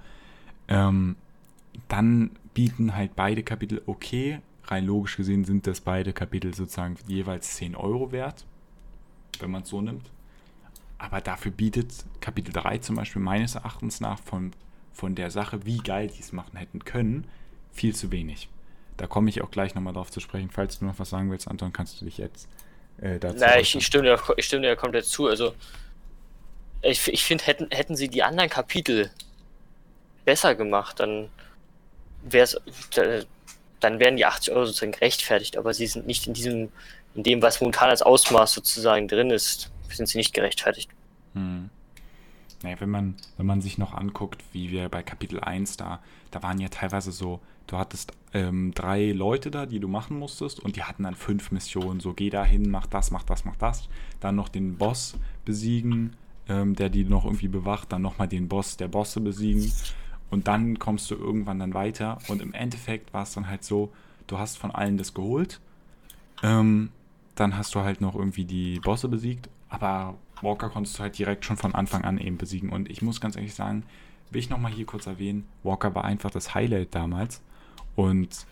Ähm, 0.67 1.15
dann 1.88 2.31
bieten 2.53 2.93
halt 2.93 3.15
beide 3.15 3.43
Kapitel, 3.43 3.81
okay, 3.86 4.41
rein 4.65 4.86
logisch 4.86 5.17
gesehen 5.17 5.45
sind 5.45 5.67
das 5.67 5.81
beide 5.81 6.13
Kapitel 6.13 6.53
sozusagen 6.53 6.98
jeweils 7.07 7.55
10 7.55 7.75
Euro 7.75 8.12
wert, 8.12 8.45
wenn 9.39 9.51
man 9.51 9.63
es 9.63 9.69
so 9.69 9.81
nimmt. 9.81 10.12
Aber 10.98 11.21
dafür 11.21 11.51
bietet 11.51 12.05
Kapitel 12.19 12.53
3 12.53 12.79
zum 12.79 12.98
Beispiel 12.98 13.21
meines 13.21 13.55
Erachtens 13.55 14.01
nach 14.01 14.19
von, 14.19 14.51
von 14.93 15.15
der 15.15 15.31
Sache, 15.31 15.65
wie 15.65 15.77
geil 15.77 16.07
die 16.07 16.19
es 16.19 16.31
machen 16.31 16.57
hätten 16.57 16.83
können, 16.86 17.27
viel 17.71 17.95
zu 17.95 18.12
wenig. 18.12 18.50
Da 18.98 19.07
komme 19.07 19.29
ich 19.29 19.41
auch 19.41 19.51
gleich 19.51 19.74
nochmal 19.74 19.93
drauf 19.93 20.12
zu 20.12 20.19
sprechen. 20.19 20.50
Falls 20.51 20.79
du 20.79 20.86
noch 20.86 21.00
was 21.00 21.10
sagen 21.10 21.31
willst, 21.31 21.48
Anton, 21.48 21.74
kannst 21.74 22.00
du 22.01 22.05
dich 22.05 22.17
jetzt 22.17 22.48
äh, 23.00 23.19
dazu. 23.19 23.39
Nein, 23.39 23.62
ich, 23.62 23.75
ich, 23.75 23.86
stimme 23.86 24.03
dir, 24.03 24.19
ich 24.38 24.45
stimme 24.45 24.63
dir 24.63 24.75
komplett 24.75 25.05
zu. 25.05 25.27
Also, 25.27 25.55
ich, 26.81 27.07
ich 27.07 27.24
finde, 27.24 27.45
hätten, 27.45 27.67
hätten 27.71 27.95
sie 27.95 28.10
die 28.10 28.24
anderen 28.24 28.50
Kapitel 28.50 29.10
besser 30.25 30.55
gemacht, 30.55 31.00
dann 31.00 31.29
wäre 32.24 32.43
es, 32.43 32.62
dann 33.79 34.00
wären 34.00 34.17
die 34.17 34.25
80 34.25 34.53
Euro 34.53 34.65
sozusagen 34.65 34.91
gerechtfertigt, 34.91 35.57
aber 35.57 35.74
sie 35.74 35.88
sind 35.88 36.05
nicht 36.05 36.27
in 36.27 36.33
diesem, 36.33 36.69
in 37.15 37.24
dem, 37.24 37.41
was 37.41 37.60
momentan 37.62 37.89
als 37.89 38.01
Ausmaß 38.01 38.53
sozusagen 38.53 39.07
drin 39.07 39.31
ist, 39.31 39.71
sind 39.89 40.07
sie 40.07 40.17
nicht 40.17 40.33
gerechtfertigt. 40.33 40.89
Hm. 41.33 41.69
Naja, 42.63 42.75
wenn 42.80 42.89
man, 42.89 43.15
wenn 43.38 43.46
man 43.46 43.62
sich 43.62 43.77
noch 43.77 43.94
anguckt, 43.94 44.44
wie 44.53 44.72
wir 44.72 44.89
bei 44.89 45.03
Kapitel 45.03 45.39
1 45.39 45.77
da, 45.77 46.00
da 46.30 46.44
waren 46.44 46.60
ja 46.60 46.70
teilweise 46.70 47.12
so, 47.12 47.39
du 47.68 47.77
hattest 47.77 48.12
ähm, 48.34 48.72
drei 48.74 49.12
Leute 49.12 49.51
da, 49.51 49.65
die 49.65 49.80
du 49.80 49.88
machen 49.88 50.20
musstest 50.20 50.60
und 50.60 50.75
die 50.75 50.84
hatten 50.84 51.03
dann 51.03 51.15
fünf 51.15 51.51
Missionen, 51.51 52.00
so 52.00 52.13
geh 52.13 52.30
da 52.30 52.44
hin, 52.44 52.70
mach 52.70 52.88
das, 52.88 53.12
mach 53.12 53.24
das, 53.24 53.46
mach 53.46 53.56
das, 53.56 53.89
dann 54.20 54.36
noch 54.36 54.50
den 54.50 54.77
Boss 54.77 55.15
besiegen, 55.46 56.15
ähm, 56.48 56.75
der 56.75 56.89
die 56.89 57.03
noch 57.03 57.25
irgendwie 57.25 57.48
bewacht, 57.48 57.91
dann 57.91 58.01
nochmal 58.01 58.27
den 58.27 58.48
Boss 58.48 58.77
der 58.77 58.88
Bosse 58.88 59.22
besiegen 59.22 59.72
und 60.32 60.48
dann 60.48 60.80
kommst 60.80 61.12
du 61.12 61.15
irgendwann 61.15 61.60
dann 61.60 61.74
weiter. 61.74 62.18
Und 62.30 62.41
im 62.41 62.53
Endeffekt 62.53 63.13
war 63.13 63.24
es 63.24 63.34
dann 63.34 63.47
halt 63.47 63.63
so, 63.63 63.91
du 64.28 64.39
hast 64.39 64.58
von 64.58 64.71
allen 64.71 64.97
das 64.97 65.13
geholt. 65.13 65.60
Ähm, 66.41 66.89
dann 67.36 67.58
hast 67.58 67.76
du 67.76 67.82
halt 67.82 68.02
noch 68.02 68.15
irgendwie 68.15 68.45
die 68.45 68.80
Bosse 68.80 69.10
besiegt. 69.10 69.50
Aber 69.71 70.15
Walker 70.41 70.69
konntest 70.69 70.99
du 70.99 71.03
halt 71.03 71.17
direkt 71.17 71.45
schon 71.45 71.57
von 71.57 71.73
Anfang 71.73 72.03
an 72.03 72.19
eben 72.19 72.38
besiegen. 72.38 72.69
Und 72.69 72.91
ich 72.91 73.01
muss 73.01 73.21
ganz 73.21 73.36
ehrlich 73.36 73.55
sagen, 73.55 73.84
will 74.29 74.39
ich 74.39 74.49
nochmal 74.49 74.71
hier 74.71 74.86
kurz 74.86 75.07
erwähnen, 75.07 75.47
Walker 75.63 75.95
war 75.95 76.03
einfach 76.03 76.29
das 76.29 76.53
Highlight 76.53 76.93
damals. 76.93 77.41
Und 77.95 78.45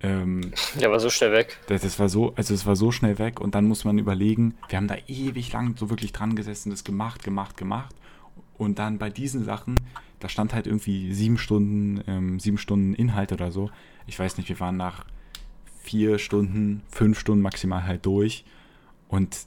ähm, 0.00 0.52
der 0.78 0.90
war 0.90 1.00
so 1.00 1.10
schnell 1.10 1.32
weg. 1.32 1.60
Das, 1.68 1.82
das, 1.82 1.98
war 1.98 2.08
so, 2.08 2.34
also 2.34 2.52
es 2.52 2.66
war 2.66 2.76
so 2.76 2.90
schnell 2.90 3.18
weg 3.18 3.40
und 3.40 3.54
dann 3.54 3.66
muss 3.66 3.84
man 3.84 3.98
überlegen, 3.98 4.54
wir 4.68 4.76
haben 4.76 4.88
da 4.88 4.96
ewig 5.06 5.52
lang 5.52 5.76
so 5.78 5.90
wirklich 5.90 6.12
dran 6.12 6.34
gesessen, 6.34 6.70
das 6.70 6.84
gemacht, 6.84 7.22
gemacht, 7.22 7.56
gemacht. 7.56 7.94
Und 8.58 8.78
dann 8.78 8.98
bei 8.98 9.10
diesen 9.10 9.44
Sachen, 9.44 9.76
da 10.20 10.28
stand 10.28 10.54
halt 10.54 10.66
irgendwie 10.66 11.14
sieben 11.14 11.38
Stunden, 11.38 12.02
ähm, 12.06 12.40
sieben 12.40 12.58
Stunden 12.58 12.94
Inhalt 12.94 13.32
oder 13.32 13.50
so. 13.50 13.70
Ich 14.06 14.18
weiß 14.18 14.36
nicht, 14.38 14.48
wir 14.48 14.60
waren 14.60 14.76
nach 14.76 15.06
vier 15.82 16.18
Stunden, 16.18 16.82
fünf 16.88 17.18
Stunden 17.18 17.42
maximal 17.42 17.84
halt 17.84 18.04
durch. 18.06 18.44
Und 19.08 19.46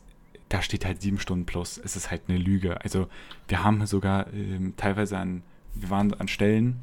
da 0.49 0.61
steht 0.61 0.85
halt 0.85 1.01
sieben 1.01 1.19
Stunden 1.19 1.45
plus. 1.45 1.77
Es 1.77 1.95
ist 1.95 2.11
halt 2.11 2.23
eine 2.27 2.37
Lüge. 2.37 2.81
Also 2.81 3.07
wir 3.47 3.63
haben 3.63 3.85
sogar 3.85 4.31
ähm, 4.33 4.73
teilweise 4.77 5.17
an, 5.17 5.43
wir 5.73 5.89
waren 5.89 6.13
an 6.13 6.27
Stellen, 6.27 6.79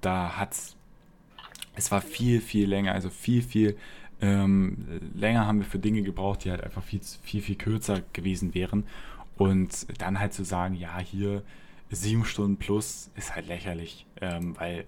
da 0.00 0.36
hat's, 0.36 0.76
es 1.74 1.90
war 1.90 2.00
viel, 2.00 2.40
viel 2.40 2.68
länger, 2.68 2.92
also 2.92 3.10
viel, 3.10 3.42
viel 3.42 3.76
ähm, 4.20 4.86
länger 5.14 5.46
haben 5.46 5.60
wir 5.60 5.66
für 5.66 5.78
Dinge 5.78 6.02
gebraucht, 6.02 6.44
die 6.44 6.50
halt 6.50 6.62
einfach 6.62 6.82
viel, 6.82 7.00
viel, 7.22 7.40
viel 7.40 7.56
kürzer 7.56 8.02
gewesen 8.12 8.54
wären. 8.54 8.84
Und 9.36 9.86
dann 10.00 10.20
halt 10.20 10.34
zu 10.34 10.44
sagen, 10.44 10.74
ja, 10.74 10.98
hier 10.98 11.42
sieben 11.90 12.24
Stunden 12.24 12.58
plus 12.58 13.10
ist 13.16 13.34
halt 13.34 13.48
lächerlich, 13.48 14.06
ähm, 14.20 14.54
weil 14.58 14.84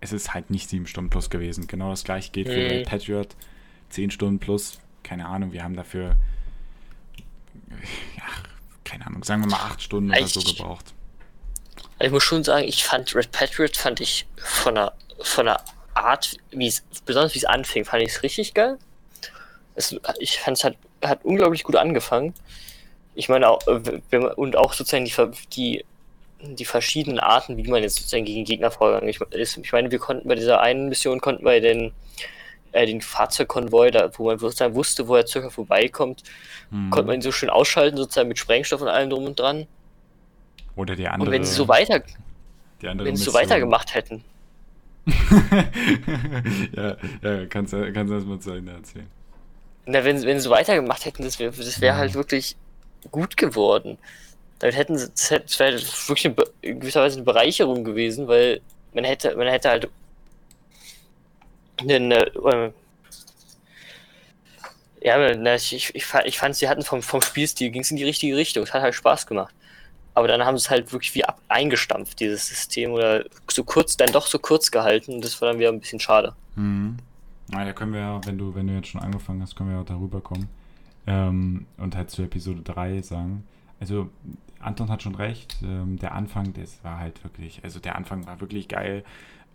es 0.00 0.12
ist 0.12 0.34
halt 0.34 0.50
nicht 0.50 0.68
sieben 0.68 0.86
Stunden 0.86 1.10
plus 1.10 1.30
gewesen. 1.30 1.66
Genau 1.66 1.90
das 1.90 2.04
gleiche 2.04 2.32
geht 2.32 2.48
für 2.48 2.80
mhm. 2.80 2.84
Patriot. 2.84 3.36
Zehn 3.90 4.10
Stunden 4.10 4.38
plus, 4.38 4.80
keine 5.02 5.26
Ahnung, 5.26 5.52
wir 5.52 5.62
haben 5.62 5.76
dafür, 5.76 6.16
ja, 8.16 8.24
keine 8.84 9.06
Ahnung, 9.06 9.24
sagen 9.24 9.42
wir 9.42 9.48
mal 9.48 9.56
acht 9.56 9.82
Stunden 9.82 10.10
oder 10.10 10.26
so 10.26 10.40
gebraucht. 10.40 10.94
Ich 12.00 12.10
muss 12.10 12.22
schon 12.22 12.44
sagen, 12.44 12.66
ich 12.66 12.84
fand 12.84 13.14
Red 13.14 13.30
Patriot 13.30 13.76
fand 13.76 14.00
ich 14.00 14.26
von 14.36 14.74
der, 14.74 14.92
von 15.20 15.46
der 15.46 15.60
Art, 15.94 16.36
wie 16.50 16.66
es, 16.66 16.82
besonders 17.04 17.34
wie 17.34 17.38
es 17.38 17.44
anfing, 17.44 17.84
fand 17.84 18.02
ich 18.02 18.10
es 18.10 18.22
richtig 18.22 18.54
geil. 18.54 18.78
Es, 19.74 19.94
ich 20.18 20.38
fand 20.38 20.56
es 20.56 20.64
hat, 20.64 20.76
hat 21.04 21.24
unglaublich 21.24 21.62
gut 21.62 21.76
angefangen. 21.76 22.34
Ich 23.14 23.28
meine, 23.28 23.48
auch, 23.48 23.60
und 24.36 24.56
auch 24.56 24.72
sozusagen 24.72 25.04
die, 25.04 25.14
die 25.52 25.84
die 26.42 26.64
verschiedenen 26.64 27.18
Arten, 27.18 27.56
wie 27.56 27.68
man 27.68 27.82
jetzt 27.82 27.96
sozusagen 27.96 28.24
gegen 28.24 28.44
Gegner 28.44 28.70
vorgegangen 28.70 29.12
ist. 29.32 29.56
Ich 29.58 29.72
meine, 29.72 29.90
wir 29.90 29.98
konnten 29.98 30.28
bei 30.28 30.34
dieser 30.34 30.60
einen 30.60 30.88
Mission 30.88 31.20
konnten 31.20 31.44
wir 31.44 31.60
den, 31.60 31.92
äh, 32.72 32.86
den 32.86 33.00
Fahrzeugkonvoi, 33.00 33.90
da, 33.90 34.10
wo 34.16 34.26
man 34.26 34.38
sozusagen 34.38 34.74
wusste, 34.74 35.08
wo 35.08 35.16
er 35.16 35.26
circa 35.26 35.50
vorbeikommt, 35.50 36.22
hm. 36.70 36.90
konnte 36.90 37.06
man 37.06 37.16
ihn 37.16 37.22
so 37.22 37.32
schön 37.32 37.50
ausschalten, 37.50 37.96
sozusagen 37.96 38.28
mit 38.28 38.38
Sprengstoff 38.38 38.80
und 38.80 38.88
allem 38.88 39.10
drum 39.10 39.24
und 39.24 39.38
dran. 39.38 39.66
Oder 40.76 40.96
die 40.96 41.08
andere. 41.08 41.28
Und 41.28 41.32
wenn 41.32 41.44
sie 41.44 41.52
so 41.52 41.68
weiter, 41.68 42.02
wenn 42.80 43.16
sie 43.16 43.24
so 43.24 43.34
weitergemacht 43.34 43.94
hätten. 43.94 44.24
ja, 46.76 46.96
ja, 47.22 47.46
kannst, 47.46 47.72
du 47.72 47.84
erst 47.84 48.26
mal 48.26 48.38
zu 48.38 48.52
Ende 48.52 48.72
erzählen. 48.72 49.06
Na, 49.86 50.04
wenn, 50.04 50.22
wenn 50.22 50.38
sie 50.38 50.44
so 50.44 50.50
weitergemacht 50.50 51.04
hätten, 51.04 51.24
das 51.24 51.38
wäre 51.38 51.52
das 51.52 51.80
wär 51.80 51.96
halt 51.96 52.14
wirklich 52.14 52.56
gut 53.10 53.36
geworden 53.36 53.98
damit 54.60 54.76
hätten 54.76 54.98
sie, 54.98 55.08
das 55.08 55.58
wäre 55.58 55.80
wirklich 55.80 56.26
eine, 56.26 56.36
in 56.60 56.80
gewisser 56.80 57.02
Weise 57.02 57.16
eine 57.16 57.24
Bereicherung 57.24 57.82
gewesen, 57.82 58.28
weil 58.28 58.60
man 58.94 59.04
hätte, 59.04 59.34
man 59.36 59.48
hätte 59.48 59.70
halt 59.70 59.88
eine, 61.82 62.26
äh, 62.26 62.72
ja, 65.02 65.54
ich, 65.54 65.94
ich, 65.94 66.14
ich 66.24 66.38
fand, 66.38 66.56
sie 66.56 66.68
hatten 66.68 66.82
vom, 66.82 67.02
vom 67.02 67.22
Spielstil 67.22 67.70
ging 67.70 67.82
es 67.82 67.90
in 67.90 67.96
die 67.96 68.04
richtige 68.04 68.36
Richtung. 68.36 68.62
Es 68.64 68.74
hat 68.74 68.82
halt 68.82 68.94
Spaß 68.94 69.26
gemacht. 69.26 69.54
Aber 70.14 70.28
dann 70.28 70.44
haben 70.44 70.58
sie 70.58 70.64
es 70.64 70.70
halt 70.70 70.92
wirklich 70.92 71.14
wie 71.14 71.24
ab, 71.24 71.40
eingestampft, 71.48 72.20
dieses 72.20 72.46
System, 72.46 72.92
oder 72.92 73.24
so 73.48 73.64
kurz, 73.64 73.96
dann 73.96 74.12
doch 74.12 74.26
so 74.26 74.38
kurz 74.38 74.70
gehalten. 74.70 75.14
Und 75.14 75.24
das 75.24 75.40
war 75.40 75.48
dann 75.48 75.58
wieder 75.58 75.70
ein 75.70 75.80
bisschen 75.80 76.00
schade. 76.00 76.34
Mhm. 76.56 76.98
Na, 77.48 77.64
da 77.64 77.72
können 77.72 77.92
wir 77.92 78.00
ja, 78.00 78.20
wenn 78.26 78.36
du, 78.36 78.54
wenn 78.54 78.66
du 78.66 78.74
jetzt 78.74 78.88
schon 78.88 79.00
angefangen 79.00 79.42
hast, 79.42 79.56
können 79.56 79.70
wir 79.70 79.78
ja 79.78 79.84
darüber 79.84 80.20
kommen. 80.20 80.48
Ähm, 81.06 81.66
und 81.78 81.96
halt 81.96 82.10
zu 82.10 82.22
Episode 82.22 82.62
3 82.62 83.02
sagen. 83.02 83.44
Also 83.80 84.10
Anton 84.60 84.90
hat 84.90 85.02
schon 85.02 85.14
recht. 85.14 85.56
Ähm, 85.62 85.98
der 85.98 86.12
Anfang, 86.12 86.52
das 86.52 86.84
war 86.84 86.98
halt 86.98 87.24
wirklich, 87.24 87.60
also 87.64 87.80
der 87.80 87.96
Anfang 87.96 88.26
war 88.26 88.40
wirklich 88.40 88.68
geil. 88.68 89.04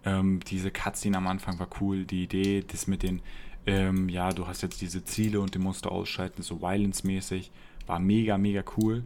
Ähm, 0.05 0.39
diese 0.47 0.71
Cutscene 0.71 1.17
am 1.17 1.27
Anfang 1.27 1.59
war 1.59 1.67
cool. 1.81 2.05
Die 2.05 2.23
Idee, 2.23 2.63
das 2.65 2.87
mit 2.87 3.03
den, 3.03 3.21
ähm, 3.65 4.07
ja, 4.07 4.31
du 4.31 4.47
hast 4.47 4.61
jetzt 4.61 4.81
diese 4.81 5.03
Ziele 5.03 5.41
und 5.41 5.55
die 5.55 5.59
musst 5.59 5.85
du 5.85 5.89
ausschalten, 5.89 6.43
so 6.43 6.61
Violence-mäßig, 6.61 7.51
war 7.87 7.99
mega, 7.99 8.37
mega 8.37 8.63
cool. 8.77 9.03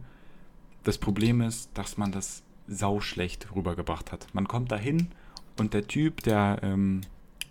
Das 0.84 0.98
Problem 0.98 1.40
ist, 1.40 1.70
dass 1.74 1.96
man 1.96 2.12
das 2.12 2.42
sau 2.68 3.00
schlecht 3.00 3.48
rübergebracht 3.54 4.12
hat. 4.12 4.26
Man 4.32 4.46
kommt 4.46 4.70
dahin 4.70 5.08
und 5.58 5.74
der 5.74 5.86
Typ, 5.86 6.22
der 6.22 6.60
ähm, 6.62 7.00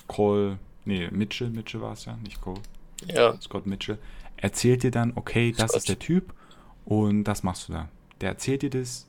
Cole, 0.07 0.57
nee, 0.85 1.09
Mitchell, 1.12 1.49
Mitchell 1.49 1.81
war 1.81 1.93
es 1.93 2.05
ja, 2.05 2.15
nicht 2.17 2.41
Cole. 2.41 2.62
Ja. 3.07 3.39
Scott 3.41 3.65
Mitchell. 3.65 3.97
erzählt 4.38 4.83
dir 4.83 4.91
dann, 4.91 5.13
okay, 5.15 5.53
das 5.55 5.75
ist 5.75 5.89
der 5.89 5.99
Typ 5.99 6.33
und 6.85 7.23
das 7.23 7.43
machst 7.43 7.67
du 7.67 7.73
da. 7.73 7.89
Der 8.21 8.29
erzählt 8.29 8.62
dir 8.62 8.69
das 8.69 9.07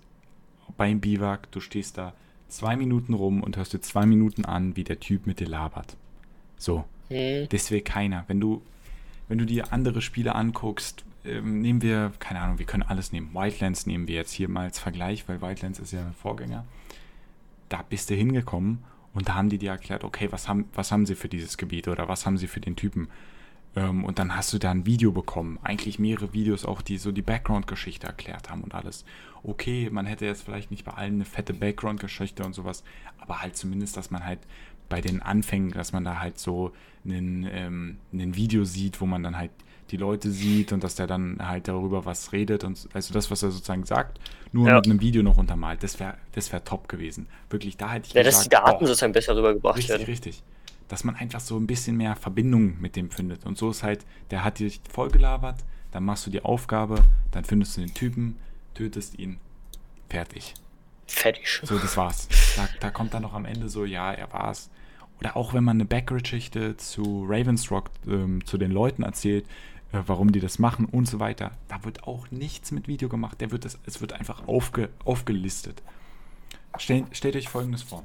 beim 0.76 1.00
Biwak, 1.00 1.50
du 1.50 1.60
stehst 1.60 1.98
da 1.98 2.14
zwei 2.50 2.76
Minuten 2.76 3.14
rum 3.14 3.42
und 3.42 3.56
hörst 3.56 3.72
dir 3.72 3.80
zwei 3.80 4.06
Minuten 4.06 4.44
an, 4.44 4.76
wie 4.76 4.84
der 4.84 5.00
Typ 5.00 5.26
mit 5.26 5.40
dir 5.40 5.48
labert. 5.48 5.96
So. 6.56 6.84
Hm. 7.08 7.48
Das 7.48 7.70
will 7.70 7.80
keiner. 7.80 8.24
Wenn 8.28 8.40
du, 8.40 8.62
wenn 9.28 9.38
du 9.38 9.46
dir 9.46 9.72
andere 9.72 10.02
Spiele 10.02 10.34
anguckst, 10.34 11.04
ähm, 11.24 11.60
nehmen 11.60 11.82
wir, 11.82 12.12
keine 12.18 12.40
Ahnung, 12.40 12.58
wir 12.58 12.66
können 12.66 12.82
alles 12.82 13.12
nehmen. 13.12 13.34
Wildlands 13.34 13.86
nehmen 13.86 14.08
wir 14.08 14.14
jetzt 14.14 14.32
hier 14.32 14.48
mal 14.48 14.64
als 14.64 14.78
Vergleich, 14.78 15.28
weil 15.28 15.42
Wildlands 15.42 15.78
ist 15.78 15.92
ja 15.92 16.00
ein 16.00 16.14
Vorgänger. 16.14 16.64
Da 17.68 17.82
bist 17.82 18.10
du 18.10 18.14
hingekommen 18.14 18.84
und 19.12 19.28
da 19.28 19.34
haben 19.34 19.48
die 19.48 19.58
dir 19.58 19.70
erklärt, 19.70 20.04
okay, 20.04 20.28
was 20.30 20.48
haben, 20.48 20.66
was 20.74 20.92
haben 20.92 21.06
sie 21.06 21.14
für 21.14 21.28
dieses 21.28 21.56
Gebiet 21.56 21.88
oder 21.88 22.08
was 22.08 22.26
haben 22.26 22.38
sie 22.38 22.46
für 22.46 22.60
den 22.60 22.76
Typen? 22.76 23.08
Ähm, 23.76 24.04
und 24.04 24.18
dann 24.18 24.36
hast 24.36 24.52
du 24.52 24.58
da 24.58 24.70
ein 24.70 24.86
Video 24.86 25.12
bekommen. 25.12 25.58
Eigentlich 25.62 25.98
mehrere 25.98 26.32
Videos 26.32 26.64
auch, 26.64 26.82
die 26.82 26.98
so 26.98 27.12
die 27.12 27.22
Background-Geschichte 27.22 28.06
erklärt 28.06 28.50
haben 28.50 28.62
und 28.62 28.74
alles. 28.74 29.04
Okay, 29.42 29.88
man 29.90 30.06
hätte 30.06 30.26
jetzt 30.26 30.42
vielleicht 30.42 30.70
nicht 30.70 30.84
bei 30.84 30.92
allen 30.92 31.14
eine 31.14 31.24
fette 31.24 31.54
Background-Geschichte 31.54 32.44
und 32.44 32.54
sowas, 32.54 32.84
aber 33.18 33.40
halt 33.40 33.56
zumindest, 33.56 33.96
dass 33.96 34.10
man 34.10 34.24
halt 34.24 34.40
bei 34.88 35.00
den 35.00 35.22
Anfängen, 35.22 35.70
dass 35.70 35.92
man 35.92 36.04
da 36.04 36.18
halt 36.18 36.38
so 36.38 36.72
einen, 37.04 37.48
ähm, 37.50 37.98
ein 38.12 38.36
Video 38.36 38.64
sieht, 38.64 39.00
wo 39.00 39.06
man 39.06 39.22
dann 39.22 39.38
halt 39.38 39.52
die 39.90 39.96
Leute 39.96 40.30
sieht 40.30 40.72
und 40.72 40.84
dass 40.84 40.94
der 40.94 41.06
dann 41.06 41.38
halt 41.40 41.68
darüber 41.68 42.04
was 42.04 42.32
redet 42.32 42.64
und 42.64 42.88
also 42.92 43.12
das, 43.12 43.30
was 43.30 43.42
er 43.42 43.50
sozusagen 43.50 43.84
sagt, 43.84 44.20
nur 44.52 44.68
ja. 44.68 44.76
mit 44.76 44.86
einem 44.86 45.00
Video 45.00 45.22
noch 45.22 45.36
untermalt. 45.36 45.82
Das 45.82 45.98
wäre 45.98 46.14
das 46.32 46.52
wär 46.52 46.62
top 46.64 46.88
gewesen. 46.88 47.26
Wirklich, 47.48 47.76
da 47.76 47.92
hätte 47.92 48.08
ich 48.08 48.14
Ja, 48.14 48.22
gesagt, 48.22 48.36
dass 48.36 48.42
die 48.44 48.48
Daten 48.50 48.84
oh, 48.84 48.86
sozusagen 48.86 49.12
besser 49.12 49.36
rübergebracht 49.36 49.78
richtig, 49.78 49.90
werden. 49.90 50.06
Richtig, 50.06 50.34
richtig 50.34 50.44
dass 50.90 51.04
man 51.04 51.14
einfach 51.14 51.38
so 51.38 51.56
ein 51.56 51.68
bisschen 51.68 51.96
mehr 51.96 52.16
Verbindung 52.16 52.80
mit 52.80 52.96
dem 52.96 53.10
findet. 53.10 53.46
Und 53.46 53.56
so 53.56 53.70
ist 53.70 53.84
halt, 53.84 54.04
der 54.32 54.42
hat 54.42 54.58
dich 54.58 54.80
vollgelabert, 54.90 55.64
dann 55.92 56.04
machst 56.04 56.26
du 56.26 56.30
die 56.30 56.42
Aufgabe, 56.42 57.04
dann 57.30 57.44
findest 57.44 57.76
du 57.76 57.80
den 57.82 57.94
Typen, 57.94 58.36
tötest 58.74 59.18
ihn, 59.18 59.38
fertig. 60.08 60.54
Fertig. 61.06 61.60
So, 61.62 61.78
das 61.78 61.96
war's. 61.96 62.28
Da, 62.56 62.68
da 62.78 62.90
kommt 62.90 63.14
dann 63.14 63.22
noch 63.22 63.34
am 63.34 63.44
Ende 63.44 63.68
so, 63.68 63.84
ja, 63.84 64.12
er 64.12 64.32
war's. 64.32 64.70
Oder 65.18 65.36
auch 65.36 65.52
wenn 65.52 65.64
man 65.64 65.76
eine 65.76 65.84
Backgeschichte 65.84 66.76
zu 66.76 67.24
Ravensrock, 67.28 67.90
ähm, 68.06 68.44
zu 68.46 68.56
den 68.56 68.70
Leuten 68.70 69.02
erzählt, 69.02 69.44
äh, 69.92 70.02
warum 70.06 70.32
die 70.32 70.40
das 70.40 70.58
machen 70.58 70.86
und 70.86 71.06
so 71.06 71.20
weiter, 71.20 71.52
da 71.68 71.84
wird 71.84 72.04
auch 72.04 72.30
nichts 72.30 72.70
mit 72.70 72.88
Video 72.88 73.08
gemacht. 73.08 73.40
Der 73.40 73.50
wird 73.50 73.64
das, 73.64 73.78
es 73.86 74.00
wird 74.00 74.12
einfach 74.12 74.46
aufge, 74.46 74.88
aufgelistet. 75.04 75.82
Stell, 76.78 77.04
stellt 77.12 77.36
euch 77.36 77.48
folgendes 77.48 77.82
vor. 77.82 78.04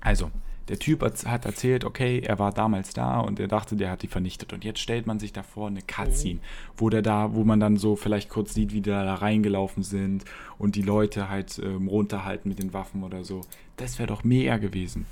Also, 0.00 0.30
der 0.68 0.78
Typ 0.78 1.02
hat 1.02 1.44
erzählt, 1.44 1.84
okay, 1.84 2.20
er 2.20 2.38
war 2.38 2.52
damals 2.52 2.92
da 2.92 3.20
und 3.20 3.40
er 3.40 3.48
dachte, 3.48 3.76
der 3.76 3.90
hat 3.90 4.02
die 4.02 4.06
vernichtet. 4.06 4.52
Und 4.52 4.64
jetzt 4.64 4.80
stellt 4.80 5.06
man 5.06 5.18
sich 5.18 5.32
davor 5.32 5.68
eine 5.68 5.80
Cutscene, 5.82 6.40
mhm. 6.40 6.44
wo 6.76 6.90
der 6.90 7.02
da, 7.02 7.34
wo 7.34 7.44
man 7.44 7.58
dann 7.58 7.76
so 7.76 7.96
vielleicht 7.96 8.28
kurz 8.28 8.54
sieht, 8.54 8.72
wie 8.72 8.80
die 8.80 8.90
da 8.90 9.14
reingelaufen 9.14 9.82
sind 9.82 10.24
und 10.58 10.76
die 10.76 10.82
Leute 10.82 11.28
halt 11.28 11.58
ähm, 11.58 11.88
runterhalten 11.88 12.48
mit 12.48 12.58
den 12.58 12.72
Waffen 12.72 13.02
oder 13.02 13.24
so. 13.24 13.40
Das 13.76 13.98
wäre 13.98 14.08
doch 14.08 14.24
mega 14.24 14.58
gewesen. 14.58 15.06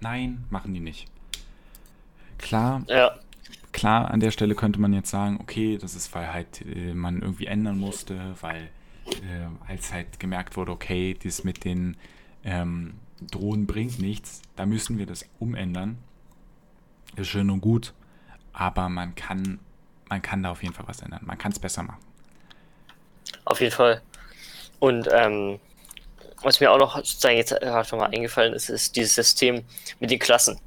Nein, 0.00 0.44
machen 0.50 0.74
die 0.74 0.80
nicht. 0.80 1.06
Klar, 2.38 2.82
ja. 2.88 3.12
klar, 3.72 4.10
an 4.10 4.20
der 4.20 4.30
Stelle 4.30 4.54
könnte 4.54 4.80
man 4.80 4.92
jetzt 4.92 5.10
sagen, 5.10 5.38
okay, 5.40 5.78
das 5.78 5.94
ist, 5.94 6.14
weil 6.14 6.32
halt 6.32 6.62
äh, 6.66 6.92
man 6.92 7.22
irgendwie 7.22 7.46
ändern 7.46 7.78
musste, 7.78 8.34
weil 8.40 8.68
äh, 9.06 9.68
als 9.68 9.92
halt 9.92 10.18
gemerkt 10.20 10.56
wurde, 10.56 10.72
okay, 10.72 11.16
das 11.22 11.44
mit 11.44 11.64
den 11.64 11.96
ähm, 12.44 12.94
Drohen 13.20 13.66
bringt 13.66 13.98
nichts, 13.98 14.42
da 14.56 14.66
müssen 14.66 14.98
wir 14.98 15.06
das 15.06 15.24
umändern. 15.38 15.98
Ist 17.16 17.28
schön 17.28 17.50
und 17.50 17.60
gut, 17.60 17.94
aber 18.52 18.88
man 18.88 19.14
kann, 19.14 19.58
man 20.08 20.20
kann 20.20 20.42
da 20.42 20.50
auf 20.50 20.62
jeden 20.62 20.74
Fall 20.74 20.86
was 20.86 21.00
ändern. 21.00 21.22
Man 21.24 21.38
kann 21.38 21.52
es 21.52 21.58
besser 21.58 21.82
machen. 21.82 22.00
Auf 23.44 23.60
jeden 23.60 23.72
Fall. 23.72 24.02
Und 24.78 25.08
ähm, 25.10 25.58
was 26.42 26.60
mir 26.60 26.70
auch 26.70 26.78
noch 26.78 26.96
sozusagen 26.96 27.36
jetzt 27.36 27.50
gerade 27.58 27.88
schon 27.88 27.98
mal 27.98 28.10
eingefallen 28.10 28.52
ist, 28.52 28.68
ist 28.68 28.96
dieses 28.96 29.14
System 29.14 29.64
mit 30.00 30.10
den 30.10 30.18
Klassen. 30.18 30.60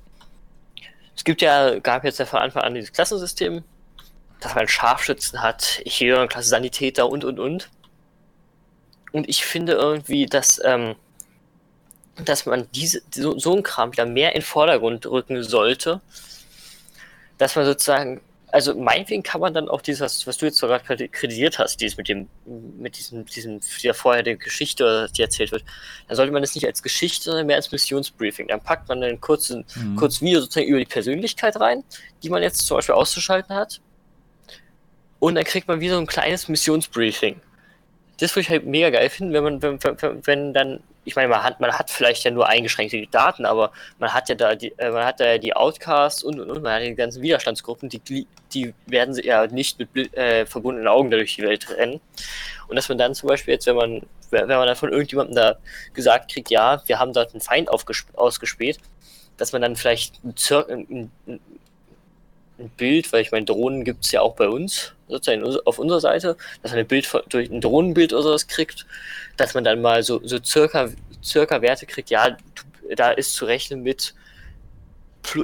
Es 1.15 1.23
gibt 1.23 1.41
ja, 1.41 1.77
gab 1.79 2.03
jetzt 2.03 2.19
ja 2.19 2.25
von 2.25 2.39
Anfang 2.39 2.63
an 2.63 2.73
dieses 2.73 2.93
Klassensystem, 2.93 3.63
dass 4.39 4.55
man 4.55 4.67
Scharfschützen 4.67 5.41
hat, 5.41 5.81
Klasse 5.85 6.49
Sanitäter 6.49 7.09
und 7.09 7.25
und 7.25 7.39
und. 7.39 7.69
Und 9.11 9.27
ich 9.27 9.43
finde 9.43 9.73
irgendwie, 9.73 10.25
dass 10.25 10.61
ähm, 10.63 10.95
dass 12.25 12.45
man 12.45 12.67
diese, 12.73 13.01
so, 13.13 13.37
so 13.37 13.55
ein 13.55 13.63
Kram 13.63 13.91
wieder 13.91 14.05
mehr 14.05 14.29
in 14.35 14.41
den 14.41 14.45
Vordergrund 14.45 15.05
rücken 15.05 15.43
sollte, 15.43 16.01
dass 17.37 17.55
man 17.55 17.65
sozusagen, 17.65 18.21
also 18.51 18.75
meinetwegen 18.75 19.23
kann 19.23 19.41
man 19.41 19.53
dann 19.53 19.69
auch 19.69 19.81
dieses, 19.81 20.25
was 20.25 20.37
du 20.37 20.45
jetzt 20.45 20.57
sogar 20.57 20.79
kritisiert 20.79 21.59
hast, 21.59 21.79
dieses 21.81 21.97
mit 21.97 22.09
dem, 22.09 22.27
mit 22.45 22.97
diesem, 22.97 23.25
diesem, 23.25 23.59
ja 23.79 23.93
vorher 23.93 24.23
der 24.23 24.35
Geschichte, 24.35 25.07
die 25.15 25.21
erzählt 25.21 25.51
wird, 25.51 25.63
dann 26.07 26.17
sollte 26.17 26.31
man 26.31 26.41
das 26.41 26.55
nicht 26.55 26.65
als 26.65 26.81
Geschichte, 26.81 27.25
sondern 27.25 27.47
mehr 27.47 27.55
als 27.57 27.71
Missionsbriefing. 27.71 28.47
Dann 28.47 28.61
packt 28.61 28.89
man 28.89 29.03
ein 29.03 29.21
kurzes, 29.21 29.63
mhm. 29.75 29.95
kurzes 29.95 30.21
Video 30.21 30.41
sozusagen 30.41 30.67
über 30.67 30.79
die 30.79 30.85
Persönlichkeit 30.85 31.59
rein, 31.59 31.83
die 32.23 32.29
man 32.29 32.41
jetzt 32.41 32.65
zum 32.65 32.77
Beispiel 32.77 32.95
auszuschalten 32.95 33.55
hat. 33.55 33.81
Und 35.19 35.35
dann 35.35 35.43
kriegt 35.43 35.67
man 35.67 35.79
wieder 35.79 35.95
so 35.95 36.01
ein 36.01 36.07
kleines 36.07 36.47
Missionsbriefing. 36.47 37.41
Das 38.19 38.35
würde 38.35 38.41
ich 38.41 38.49
halt 38.49 38.65
mega 38.65 38.89
geil 38.89 39.09
finden, 39.09 39.33
wenn 39.33 39.43
man, 39.43 39.61
wenn, 39.61 39.83
wenn, 39.83 40.27
wenn 40.27 40.53
dann 40.53 40.79
ich 41.09 41.15
meine, 41.15 41.27
man 41.27 41.43
hat, 41.43 41.59
man 41.59 41.71
hat 41.71 41.89
vielleicht 41.89 42.23
ja 42.23 42.31
nur 42.31 42.47
eingeschränkte 42.47 43.05
Daten, 43.07 43.45
aber 43.45 43.71
man 43.97 44.13
hat 44.13 44.29
ja 44.29 44.35
da 44.35 44.55
die, 44.55 44.73
äh, 44.77 44.91
man 44.91 45.05
hat 45.05 45.19
da 45.19 45.37
die 45.37 45.55
Outcasts 45.55 46.23
und, 46.23 46.39
und, 46.39 46.51
und 46.51 46.61
man 46.61 46.73
hat 46.73 46.81
die 46.83 46.95
ganzen 46.95 47.21
Widerstandsgruppen, 47.21 47.89
die, 47.89 48.27
die 48.53 48.73
werden 48.85 49.15
ja 49.15 49.47
nicht 49.47 49.79
mit 49.79 50.15
äh, 50.15 50.45
verbundenen 50.45 50.87
Augen 50.87 51.09
durch 51.09 51.35
die 51.35 51.41
Welt 51.41 51.69
rennen. 51.69 51.99
Und 52.67 52.75
dass 52.75 52.89
man 52.89 52.97
dann 52.97 53.15
zum 53.15 53.27
Beispiel 53.27 53.55
jetzt, 53.55 53.65
wenn 53.65 53.75
man, 53.75 54.01
wenn 54.29 54.47
man 54.47 54.67
dann 54.67 54.75
von 54.75 54.91
irgendjemandem 54.91 55.35
da 55.35 55.55
gesagt 55.93 56.31
kriegt, 56.31 56.51
ja, 56.51 56.81
wir 56.85 56.99
haben 56.99 57.13
dort 57.13 57.33
einen 57.33 57.41
Feind 57.41 57.69
ausgespäht, 57.69 58.79
dass 59.37 59.51
man 59.51 59.61
dann 59.61 59.75
vielleicht 59.75 60.23
ein, 60.23 60.35
ein, 60.69 61.11
ein, 61.27 61.39
ein 62.59 62.69
Bild, 62.69 63.11
weil 63.13 63.21
ich 63.21 63.31
meine, 63.31 63.45
Drohnen 63.45 63.83
gibt 63.83 64.05
es 64.05 64.11
ja 64.11 64.21
auch 64.21 64.35
bei 64.35 64.47
uns, 64.47 64.93
sozusagen 65.07 65.43
auf 65.65 65.79
unserer 65.79 66.01
Seite, 66.01 66.37
dass 66.61 66.71
man 66.71 66.79
ein 66.79 66.87
Bild 66.87 67.09
durch 67.29 67.49
ein 67.49 67.61
Drohnenbild 67.61 68.13
oder 68.13 68.23
sowas 68.23 68.47
kriegt, 68.47 68.85
dass 69.37 69.53
man 69.53 69.63
dann 69.63 69.81
mal 69.81 70.03
so, 70.03 70.21
so 70.23 70.37
circa, 70.43 70.89
circa 71.23 71.61
Werte 71.61 71.85
kriegt, 71.85 72.09
ja, 72.09 72.37
da 72.95 73.11
ist 73.11 73.33
zu 73.33 73.45
rechnen 73.45 73.83
mit 73.83 74.13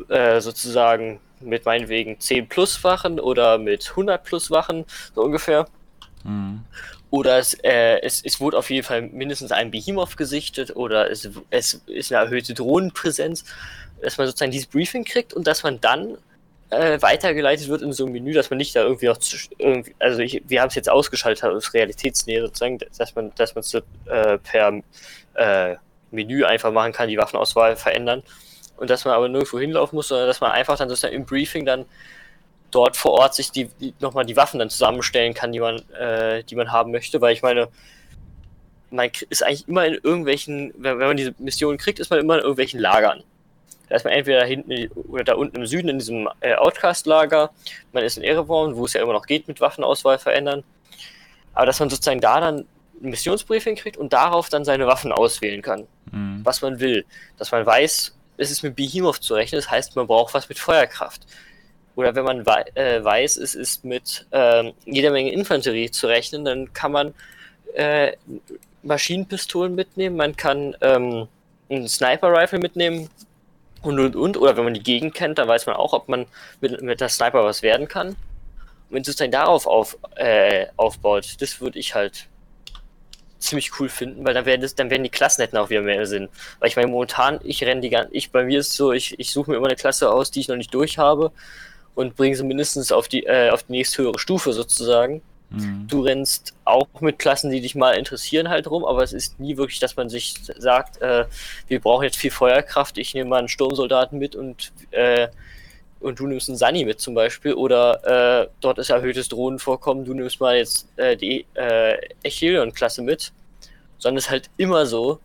äh, 0.10 0.42
sozusagen 0.42 1.20
mit 1.42 1.66
meinetwegen 1.66 2.20
10 2.20 2.48
plus 2.48 2.84
Wachen 2.84 3.20
oder 3.20 3.58
mit 3.58 3.90
100 3.90 4.24
plus 4.24 4.50
Wachen, 4.52 4.86
so 5.14 5.22
ungefähr. 5.22 5.68
Mhm. 6.24 6.62
Oder 7.12 7.38
es, 7.38 7.54
äh, 7.64 8.02
es, 8.02 8.22
es 8.24 8.40
wurde 8.40 8.58
auf 8.58 8.70
jeden 8.70 8.86
Fall 8.86 9.04
mindestens 9.04 9.52
ein 9.52 9.72
Behemoth 9.72 10.18
gesichtet 10.18 10.76
oder 10.76 11.10
es, 11.10 11.30
es 11.50 11.82
ist 11.86 12.12
eine 12.12 12.26
erhöhte 12.26 12.54
Drohnenpräsenz, 12.54 13.46
dass 14.02 14.18
man 14.18 14.28
sozusagen 14.28 14.52
dieses 14.52 14.68
Briefing 14.68 15.04
kriegt 15.04 15.34
und 15.34 15.46
dass 15.46 15.64
man 15.64 15.80
dann 15.82 16.18
äh, 16.76 17.02
weitergeleitet 17.02 17.68
wird 17.68 17.82
in 17.82 17.92
so 17.92 18.06
einem 18.06 18.14
Menü, 18.14 18.34
dass 18.34 18.50
man 18.50 18.58
nicht 18.58 18.76
da 18.76 18.84
irgendwie 18.84 19.08
noch 19.08 19.18
zu, 19.18 19.38
irgendwie, 19.58 19.96
also 20.00 20.20
ich, 20.20 20.44
wir 20.48 20.62
haben 20.62 20.70
es 20.70 20.76
jetzt 20.76 20.90
ausgeschaltet 20.90 21.44
aus 21.44 21.74
Realitätsnähe 21.74 22.42
sozusagen, 22.42 22.80
dass 22.98 23.16
man, 23.16 23.32
dass 23.36 23.56
man 23.56 23.62
es 23.62 23.74
äh, 23.74 24.38
per 24.38 24.82
äh, 25.36 25.76
Menü 26.12 26.46
einfach 26.46 26.72
machen 26.72 26.92
kann, 26.92 27.10
die 27.10 27.18
Waffenauswahl 27.18 27.76
verändern 27.76 28.24
und 28.78 28.90
dass 28.90 29.06
man 29.06 29.14
aber 29.14 29.30
nirgendwo 29.30 29.60
hinlaufen 29.60 29.96
muss, 29.96 30.10
sondern 30.10 30.28
dass 30.28 30.42
man 30.42 30.52
einfach 30.52 30.78
dann 30.78 30.90
sozusagen 30.90 31.16
im 31.16 31.26
Briefing 31.26 31.66
dann 31.66 31.86
dort 32.72 32.98
vor 32.98 33.12
Ort 33.12 33.36
sich 33.36 33.52
die, 33.52 33.66
die 33.80 33.94
nochmal 34.00 34.26
die 34.26 34.36
Waffen 34.36 34.60
dann 34.60 34.70
zusammenstellen 34.70 35.34
kann, 35.34 35.52
die 35.52 35.60
man, 35.60 35.78
äh, 35.92 36.44
die 36.44 36.56
man 36.56 36.72
haben 36.72 36.92
möchte, 36.92 37.22
weil 37.22 37.34
ich 37.34 37.42
meine, 37.42 37.70
man 38.92 39.10
ist 39.30 39.44
eigentlich 39.44 39.68
immer 39.68 39.86
in 39.86 39.94
irgendwelchen, 39.96 40.74
wenn, 40.78 40.98
man 40.98 41.18
diese 41.18 41.34
Mission 41.38 41.78
kriegt, 41.78 42.00
ist 42.00 42.10
man 42.10 42.20
immer 42.20 42.36
in 42.36 42.42
irgendwelchen 42.42 42.80
Lagern. 42.80 43.24
Da 43.90 43.96
ist 43.96 44.06
man 44.06 44.14
entweder 44.14 44.46
hinten 44.46 44.90
oder 45.10 45.24
da 45.24 45.36
unten 45.36 45.58
im 45.58 45.66
Süden 45.66 45.90
in 45.90 46.00
diesem 46.00 46.30
äh, 46.42 46.56
Outcast-Lager, 46.56 47.52
man 47.92 48.04
ist 48.04 48.18
in 48.18 48.24
Erevorn, 48.24 48.76
wo 48.76 48.86
es 48.86 48.94
ja 48.94 49.02
immer 49.02 49.14
noch 49.14 49.26
geht 49.26 49.48
mit 49.48 49.62
Waffenauswahl 49.62 50.18
verändern. 50.18 50.64
Aber 51.54 51.66
dass 51.66 51.80
man 51.80 51.90
sozusagen 51.90 52.22
da 52.22 52.40
dann 52.40 52.66
ein 53.02 53.10
Missionsbriefing 53.10 53.76
kriegt 53.76 53.98
und 53.98 54.14
darauf 54.14 54.50
dann 54.50 54.66
seine 54.66 54.88
Waffen 54.88 55.12
auswählen 55.12 55.62
kann, 55.62 55.88
mhm. 56.12 56.42
was 56.44 56.62
man 56.62 56.80
will. 56.80 57.06
Dass 57.38 57.52
man 57.52 57.66
weiß, 57.66 58.16
es 58.38 58.52
ist 58.52 58.64
mit 58.64 58.76
Behemoth 58.76 59.24
zu 59.24 59.34
rechnen, 59.34 59.60
das 59.60 59.70
heißt, 59.70 59.96
man 59.96 60.08
braucht 60.08 60.34
was 60.34 60.50
mit 60.50 60.60
Feuerkraft. 60.60 61.22
Oder 61.96 62.14
wenn 62.14 62.26
man 62.26 62.46
wei 62.46 62.66
äh, 62.74 63.04
weiß, 63.04 63.38
es 63.38 63.56
ist 63.56 63.86
mit 63.86 64.26
äh, 64.32 64.72
jeder 64.86 65.12
Menge 65.12 65.32
Infanterie 65.32 65.90
zu 65.90 66.08
rechnen, 66.08 66.44
dann 66.44 66.74
kann 66.74 66.92
man 66.92 67.14
äh, 67.74 68.14
Maschinenpistolen 68.84 69.76
mitnehmen, 69.76 70.18
man 70.18 70.36
kann 70.36 70.76
ähm, 70.82 71.28
einen 71.70 71.88
Sniper-Rifle 71.88 72.60
mitnehmen, 72.60 73.10
und 73.86 74.00
und 74.00 74.16
und. 74.16 74.38
Oder 74.38 74.58
wenn 74.58 74.64
man 74.64 74.74
die 74.74 74.84
Gegend 74.84 75.14
kennt, 75.14 75.38
dann 75.38 75.48
weiß 75.48 75.66
man 75.66 75.76
auch, 75.76 75.94
ob 75.94 76.10
man 76.10 76.26
mit, 76.62 76.82
mit 76.82 77.02
der 77.02 77.10
Sniper 77.10 77.44
was 77.44 77.62
werden 77.62 77.88
kann. 77.88 78.10
Und 78.10 78.18
wenn 78.90 79.02
es 79.02 79.16
dann 79.16 79.32
darauf 79.32 79.68
auf, 79.68 79.98
äh, 80.16 80.68
aufbaut, 80.78 81.36
das 81.40 81.62
würde 81.62 81.80
ich 81.80 81.96
halt 81.96 82.28
ziemlich 83.40 83.80
cool 83.80 83.90
finden, 83.90 84.26
weil 84.26 84.34
dann 84.34 84.46
werden, 84.46 84.62
das, 84.62 84.76
dann 84.76 84.90
werden 84.90 85.04
die 85.04 85.10
Klassen 85.10 85.42
hätten 85.42 85.58
auch 85.58 85.70
wieder 85.70 85.82
mehr 85.82 86.06
Sinn. 86.06 86.30
Weil 86.60 86.70
ich 86.70 86.76
meine, 86.76 86.88
momentan, 86.88 87.40
ich 87.44 87.64
renne 87.64 87.82
die 87.82 87.90
ganze, 87.90 88.14
ich, 88.14 88.32
bei 88.32 88.44
mir 88.44 88.60
ist 88.60 88.70
es 88.70 88.76
so, 88.76 88.92
ich, 88.92 89.20
ich 89.20 89.32
suche 89.32 89.52
mir 89.52 89.58
immer 89.58 89.68
eine 89.68 89.76
Klasse 89.76 90.12
aus, 90.12 90.32
die 90.32 90.40
ich 90.40 90.48
noch 90.48 90.56
nicht 90.56 90.74
durch 90.74 90.98
habe. 90.98 91.32
und 91.96 92.16
bringen 92.16 92.36
sie 92.36 92.44
mindestens 92.44 92.92
auf 92.92 93.08
die, 93.08 93.26
äh, 93.26 93.50
auf 93.52 93.64
die 93.64 93.74
nächsthöhere 93.74 94.20
Stufe 94.20 94.54
sozusagen. 94.54 95.22
Mhm. 95.50 95.88
Du 95.88 96.02
rennst 96.02 96.54
auch 96.66 96.88
mit 97.02 97.20
Klassen, 97.20 97.52
die 97.52 97.62
dich 97.62 97.76
mal 97.76 97.94
interessieren, 97.94 98.50
halt 98.50 98.70
rum, 98.70 98.84
aber 98.86 99.04
es 99.04 99.14
ist 99.14 99.40
nie 99.40 99.58
wirklich, 99.58 99.80
dass 99.80 99.96
man 99.96 100.10
sich 100.10 100.36
sagt, 100.58 101.02
äh, 101.02 101.26
wir 101.68 101.80
brauchen 101.80 102.04
jetzt 102.04 102.18
viel 102.18 102.32
Feuerkraft, 102.32 102.98
ich 102.98 103.14
nehme 103.14 103.30
mal 103.30 103.40
einen 103.40 103.48
Sturmsoldaten 103.48 104.18
mit 104.20 104.36
und, 104.36 104.72
äh, 104.92 105.28
und 106.00 106.20
du 106.20 106.28
nimmst 106.28 106.50
einen 106.50 106.58
Sunny 106.58 106.86
mit 106.86 107.00
zum 107.00 107.14
Beispiel. 107.16 107.54
Oder 107.54 108.44
äh, 108.44 108.48
dort 108.62 108.78
ist 108.80 108.90
erhöhtes 108.90 109.28
Drohnenvorkommen, 109.30 110.06
du 110.06 110.14
nimmst 110.14 110.40
mal 110.40 110.58
jetzt 110.58 110.88
äh, 110.98 111.16
die 111.16 111.46
äh, 111.56 111.98
Echelion-Klasse 112.24 113.02
mit. 113.02 113.32
Sondern 113.98 114.18
es 114.18 114.26
ist 114.26 114.30
halt 114.30 114.50
immer 114.58 114.86
so, 114.86 115.20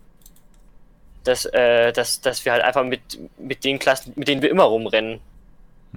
dass, 1.25 1.45
äh, 1.47 1.93
dass, 1.93 2.21
dass 2.21 2.45
wir 2.45 2.53
halt 2.53 2.63
einfach 2.63 2.85
mit, 2.85 3.01
mit 3.39 3.65
den 3.65 3.79
Klassen, 3.79 4.13
mit 4.17 4.29
denen 4.29 4.43
wir 4.43 4.51
immer 4.51 4.65
rumrennen, 4.65 5.21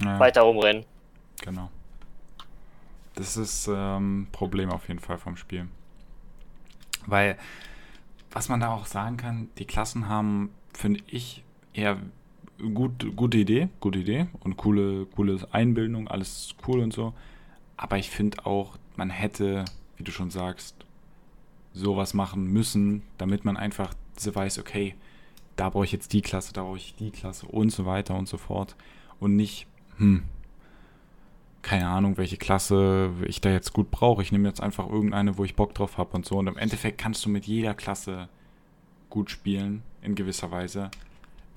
ja. 0.02 0.18
weiter 0.18 0.42
rumrennen. 0.42 0.84
Genau. 1.42 1.70
Das 3.14 3.36
ist 3.36 3.68
ähm, 3.72 4.26
Problem 4.32 4.70
auf 4.70 4.88
jeden 4.88 5.00
Fall 5.00 5.18
vom 5.18 5.36
Spiel. 5.36 5.68
Weil, 7.06 7.38
was 8.30 8.48
man 8.48 8.60
da 8.60 8.72
auch 8.72 8.86
sagen 8.86 9.16
kann, 9.16 9.48
die 9.58 9.66
Klassen 9.66 10.08
haben, 10.08 10.50
finde 10.72 11.00
ich, 11.06 11.44
eher 11.72 11.98
gut, 12.58 13.14
gute 13.16 13.38
Idee, 13.38 13.68
gute 13.80 14.00
Idee 14.00 14.26
und 14.40 14.56
coole, 14.56 15.06
coole 15.06 15.46
Einbildung, 15.52 16.08
alles 16.08 16.54
cool 16.66 16.80
und 16.80 16.92
so. 16.92 17.14
Aber 17.76 17.98
ich 17.98 18.10
finde 18.10 18.46
auch, 18.46 18.76
man 18.96 19.10
hätte, 19.10 19.64
wie 19.96 20.04
du 20.04 20.12
schon 20.12 20.30
sagst, 20.30 20.76
sowas 21.72 22.14
machen 22.14 22.46
müssen, 22.46 23.02
damit 23.18 23.44
man 23.44 23.56
einfach 23.56 23.94
weiß, 24.24 24.58
okay, 24.58 24.94
da 25.56 25.70
brauche 25.70 25.84
ich 25.84 25.92
jetzt 25.92 26.12
die 26.12 26.22
Klasse, 26.22 26.52
da 26.52 26.62
brauche 26.62 26.76
ich 26.76 26.94
die 26.94 27.10
Klasse 27.10 27.46
und 27.46 27.70
so 27.70 27.84
weiter 27.84 28.14
und 28.14 28.28
so 28.28 28.38
fort. 28.38 28.76
Und 29.20 29.36
nicht, 29.36 29.66
hm, 29.98 30.24
keine 31.64 31.88
Ahnung, 31.88 32.16
welche 32.18 32.36
Klasse 32.36 33.10
ich 33.26 33.40
da 33.40 33.50
jetzt 33.50 33.72
gut 33.72 33.90
brauche. 33.90 34.22
Ich 34.22 34.30
nehme 34.30 34.46
jetzt 34.46 34.60
einfach 34.60 34.86
irgendeine, 34.88 35.38
wo 35.38 35.44
ich 35.44 35.56
Bock 35.56 35.74
drauf 35.74 35.96
habe 35.98 36.14
und 36.14 36.26
so. 36.26 36.36
Und 36.36 36.46
im 36.46 36.58
Endeffekt 36.58 36.98
kannst 36.98 37.24
du 37.24 37.30
mit 37.30 37.46
jeder 37.46 37.74
Klasse 37.74 38.28
gut 39.08 39.30
spielen, 39.30 39.82
in 40.02 40.14
gewisser 40.14 40.50
Weise. 40.50 40.90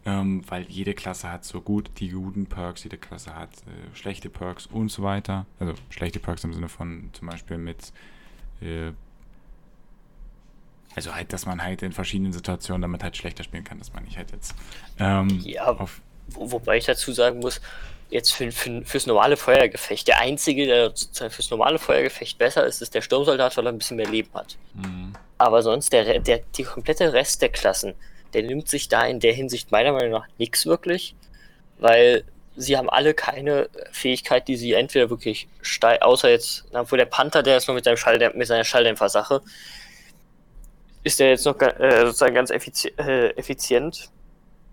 Ähm, 0.05 0.41
weil 0.47 0.63
jede 0.69 0.93
Klasse 0.93 1.29
hat 1.29 1.43
so 1.43 1.59
gut 1.59 1.91
die 1.97 2.09
guten 2.09 2.45
Perks, 2.45 2.85
jede 2.85 2.97
Klasse 2.97 3.35
hat 3.35 3.49
äh, 3.49 3.95
schlechte 3.95 4.29
Perks 4.29 4.65
und 4.65 4.89
so 4.89 5.03
weiter. 5.03 5.45
Also 5.59 5.73
schlechte 5.89 6.19
Perks 6.19 6.45
im 6.45 6.53
Sinne 6.53 6.69
von 6.69 7.09
zum 7.11 7.27
Beispiel 7.27 7.57
mit 7.57 7.91
äh, 8.61 8.93
also 10.95 11.13
halt, 11.13 11.33
dass 11.33 11.45
man 11.45 11.61
halt 11.61 11.83
in 11.83 11.91
verschiedenen 11.91 12.31
Situationen 12.31 12.81
damit 12.81 13.03
halt 13.03 13.17
schlechter 13.17 13.43
spielen 13.43 13.65
kann, 13.65 13.77
das 13.77 13.93
meine 13.93 14.07
ich 14.07 14.17
halt 14.17 14.31
jetzt. 14.31 14.55
Ähm, 14.97 15.27
ja, 15.43 15.77
wo, 16.29 16.51
wobei 16.51 16.77
ich 16.77 16.85
dazu 16.85 17.11
sagen 17.11 17.39
muss, 17.39 17.61
jetzt 18.09 18.33
für, 18.33 18.51
für, 18.51 18.83
fürs 18.85 19.05
normale 19.05 19.37
Feuergefecht, 19.37 20.07
der 20.07 20.19
einzige, 20.19 20.65
der 20.65 20.93
fürs 21.29 21.49
normale 21.49 21.79
Feuergefecht 21.79 22.37
besser 22.37 22.65
ist, 22.65 22.81
ist 22.81 22.95
der 22.95 23.01
Sturmsoldat, 23.01 23.57
weil 23.57 23.65
er 23.67 23.71
ein 23.71 23.77
bisschen 23.77 23.97
mehr 23.97 24.07
Leben 24.07 24.33
hat. 24.33 24.57
Mhm. 24.73 25.13
Aber 25.37 25.61
sonst, 25.61 25.93
der, 25.93 26.19
der, 26.19 26.41
die 26.55 26.63
komplette 26.63 27.13
Rest 27.13 27.41
der 27.41 27.49
Klassen, 27.49 27.95
der 28.33 28.43
nimmt 28.43 28.69
sich 28.69 28.87
da 28.89 29.05
in 29.05 29.19
der 29.19 29.33
Hinsicht 29.33 29.71
meiner 29.71 29.91
Meinung 29.91 30.11
nach 30.11 30.27
nichts 30.37 30.65
wirklich, 30.65 31.15
weil 31.79 32.23
sie 32.55 32.77
haben 32.77 32.89
alle 32.89 33.13
keine 33.13 33.69
Fähigkeit, 33.91 34.47
die 34.47 34.57
sie 34.57 34.73
entweder 34.73 35.09
wirklich 35.09 35.47
steil, 35.61 35.99
außer 35.99 36.29
jetzt, 36.29 36.65
wo 36.71 36.95
der 36.95 37.05
Panther, 37.05 37.43
der 37.43 37.57
ist 37.57 37.67
nur 37.67 37.75
mit, 37.75 37.83
seinem 37.83 37.97
Schalldämpfer, 37.97 38.37
mit 38.37 38.47
seiner 38.47 38.63
Schalldämpfer-Sache, 38.63 39.41
ist 41.03 41.19
der 41.19 41.29
jetzt 41.29 41.45
noch 41.45 41.59
äh, 41.61 42.05
sozusagen 42.05 42.35
ganz 42.35 42.49
effizi 42.49 42.89
äh, 42.97 43.29
effizient. 43.37 44.09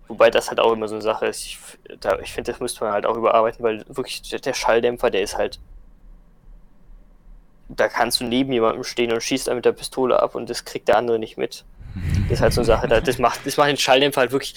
Wobei 0.07 0.29
das 0.29 0.49
halt 0.49 0.59
auch 0.59 0.71
immer 0.71 0.87
so 0.87 0.95
eine 0.95 1.01
Sache 1.01 1.25
ist. 1.25 1.45
Ich, 1.45 1.57
ich 2.21 2.33
finde, 2.33 2.51
das 2.51 2.59
müsste 2.59 2.83
man 2.83 2.93
halt 2.93 3.05
auch 3.05 3.17
überarbeiten, 3.17 3.63
weil 3.63 3.83
wirklich 3.87 4.21
der 4.21 4.53
Schalldämpfer, 4.53 5.09
der 5.09 5.21
ist 5.21 5.37
halt. 5.37 5.59
Da 7.67 7.87
kannst 7.87 8.19
du 8.19 8.25
neben 8.25 8.53
jemandem 8.53 8.83
stehen 8.83 9.11
und 9.11 9.23
schießt 9.23 9.47
dann 9.47 9.55
mit 9.55 9.65
der 9.65 9.71
Pistole 9.71 10.21
ab 10.21 10.35
und 10.35 10.49
das 10.49 10.65
kriegt 10.65 10.87
der 10.87 10.97
andere 10.97 11.17
nicht 11.17 11.37
mit. 11.37 11.65
Das 12.23 12.33
ist 12.33 12.41
halt 12.41 12.53
so 12.53 12.61
eine 12.61 12.65
Sache. 12.65 12.87
Das 12.87 13.17
macht, 13.17 13.45
das 13.45 13.57
macht 13.57 13.69
den 13.69 13.77
Schalldämpfer 13.77 14.21
halt 14.21 14.31
wirklich 14.31 14.55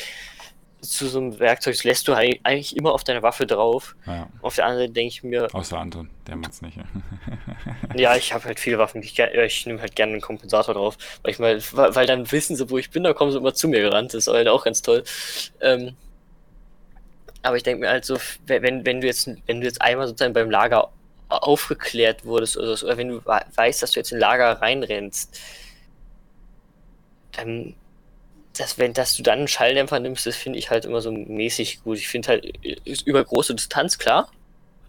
zu 0.80 1.08
so 1.08 1.18
einem 1.18 1.38
Werkzeug, 1.40 1.74
das 1.74 1.84
lässt 1.84 2.08
du 2.08 2.12
eigentlich 2.14 2.76
immer 2.76 2.92
auf 2.92 3.02
deine 3.02 3.22
Waffe 3.22 3.46
drauf. 3.46 3.96
Ja. 4.06 4.28
Auf 4.42 4.54
der 4.54 4.66
anderen 4.66 4.84
Seite 4.84 4.92
denke 4.92 5.08
ich 5.08 5.22
mir. 5.22 5.48
Außer 5.52 5.78
Anton, 5.78 6.08
der 6.26 6.36
macht's 6.36 6.62
nicht. 6.62 6.78
ja, 7.96 8.14
ich 8.16 8.32
habe 8.32 8.44
halt 8.44 8.60
viele 8.60 8.78
Waffen, 8.78 9.02
ich, 9.02 9.18
ich 9.18 9.66
nehme 9.66 9.80
halt 9.80 9.96
gerne 9.96 10.12
einen 10.12 10.20
Kompensator 10.20 10.74
drauf. 10.74 10.96
Weil 11.22 11.32
ich 11.32 11.38
mal, 11.38 11.60
weil 11.72 12.06
dann 12.06 12.30
wissen 12.30 12.56
sie, 12.56 12.70
wo 12.70 12.78
ich 12.78 12.90
bin, 12.90 13.02
da 13.02 13.12
kommen 13.12 13.32
sie 13.32 13.38
immer 13.38 13.54
zu 13.54 13.68
mir 13.68 13.80
gerannt. 13.80 14.14
Das 14.14 14.26
ist 14.26 14.32
halt 14.32 14.48
auch 14.48 14.64
ganz 14.64 14.82
toll. 14.82 15.02
Ähm, 15.60 15.96
aber 17.42 17.56
ich 17.56 17.62
denke 17.62 17.80
mir 17.80 17.90
halt 17.90 18.04
so, 18.04 18.16
wenn, 18.46 18.84
wenn 18.86 19.00
du 19.00 19.06
jetzt, 19.06 19.28
wenn 19.46 19.60
du 19.60 19.66
jetzt 19.66 19.82
einmal 19.82 20.06
sozusagen 20.06 20.34
beim 20.34 20.50
Lager 20.50 20.90
aufgeklärt 21.28 22.24
wurdest 22.24 22.56
oder, 22.56 22.76
so, 22.76 22.86
oder 22.86 22.96
wenn 22.96 23.08
du 23.08 23.24
weißt, 23.24 23.82
dass 23.82 23.92
du 23.92 24.00
jetzt 24.00 24.12
in 24.12 24.18
Lager 24.18 24.60
reinrennst, 24.60 25.38
dann 27.32 27.74
dass, 28.56 28.78
wenn, 28.78 28.92
dass 28.92 29.16
du 29.16 29.22
dann 29.22 29.40
einen 29.40 29.48
Schalldämpfer 29.48 30.00
nimmst, 30.00 30.26
das 30.26 30.36
finde 30.36 30.58
ich 30.58 30.70
halt 30.70 30.84
immer 30.84 31.00
so 31.00 31.12
mäßig 31.12 31.82
gut. 31.84 31.98
Ich 31.98 32.08
finde 32.08 32.28
halt 32.28 33.04
über 33.04 33.24
große 33.24 33.54
Distanz, 33.54 33.98
klar. 33.98 34.30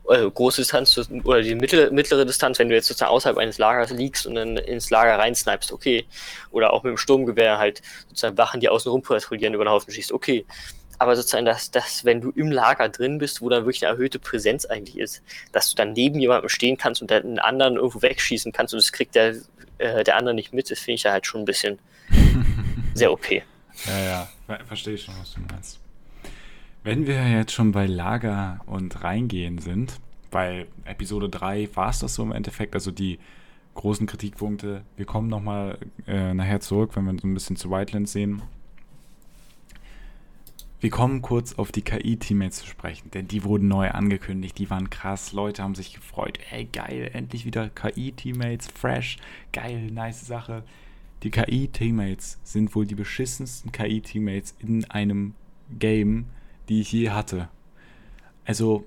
Also 0.08 0.32
große 0.32 0.62
Distanz 0.62 0.98
oder 1.24 1.42
die 1.44 1.54
mittlere, 1.54 1.92
mittlere 1.92 2.26
Distanz, 2.26 2.58
wenn 2.58 2.70
du 2.70 2.74
jetzt 2.74 2.88
sozusagen 2.88 3.12
außerhalb 3.12 3.38
eines 3.38 3.60
Lagers 3.60 3.92
liegst 3.92 4.26
und 4.26 4.36
dann 4.36 4.58
ins 4.58 4.90
Lager 4.90 5.20
reinsnipest, 5.20 5.72
okay. 5.72 6.06
Oder 6.50 6.74
auch 6.74 6.84
mit 6.84 6.90
dem 6.92 6.98
Sturmgewehr 6.98 7.60
halt 7.60 7.84
sozusagen 8.08 8.38
Wachen, 8.38 8.60
die 8.60 8.70
außen 8.70 8.92
rum 8.92 9.04
patrouillieren, 9.04 9.54
über 9.54 9.66
den 9.66 9.70
Haufen 9.70 9.94
schießt, 9.94 10.12
okay. 10.12 10.46
Aber 10.98 11.16
sozusagen, 11.16 11.46
dass, 11.46 11.70
dass, 11.70 12.06
wenn 12.06 12.22
du 12.22 12.32
im 12.32 12.52
Lager 12.52 12.90
drin 12.90 13.20
bist, 13.20 13.42
wo 13.42 13.50
dann 13.50 13.66
wirklich 13.66 13.86
eine 13.86 13.94
erhöhte 13.94 14.20
Präsenz 14.20 14.66
eigentlich 14.66 14.98
ist, 14.98 15.22
dass 15.52 15.70
du 15.70 15.76
dann 15.76 15.94
neben 15.94 16.20
jemandem 16.20 16.50
stehen 16.50 16.76
kannst 16.76 17.02
und 17.02 17.12
den 17.12 17.40
anderen 17.40 17.76
irgendwo 17.76 18.02
wegschießen 18.02 18.52
kannst 18.52 18.74
und 18.74 18.82
das 18.82 18.92
kriegt 18.92 19.16
der, 19.16 19.36
äh, 19.78 20.04
der 20.04 20.18
andere 20.18 20.34
nicht 20.34 20.54
mit, 20.54 20.72
das 20.72 20.80
finde 20.80 20.96
ich 20.96 21.04
ja 21.04 21.12
halt 21.12 21.26
schon 21.26 21.42
ein 21.42 21.46
bisschen 21.46 21.80
sehr 23.00 23.12
OP. 23.12 23.32
Ja, 23.32 24.00
ja, 24.48 24.60
verstehe 24.66 24.94
ich 24.94 25.04
schon, 25.04 25.16
was 25.20 25.34
du 25.34 25.42
meinst. 25.42 25.80
Wenn 26.84 27.08
wir 27.08 27.28
jetzt 27.30 27.52
schon 27.52 27.72
bei 27.72 27.88
Lager 27.88 28.62
und 28.66 29.04
Reingehen 29.04 29.58
sind, 29.58 30.00
bei 30.32 30.68
Episode 30.86 31.30
3 31.30 31.70
war 31.76 31.90
es 31.90 32.00
das 32.00 32.16
so 32.16 32.24
im 32.24 32.32
Endeffekt, 32.32 32.76
also 32.76 32.92
die 32.92 33.20
großen 33.74 34.08
Kritikpunkte. 34.08 34.84
Wir 34.96 35.06
kommen 35.06 35.28
nochmal 35.28 35.78
äh, 36.08 36.34
nachher 36.34 36.60
zurück, 36.60 36.92
wenn 36.96 37.06
wir 37.06 37.20
so 37.20 37.28
ein 37.28 37.34
bisschen 37.34 37.56
zu 37.56 37.70
Wildlands 37.70 38.12
sehen. 38.12 38.42
Wir 40.82 40.90
kommen 40.90 41.22
kurz 41.22 41.54
auf 41.56 41.74
die 41.74 41.82
KI-Teammates 41.82 42.60
zu 42.60 42.68
sprechen, 42.68 43.12
denn 43.12 43.28
die 43.28 43.44
wurden 43.44 43.68
neu 43.68 43.92
angekündigt, 43.92 44.58
die 44.58 44.70
waren 44.70 44.90
krass, 44.90 45.34
Leute 45.34 45.62
haben 45.62 45.76
sich 45.76 45.94
gefreut, 45.94 46.40
ey 46.52 46.66
geil, 46.66 47.10
endlich 47.14 47.44
wieder 47.44 47.70
KI-Teammates, 47.70 48.70
fresh, 48.70 49.18
geil, 49.52 49.92
nice 49.92 50.26
Sache. 50.26 50.64
Die 51.24 51.32
KI-Teammates 51.32 52.40
sind 52.44 52.74
wohl 52.76 52.86
die 52.86 52.96
beschissensten 52.96 53.72
KI-Teammates 53.72 54.56
in 54.60 54.90
einem 54.90 55.34
Game, 55.78 56.26
die 56.70 56.82
ich 56.82 56.92
je 56.92 57.10
hatte. 57.10 57.50
Also, 58.46 58.86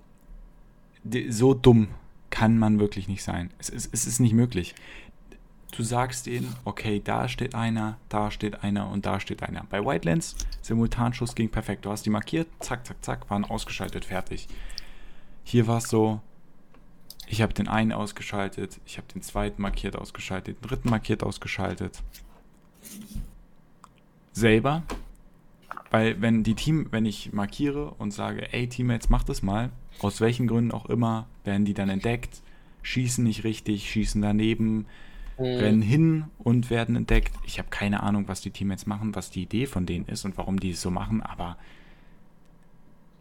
so 1.28 1.54
dumm 1.54 1.88
kann 2.30 2.58
man 2.58 2.80
wirklich 2.80 3.08
nicht 3.08 3.22
sein. 3.22 3.50
Es 3.58 3.68
ist, 3.68 3.92
es 3.92 4.06
ist 4.06 4.18
nicht 4.18 4.32
möglich. 4.32 4.74
Du 5.72 5.82
sagst 5.82 6.26
denen, 6.26 6.54
okay, 6.64 7.00
da 7.02 7.28
steht 7.28 7.54
einer, 7.54 7.98
da 8.08 8.30
steht 8.30 8.62
einer 8.62 8.88
und 8.90 9.06
da 9.06 9.20
steht 9.20 9.42
einer. 9.42 9.64
Bei 9.70 9.84
Wildlands, 9.84 10.36
Simultanschuss 10.60 11.34
ging 11.34 11.48
perfekt. 11.48 11.84
Du 11.84 11.90
hast 11.90 12.04
die 12.04 12.10
markiert, 12.10 12.48
zack, 12.60 12.86
zack, 12.86 13.02
zack, 13.04 13.30
waren 13.30 13.44
ausgeschaltet, 13.44 14.04
fertig. 14.04 14.48
Hier 15.44 15.66
war 15.66 15.78
es 15.78 15.88
so, 15.88 16.20
ich 17.26 17.42
habe 17.42 17.54
den 17.54 17.68
einen 17.68 17.92
ausgeschaltet, 17.92 18.80
ich 18.84 18.98
habe 18.98 19.06
den 19.12 19.22
zweiten 19.22 19.62
markiert 19.62 19.96
ausgeschaltet, 19.96 20.56
den 20.56 20.68
dritten 20.68 20.90
markiert 20.90 21.22
ausgeschaltet. 21.22 22.02
Selber, 24.32 24.82
weil 25.90 26.20
wenn 26.20 26.42
die 26.42 26.54
Team, 26.54 26.88
wenn 26.90 27.06
ich 27.06 27.32
markiere 27.32 27.92
und 27.98 28.12
sage, 28.12 28.52
ey 28.52 28.68
Teammates, 28.68 29.08
mach 29.08 29.24
das 29.24 29.42
mal, 29.42 29.70
aus 30.00 30.20
welchen 30.20 30.46
Gründen 30.46 30.72
auch 30.72 30.86
immer, 30.86 31.26
werden 31.44 31.64
die 31.64 31.74
dann 31.74 31.88
entdeckt, 31.88 32.42
schießen 32.82 33.22
nicht 33.22 33.44
richtig, 33.44 33.90
schießen 33.90 34.20
daneben, 34.20 34.86
mhm. 35.38 35.44
rennen 35.44 35.82
hin 35.82 36.24
und 36.38 36.70
werden 36.70 36.96
entdeckt. 36.96 37.34
Ich 37.46 37.58
habe 37.58 37.68
keine 37.70 38.02
Ahnung, 38.02 38.26
was 38.28 38.40
die 38.40 38.50
Teammates 38.50 38.86
machen, 38.86 39.14
was 39.14 39.30
die 39.30 39.42
Idee 39.42 39.66
von 39.66 39.86
denen 39.86 40.06
ist 40.06 40.24
und 40.24 40.36
warum 40.38 40.58
die 40.58 40.70
es 40.70 40.82
so 40.82 40.90
machen, 40.90 41.22
aber 41.22 41.56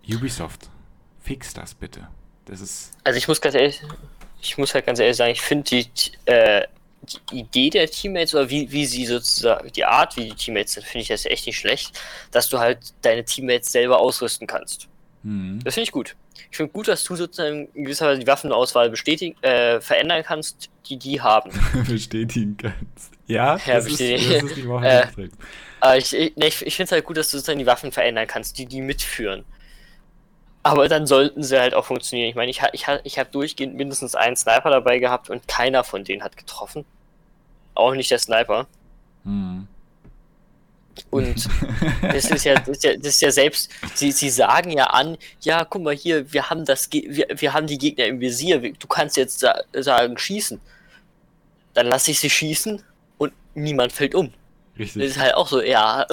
Ubisoft, 0.09 0.69
fix 1.19 1.53
das 1.53 1.75
bitte. 1.75 2.07
Das 2.51 2.59
ist. 2.59 2.91
Also 3.05 3.17
ich 3.17 3.27
muss 3.29 3.39
ganz 3.39 3.55
ehrlich, 3.55 3.81
ich 4.41 4.57
muss 4.57 4.73
halt 4.73 4.85
ganz 4.85 4.99
ehrlich 4.99 5.15
sagen, 5.15 5.31
ich 5.31 5.41
finde 5.41 5.63
die, 5.63 5.87
äh, 6.25 6.67
die 7.31 7.39
Idee 7.39 7.69
der 7.69 7.89
Teammates 7.89 8.35
oder 8.35 8.49
wie, 8.49 8.69
wie 8.71 8.85
sie 8.85 9.05
sozusagen, 9.05 9.71
die 9.71 9.85
Art, 9.85 10.17
wie 10.17 10.25
die 10.25 10.35
Teammates 10.35 10.73
sind, 10.73 10.85
finde 10.85 11.03
ich 11.03 11.07
das 11.07 11.25
echt 11.25 11.47
nicht 11.47 11.57
schlecht, 11.57 11.97
dass 12.31 12.49
du 12.49 12.59
halt 12.59 12.79
deine 13.03 13.23
Teammates 13.23 13.71
selber 13.71 13.99
ausrüsten 13.99 14.47
kannst. 14.47 14.89
Mhm. 15.23 15.61
Das 15.63 15.75
finde 15.75 15.85
ich 15.85 15.91
gut. 15.93 16.17
Ich 16.51 16.57
finde 16.57 16.73
gut, 16.73 16.89
dass 16.89 17.05
du 17.05 17.15
sozusagen 17.15 17.69
in 17.73 17.85
gewisser 17.85 18.07
Weise 18.07 18.19
die 18.19 18.27
Waffenauswahl 18.27 18.89
bestätigen, 18.89 19.41
äh, 19.41 19.79
verändern 19.79 20.21
kannst, 20.21 20.69
die 20.87 20.97
die 20.97 21.21
haben. 21.21 21.51
bestätigen 21.87 22.57
kannst. 22.57 23.13
Ja, 23.27 23.55
ja 23.65 23.75
das, 23.75 23.85
bestätigen. 23.85 24.29
Ist, 24.29 24.43
das 24.43 24.49
ist 24.49 24.57
die 24.57 24.67
Wahrheit. 24.67 25.09
äh, 25.85 25.97
ich, 25.97 26.13
ich, 26.13 26.35
ich 26.65 26.75
finde 26.75 26.83
es 26.83 26.91
halt 26.91 27.05
gut, 27.05 27.15
dass 27.15 27.31
du 27.31 27.37
sozusagen 27.37 27.59
die 27.59 27.65
Waffen 27.65 27.93
verändern 27.93 28.27
kannst, 28.27 28.57
die 28.57 28.65
die 28.65 28.81
mitführen. 28.81 29.45
Aber 30.63 30.87
dann 30.87 31.07
sollten 31.07 31.43
sie 31.43 31.59
halt 31.59 31.73
auch 31.73 31.85
funktionieren. 31.85 32.29
Ich 32.29 32.35
meine, 32.35 32.51
ich, 32.51 32.61
ich, 32.73 32.85
ich 33.03 33.19
habe 33.19 33.29
durchgehend 33.31 33.75
mindestens 33.75 34.15
einen 34.15 34.35
Sniper 34.35 34.69
dabei 34.69 34.99
gehabt 34.99 35.29
und 35.29 35.47
keiner 35.47 35.83
von 35.83 36.03
denen 36.03 36.23
hat 36.23 36.37
getroffen. 36.37 36.85
Auch 37.73 37.93
nicht 37.93 38.11
der 38.11 38.19
Sniper. 38.19 38.67
Hm. 39.23 39.67
Und 41.09 41.47
das 42.01 42.29
ist 42.29 42.45
ja, 42.45 42.55
das 42.55 42.67
ist 42.69 42.83
ja, 42.83 42.95
das 42.95 43.07
ist 43.07 43.21
ja 43.21 43.31
selbst, 43.31 43.71
sie, 43.95 44.11
sie 44.11 44.29
sagen 44.29 44.71
ja 44.71 44.85
an, 44.85 45.17
ja, 45.41 45.65
guck 45.65 45.81
mal 45.81 45.95
hier, 45.95 46.31
wir 46.31 46.49
haben 46.49 46.65
das, 46.65 46.91
wir, 46.91 47.27
wir 47.33 47.53
haben 47.53 47.65
die 47.65 47.77
Gegner 47.77 48.05
im 48.05 48.19
Visier, 48.19 48.59
du 48.59 48.87
kannst 48.87 49.17
jetzt 49.17 49.39
sa 49.39 49.55
sagen, 49.73 50.17
schießen. 50.17 50.59
Dann 51.73 51.87
lasse 51.87 52.11
ich 52.11 52.19
sie 52.19 52.29
schießen 52.29 52.83
und 53.17 53.33
niemand 53.55 53.93
fällt 53.93 54.13
um. 54.13 54.31
Richtig. 54.77 55.01
Das 55.01 55.11
ist 55.11 55.19
halt 55.19 55.33
auch 55.35 55.47
so, 55.47 55.61
ja. 55.61 56.05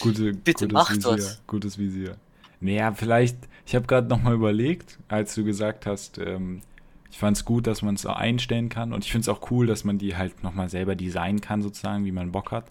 Gute, 0.00 0.32
Bitte 0.44 0.66
mach 0.68 0.90
Visier, 0.90 1.16
das. 1.16 1.42
Gutes 1.46 1.78
Visier. 1.78 2.16
Naja, 2.60 2.92
vielleicht, 2.92 3.36
ich 3.66 3.74
habe 3.74 3.86
gerade 3.86 4.08
nochmal 4.08 4.34
überlegt, 4.34 4.98
als 5.08 5.34
du 5.34 5.44
gesagt 5.44 5.86
hast, 5.86 6.18
ähm, 6.18 6.62
ich 7.10 7.18
fand 7.18 7.36
es 7.36 7.44
gut, 7.44 7.66
dass 7.66 7.82
man 7.82 7.94
es 7.94 8.04
auch 8.04 8.16
einstellen 8.16 8.68
kann 8.68 8.92
und 8.92 9.04
ich 9.04 9.12
finde 9.12 9.22
es 9.22 9.28
auch 9.28 9.50
cool, 9.50 9.66
dass 9.66 9.84
man 9.84 9.98
die 9.98 10.16
halt 10.16 10.42
nochmal 10.42 10.68
selber 10.68 10.94
designen 10.94 11.40
kann, 11.40 11.62
sozusagen, 11.62 12.04
wie 12.04 12.12
man 12.12 12.32
Bock 12.32 12.50
hat. 12.52 12.70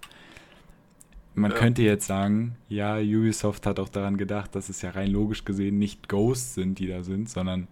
Man 1.34 1.52
ja. 1.52 1.58
könnte 1.58 1.84
jetzt 1.84 2.08
sagen, 2.08 2.56
ja, 2.68 2.98
Ubisoft 2.98 3.66
hat 3.66 3.80
auch 3.80 3.90
daran 3.90 4.18
gedacht, 4.18 4.56
dass 4.56 4.70
es 4.70 4.82
ja 4.82 4.92
rein 4.92 5.12
logisch 5.12 5.46
gesehen 5.46 5.78
nicht 5.78 6.10
Ghosts 6.10 6.56
sind, 6.56 6.80
die 6.80 6.88
da 6.88 7.04
sind, 7.04 7.30
sondern 7.30 7.68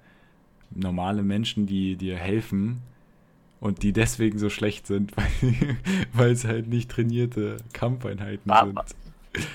normale 0.72 1.24
Menschen, 1.24 1.66
die 1.66 1.96
dir 1.96 2.16
helfen 2.16 2.82
und 3.60 3.82
die 3.82 3.92
deswegen 3.94 4.38
so 4.38 4.50
schlecht 4.50 4.86
sind, 4.88 5.16
weil, 5.18 5.78
weil 6.14 6.32
es 6.32 6.46
halt 6.46 6.68
nicht 6.68 6.92
trainierte 6.92 7.58
Kampfeinheiten 7.74 8.50
war, 8.50 8.66
sind. 8.66 8.80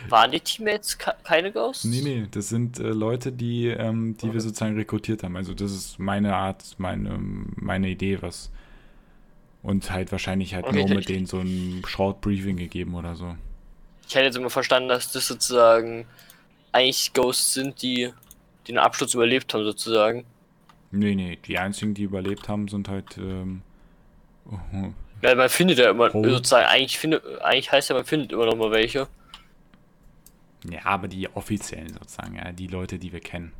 Waren 0.09 0.31
die 0.33 0.41
Teammates 0.41 0.99
keine 1.25 1.53
Ghosts? 1.53 1.85
Nee, 1.85 2.03
nee, 2.03 2.27
das 2.31 2.49
sind 2.49 2.79
äh, 2.79 2.89
Leute, 2.89 3.33
die, 3.33 3.69
ähm, 3.69 4.17
die 4.17 4.27
okay. 4.27 4.35
wir 4.35 4.41
sozusagen 4.41 4.77
rekrutiert 4.77 5.23
haben. 5.23 5.37
Also 5.37 5.55
das 5.55 5.73
ist 5.73 5.99
meine 5.99 6.35
Art, 6.35 6.65
meine, 6.79 7.19
meine 7.57 7.89
Idee, 7.89 8.21
was 8.21 8.51
und 9.63 9.91
halt 9.91 10.11
wahrscheinlich 10.13 10.55
halt 10.55 10.67
okay, 10.67 10.85
nur 10.85 10.97
mit 10.97 11.09
denen 11.09 11.27
so 11.27 11.39
ein 11.39 11.83
Short 11.87 12.21
Briefing 12.21 12.57
gegeben 12.57 12.95
oder 12.95 13.15
so. 13.15 13.37
Ich 14.09 14.15
hätte 14.15 14.27
jetzt 14.27 14.37
immer 14.37 14.51
verstanden, 14.51 14.89
dass 14.89 15.13
das 15.13 15.29
sozusagen 15.29 16.07
eigentlich 16.73 17.13
Ghosts 17.13 17.55
sind, 17.55 17.83
die 17.83 18.13
den 18.69 18.79
Absturz 18.79 19.15
überlebt 19.15 19.53
haben, 19.53 19.65
sozusagen. 19.65 20.25
Nee, 20.91 21.15
nee, 21.15 21.39
die 21.47 21.59
einzigen, 21.59 21.95
die 21.95 22.03
überlebt 22.03 22.49
haben, 22.49 22.69
sind 22.69 22.89
halt. 22.89 23.17
Ähm, 23.19 23.63
oh, 24.51 24.59
Ja, 25.23 25.35
man 25.35 25.49
findet 25.49 25.79
ja 25.79 25.91
immer, 25.91 26.13
oh. 26.15 26.29
sozusagen, 26.29 26.67
eigentlich, 26.67 26.99
findet, 26.99 27.23
eigentlich 27.43 27.71
heißt 27.71 27.91
ja, 27.91 27.97
man 27.97 28.05
findet 28.05 28.33
immer 28.33 28.47
noch 28.47 28.57
mal 28.57 28.71
welche. 28.71 29.07
Ja, 30.69 30.85
aber 30.85 31.09
die 31.09 31.29
offiziellen 31.29 31.93
sozusagen, 31.93 32.37
ja, 32.37 32.53
die 32.53 32.67
Leute, 32.67 32.99
die 32.99 33.13
wir 33.13 33.21
kennen. 33.21 33.53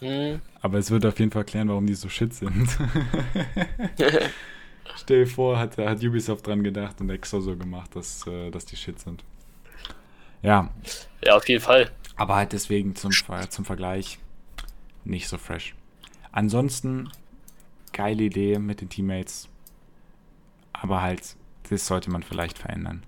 Hm. 0.00 0.40
Aber 0.60 0.78
es 0.78 0.90
wird 0.90 1.06
auf 1.06 1.18
jeden 1.18 1.30
Fall 1.30 1.42
erklären, 1.42 1.68
warum 1.68 1.86
die 1.86 1.94
so 1.94 2.08
shit 2.08 2.32
sind. 2.32 2.68
Stell 4.96 5.24
dir 5.24 5.30
vor, 5.30 5.58
hat, 5.58 5.78
hat 5.78 6.02
Ubisoft 6.02 6.46
dran 6.46 6.62
gedacht 6.62 7.00
und 7.00 7.10
extra 7.10 7.40
so 7.40 7.56
gemacht, 7.56 7.96
dass, 7.96 8.26
äh, 8.26 8.50
dass 8.50 8.66
die 8.66 8.76
shit 8.76 8.98
sind. 9.00 9.24
Ja. 10.42 10.70
Ja, 11.24 11.36
auf 11.36 11.48
jeden 11.48 11.62
Fall. 11.62 11.90
Aber 12.16 12.36
halt 12.36 12.52
deswegen 12.52 12.94
zum, 12.94 13.10
zum 13.10 13.64
Vergleich 13.64 14.18
nicht 15.04 15.28
so 15.28 15.38
fresh. 15.38 15.74
Ansonsten, 16.32 17.08
geile 17.92 18.24
Idee 18.24 18.58
mit 18.58 18.80
den 18.80 18.88
Teammates. 18.88 19.48
Aber 20.72 21.02
halt, 21.02 21.36
das 21.70 21.86
sollte 21.86 22.10
man 22.10 22.22
vielleicht 22.22 22.58
verändern. 22.58 23.04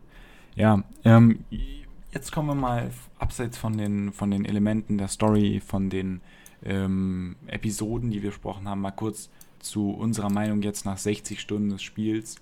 Ja, 0.54 0.82
ähm, 1.04 1.44
jetzt 2.16 2.32
kommen 2.32 2.48
wir 2.48 2.54
mal 2.54 2.90
abseits 3.18 3.58
von 3.58 3.76
den, 3.76 4.10
von 4.10 4.30
den 4.30 4.46
Elementen 4.46 4.96
der 4.96 5.08
Story, 5.08 5.60
von 5.64 5.90
den 5.90 6.22
ähm, 6.64 7.36
Episoden, 7.46 8.10
die 8.10 8.22
wir 8.22 8.30
besprochen 8.30 8.66
haben, 8.66 8.80
mal 8.80 8.90
kurz 8.90 9.28
zu 9.58 9.90
unserer 9.90 10.30
Meinung 10.30 10.62
jetzt 10.62 10.86
nach 10.86 10.96
60 10.96 11.38
Stunden 11.38 11.68
des 11.68 11.82
Spiels 11.82 12.36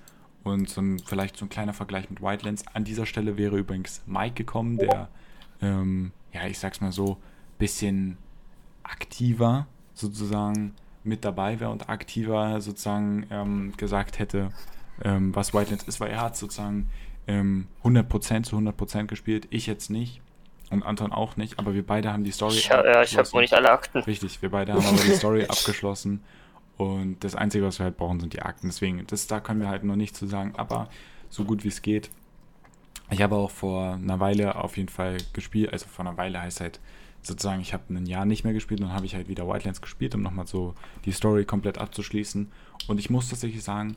und 0.44 0.68
so 0.68 0.80
ein, 0.80 1.00
vielleicht 1.00 1.36
so 1.36 1.44
ein 1.44 1.48
kleiner 1.48 1.72
Vergleich 1.72 2.08
mit 2.08 2.22
Wildlands. 2.22 2.64
An 2.72 2.84
dieser 2.84 3.04
Stelle 3.04 3.36
wäre 3.36 3.58
übrigens 3.58 4.00
Mike 4.06 4.34
gekommen, 4.34 4.78
der, 4.78 5.08
ähm, 5.60 6.12
ja, 6.32 6.46
ich 6.46 6.60
sag's 6.60 6.80
mal 6.80 6.92
so, 6.92 7.18
bisschen 7.58 8.16
aktiver 8.84 9.66
sozusagen 9.92 10.74
mit 11.02 11.24
dabei 11.24 11.58
wäre 11.58 11.70
und 11.70 11.88
aktiver 11.88 12.60
sozusagen 12.60 13.26
ähm, 13.30 13.72
gesagt 13.76 14.20
hätte, 14.20 14.52
ähm, 15.02 15.34
was 15.34 15.52
Wildlands 15.52 15.84
ist, 15.88 15.98
weil 15.98 16.10
er 16.10 16.20
hat 16.20 16.36
sozusagen 16.36 16.88
ähm, 17.26 17.68
100% 17.82 18.44
zu 18.44 18.56
100% 18.56 19.06
gespielt, 19.06 19.46
ich 19.50 19.66
jetzt 19.66 19.90
nicht 19.90 20.20
und 20.70 20.82
Anton 20.82 21.12
auch 21.12 21.36
nicht, 21.36 21.58
aber 21.58 21.74
wir 21.74 21.86
beide 21.86 22.12
haben 22.12 22.24
die 22.24 22.32
Story 22.32 22.56
ich, 22.56 22.68
Ja, 22.68 23.02
ich 23.02 23.16
habe 23.16 23.30
wohl 23.32 23.42
nicht 23.42 23.54
alle 23.54 23.70
Akten. 23.70 23.98
Richtig, 23.98 24.42
wir 24.42 24.50
beide 24.50 24.74
haben 24.74 24.84
aber 24.84 24.96
die 24.96 25.14
Story 25.14 25.44
abgeschlossen 25.44 26.22
und 26.76 27.22
das 27.22 27.34
Einzige, 27.34 27.64
was 27.64 27.78
wir 27.78 27.84
halt 27.84 27.96
brauchen, 27.96 28.20
sind 28.20 28.32
die 28.32 28.42
Akten. 28.42 28.68
Deswegen, 28.68 29.06
das, 29.06 29.26
da 29.26 29.40
können 29.40 29.60
wir 29.60 29.68
halt 29.68 29.84
noch 29.84 29.96
nicht 29.96 30.16
zu 30.16 30.26
sagen, 30.26 30.54
aber 30.56 30.88
so 31.28 31.44
gut 31.44 31.64
wie 31.64 31.68
es 31.68 31.82
geht. 31.82 32.10
Ich 33.10 33.22
habe 33.22 33.36
auch 33.36 33.50
vor 33.50 33.94
einer 33.94 34.18
Weile 34.18 34.56
auf 34.56 34.76
jeden 34.76 34.88
Fall 34.88 35.18
gespielt, 35.32 35.72
also 35.72 35.86
vor 35.86 36.06
einer 36.06 36.16
Weile 36.16 36.40
heißt 36.40 36.60
halt 36.60 36.80
sozusagen, 37.22 37.60
ich 37.60 37.72
habe 37.72 37.84
ein 37.94 38.06
Jahr 38.06 38.24
nicht 38.24 38.44
mehr 38.44 38.52
gespielt 38.52 38.80
und 38.80 38.88
dann 38.88 38.96
habe 38.96 39.06
ich 39.06 39.14
halt 39.14 39.28
wieder 39.28 39.46
Wildlands 39.46 39.80
gespielt, 39.80 40.14
um 40.14 40.22
nochmal 40.22 40.46
so 40.46 40.74
die 41.04 41.12
Story 41.12 41.44
komplett 41.44 41.78
abzuschließen. 41.78 42.50
Und 42.86 42.98
ich 42.98 43.08
muss 43.08 43.28
tatsächlich 43.28 43.62
sagen, 43.62 43.96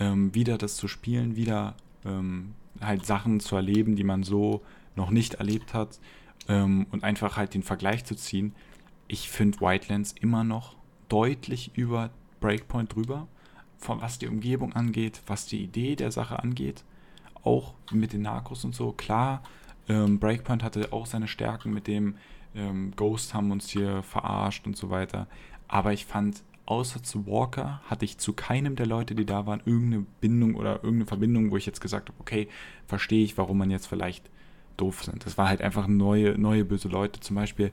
ähm, 0.00 0.34
wieder 0.34 0.58
das 0.58 0.76
zu 0.76 0.88
spielen, 0.88 1.36
wieder 1.36 1.74
ähm, 2.04 2.54
halt 2.80 3.06
Sachen 3.06 3.40
zu 3.40 3.56
erleben, 3.56 3.96
die 3.96 4.04
man 4.04 4.22
so 4.22 4.62
noch 4.96 5.10
nicht 5.10 5.34
erlebt 5.34 5.74
hat 5.74 5.98
ähm, 6.48 6.86
und 6.90 7.04
einfach 7.04 7.36
halt 7.36 7.54
den 7.54 7.62
Vergleich 7.62 8.04
zu 8.04 8.14
ziehen. 8.14 8.54
Ich 9.08 9.28
finde 9.28 9.60
Wildlands 9.60 10.12
immer 10.12 10.44
noch 10.44 10.76
deutlich 11.08 11.76
über 11.76 12.10
Breakpoint 12.40 12.94
drüber, 12.94 13.28
von 13.78 14.00
was 14.00 14.18
die 14.18 14.28
Umgebung 14.28 14.72
angeht, 14.72 15.22
was 15.26 15.46
die 15.46 15.62
Idee 15.62 15.96
der 15.96 16.10
Sache 16.10 16.38
angeht, 16.38 16.84
auch 17.42 17.74
mit 17.92 18.12
den 18.12 18.22
Narcos 18.22 18.64
und 18.64 18.74
so. 18.74 18.92
Klar, 18.92 19.42
ähm, 19.88 20.18
Breakpoint 20.18 20.62
hatte 20.62 20.92
auch 20.92 21.06
seine 21.06 21.28
Stärken 21.28 21.72
mit 21.72 21.86
dem 21.86 22.16
ähm, 22.54 22.92
Ghost 22.96 23.34
haben 23.34 23.50
uns 23.50 23.68
hier 23.68 24.02
verarscht 24.02 24.66
und 24.66 24.76
so 24.76 24.90
weiter. 24.90 25.26
Aber 25.68 25.92
ich 25.92 26.06
fand, 26.06 26.42
außer 26.66 27.02
zu 27.02 27.26
Walker 27.26 27.80
hatte 27.86 28.04
ich 28.04 28.18
zu 28.18 28.32
keinem 28.32 28.76
der 28.76 28.86
Leute, 28.86 29.14
die 29.14 29.26
da 29.26 29.46
waren, 29.46 29.60
irgendeine 29.64 30.06
Bindung 30.20 30.54
oder 30.54 30.76
irgendeine 30.76 31.06
Verbindung, 31.06 31.50
wo 31.50 31.56
ich 31.56 31.66
jetzt 31.66 31.80
gesagt 31.80 32.08
habe, 32.08 32.20
okay, 32.20 32.48
verstehe 32.86 33.24
ich, 33.24 33.36
warum 33.36 33.58
man 33.58 33.70
jetzt 33.70 33.86
vielleicht 33.86 34.30
doof 34.76 35.04
sind. 35.04 35.24
Das 35.26 35.38
war 35.38 35.48
halt 35.48 35.62
einfach 35.62 35.86
neue, 35.86 36.38
neue 36.38 36.64
böse 36.64 36.88
Leute. 36.88 37.20
Zum 37.20 37.36
Beispiel 37.36 37.70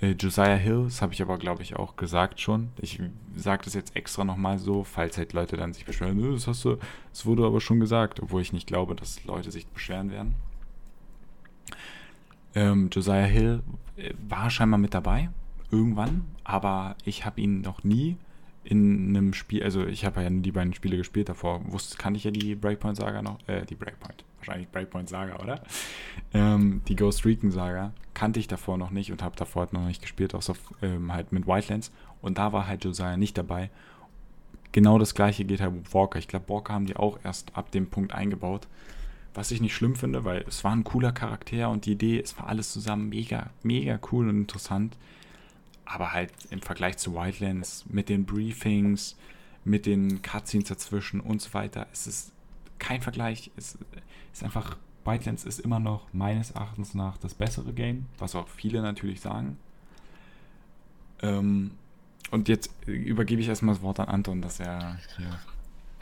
äh, 0.00 0.12
Josiah 0.12 0.56
Hill, 0.56 0.84
das 0.84 1.02
habe 1.02 1.12
ich 1.12 1.22
aber, 1.22 1.38
glaube 1.38 1.62
ich, 1.62 1.76
auch 1.76 1.96
gesagt 1.96 2.40
schon. 2.40 2.68
Ich 2.80 3.00
sage 3.34 3.64
das 3.64 3.74
jetzt 3.74 3.96
extra 3.96 4.24
nochmal 4.24 4.58
so, 4.58 4.84
falls 4.84 5.18
halt 5.18 5.32
Leute 5.32 5.56
dann 5.56 5.72
sich 5.72 5.84
beschweren, 5.84 6.32
das 6.32 6.46
hast 6.46 6.64
du, 6.64 6.78
das 7.10 7.26
wurde 7.26 7.44
aber 7.44 7.60
schon 7.60 7.80
gesagt, 7.80 8.20
obwohl 8.20 8.42
ich 8.42 8.52
nicht 8.52 8.66
glaube, 8.66 8.94
dass 8.94 9.24
Leute 9.24 9.50
sich 9.50 9.66
beschweren 9.66 10.10
werden. 10.10 10.34
Ähm, 12.54 12.88
Josiah 12.92 13.24
Hill 13.24 13.62
äh, 13.96 14.12
war 14.28 14.50
scheinbar 14.50 14.78
mit 14.78 14.94
dabei, 14.94 15.30
irgendwann, 15.70 16.24
aber 16.44 16.96
ich 17.04 17.24
habe 17.24 17.40
ihn 17.40 17.62
noch 17.62 17.82
nie 17.82 18.16
in 18.64 19.16
einem 19.16 19.34
Spiel, 19.34 19.62
also 19.62 19.86
ich 19.86 20.04
habe 20.04 20.22
ja 20.22 20.30
die 20.30 20.52
beiden 20.52 20.74
Spiele 20.74 20.96
gespielt 20.96 21.28
davor, 21.28 21.60
wusste, 21.70 21.96
kannte 21.96 22.18
ich 22.18 22.24
ja 22.24 22.30
die 22.30 22.54
Breakpoint-Saga 22.54 23.22
noch, 23.22 23.38
äh, 23.46 23.64
die 23.64 23.74
Breakpoint, 23.74 24.24
wahrscheinlich 24.38 24.68
Breakpoint-Saga, 24.70 25.42
oder? 25.42 25.62
Ähm, 26.32 26.80
die 26.88 26.96
Ghost 26.96 27.24
Recon-Saga 27.24 27.92
kannte 28.14 28.40
ich 28.40 28.48
davor 28.48 28.78
noch 28.78 28.90
nicht 28.90 29.12
und 29.12 29.22
habe 29.22 29.36
davor 29.36 29.62
halt 29.62 29.72
noch 29.72 29.86
nicht 29.86 30.00
gespielt, 30.00 30.34
außer 30.34 30.54
ähm, 30.82 31.12
halt 31.12 31.32
mit 31.32 31.46
Wildlands 31.46 31.92
und 32.22 32.38
da 32.38 32.52
war 32.52 32.66
halt 32.66 32.84
Josiah 32.84 33.16
nicht 33.16 33.36
dabei. 33.36 33.70
Genau 34.72 34.98
das 34.98 35.14
gleiche 35.14 35.44
geht 35.44 35.60
halt 35.60 35.72
mit 35.72 35.94
Walker. 35.94 36.18
Ich 36.18 36.26
glaube, 36.26 36.48
Walker 36.48 36.72
haben 36.72 36.86
die 36.86 36.96
auch 36.96 37.18
erst 37.22 37.56
ab 37.56 37.70
dem 37.70 37.86
Punkt 37.86 38.12
eingebaut. 38.12 38.66
Was 39.32 39.50
ich 39.50 39.60
nicht 39.60 39.74
schlimm 39.74 39.94
finde, 39.94 40.24
weil 40.24 40.44
es 40.48 40.64
war 40.64 40.72
ein 40.72 40.84
cooler 40.84 41.12
Charakter 41.12 41.70
und 41.70 41.86
die 41.86 41.92
Idee, 41.92 42.20
es 42.20 42.36
war 42.38 42.48
alles 42.48 42.72
zusammen 42.72 43.08
mega, 43.08 43.50
mega 43.62 44.00
cool 44.10 44.28
und 44.28 44.36
interessant 44.36 44.96
aber 45.84 46.12
halt 46.12 46.32
im 46.50 46.62
Vergleich 46.62 46.96
zu 46.96 47.14
Wildlands 47.14 47.84
mit 47.88 48.08
den 48.08 48.24
Briefings, 48.24 49.16
mit 49.64 49.86
den 49.86 50.22
Cutscenes 50.22 50.68
dazwischen 50.68 51.20
und 51.20 51.40
so 51.40 51.54
weiter, 51.54 51.86
es 51.92 52.06
ist 52.06 52.32
kein 52.78 53.00
Vergleich. 53.00 53.50
Es 53.56 53.78
ist 54.32 54.42
einfach, 54.42 54.76
Wildlands 55.04 55.44
ist 55.44 55.60
immer 55.60 55.80
noch 55.80 56.06
meines 56.12 56.50
Erachtens 56.50 56.94
nach 56.94 57.16
das 57.18 57.34
bessere 57.34 57.72
Game, 57.72 58.06
was 58.18 58.34
auch 58.34 58.48
viele 58.48 58.82
natürlich 58.82 59.20
sagen. 59.20 59.58
Ähm, 61.22 61.72
und 62.30 62.48
jetzt 62.48 62.70
übergebe 62.86 63.40
ich 63.40 63.48
erstmal 63.48 63.74
das 63.74 63.82
Wort 63.82 64.00
an 64.00 64.08
Anton, 64.08 64.42
dass 64.42 64.60
er 64.60 64.98
hier. 65.16 65.38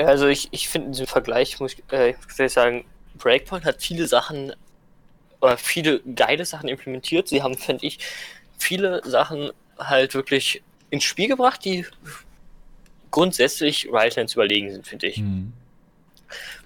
Also 0.06 0.26
ich, 0.26 0.48
ich 0.52 0.68
finde 0.68 0.86
in 0.86 0.92
diesem 0.92 1.06
Vergleich, 1.06 1.60
muss 1.60 1.74
ich, 1.74 1.84
äh, 1.92 2.48
sagen, 2.48 2.84
Breakpoint 3.18 3.64
hat 3.64 3.82
viele 3.82 4.06
Sachen, 4.06 4.52
oder 5.40 5.56
viele 5.56 6.00
geile 6.00 6.44
Sachen 6.44 6.68
implementiert. 6.68 7.28
Sie 7.28 7.42
haben, 7.42 7.56
finde 7.56 7.84
ich, 7.84 7.98
viele 8.58 9.02
Sachen 9.04 9.50
halt 9.78 10.14
wirklich 10.14 10.62
ins 10.90 11.04
Spiel 11.04 11.28
gebracht, 11.28 11.64
die 11.64 11.86
grundsätzlich 13.10 13.86
Wildlands 13.90 14.34
überlegen 14.34 14.70
sind, 14.70 14.86
finde 14.86 15.06
ich. 15.06 15.18
Mhm. 15.18 15.52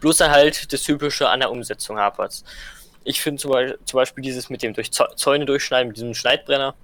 Bloß 0.00 0.18
dann 0.18 0.30
halt 0.30 0.72
das 0.72 0.82
Typische 0.82 1.28
an 1.28 1.40
der 1.40 1.50
Umsetzung 1.50 1.98
hapert. 1.98 2.42
Ich 3.04 3.20
finde 3.20 3.40
zum, 3.40 3.52
zum, 3.84 3.98
Beispiel 3.98 4.22
dieses 4.22 4.50
mit 4.50 4.62
dem 4.62 4.74
durch 4.74 4.90
Zäune 4.92 5.44
durchschneiden, 5.44 5.88
mit 5.88 5.96
diesem 5.96 6.14
Schneidbrenner, 6.14 6.74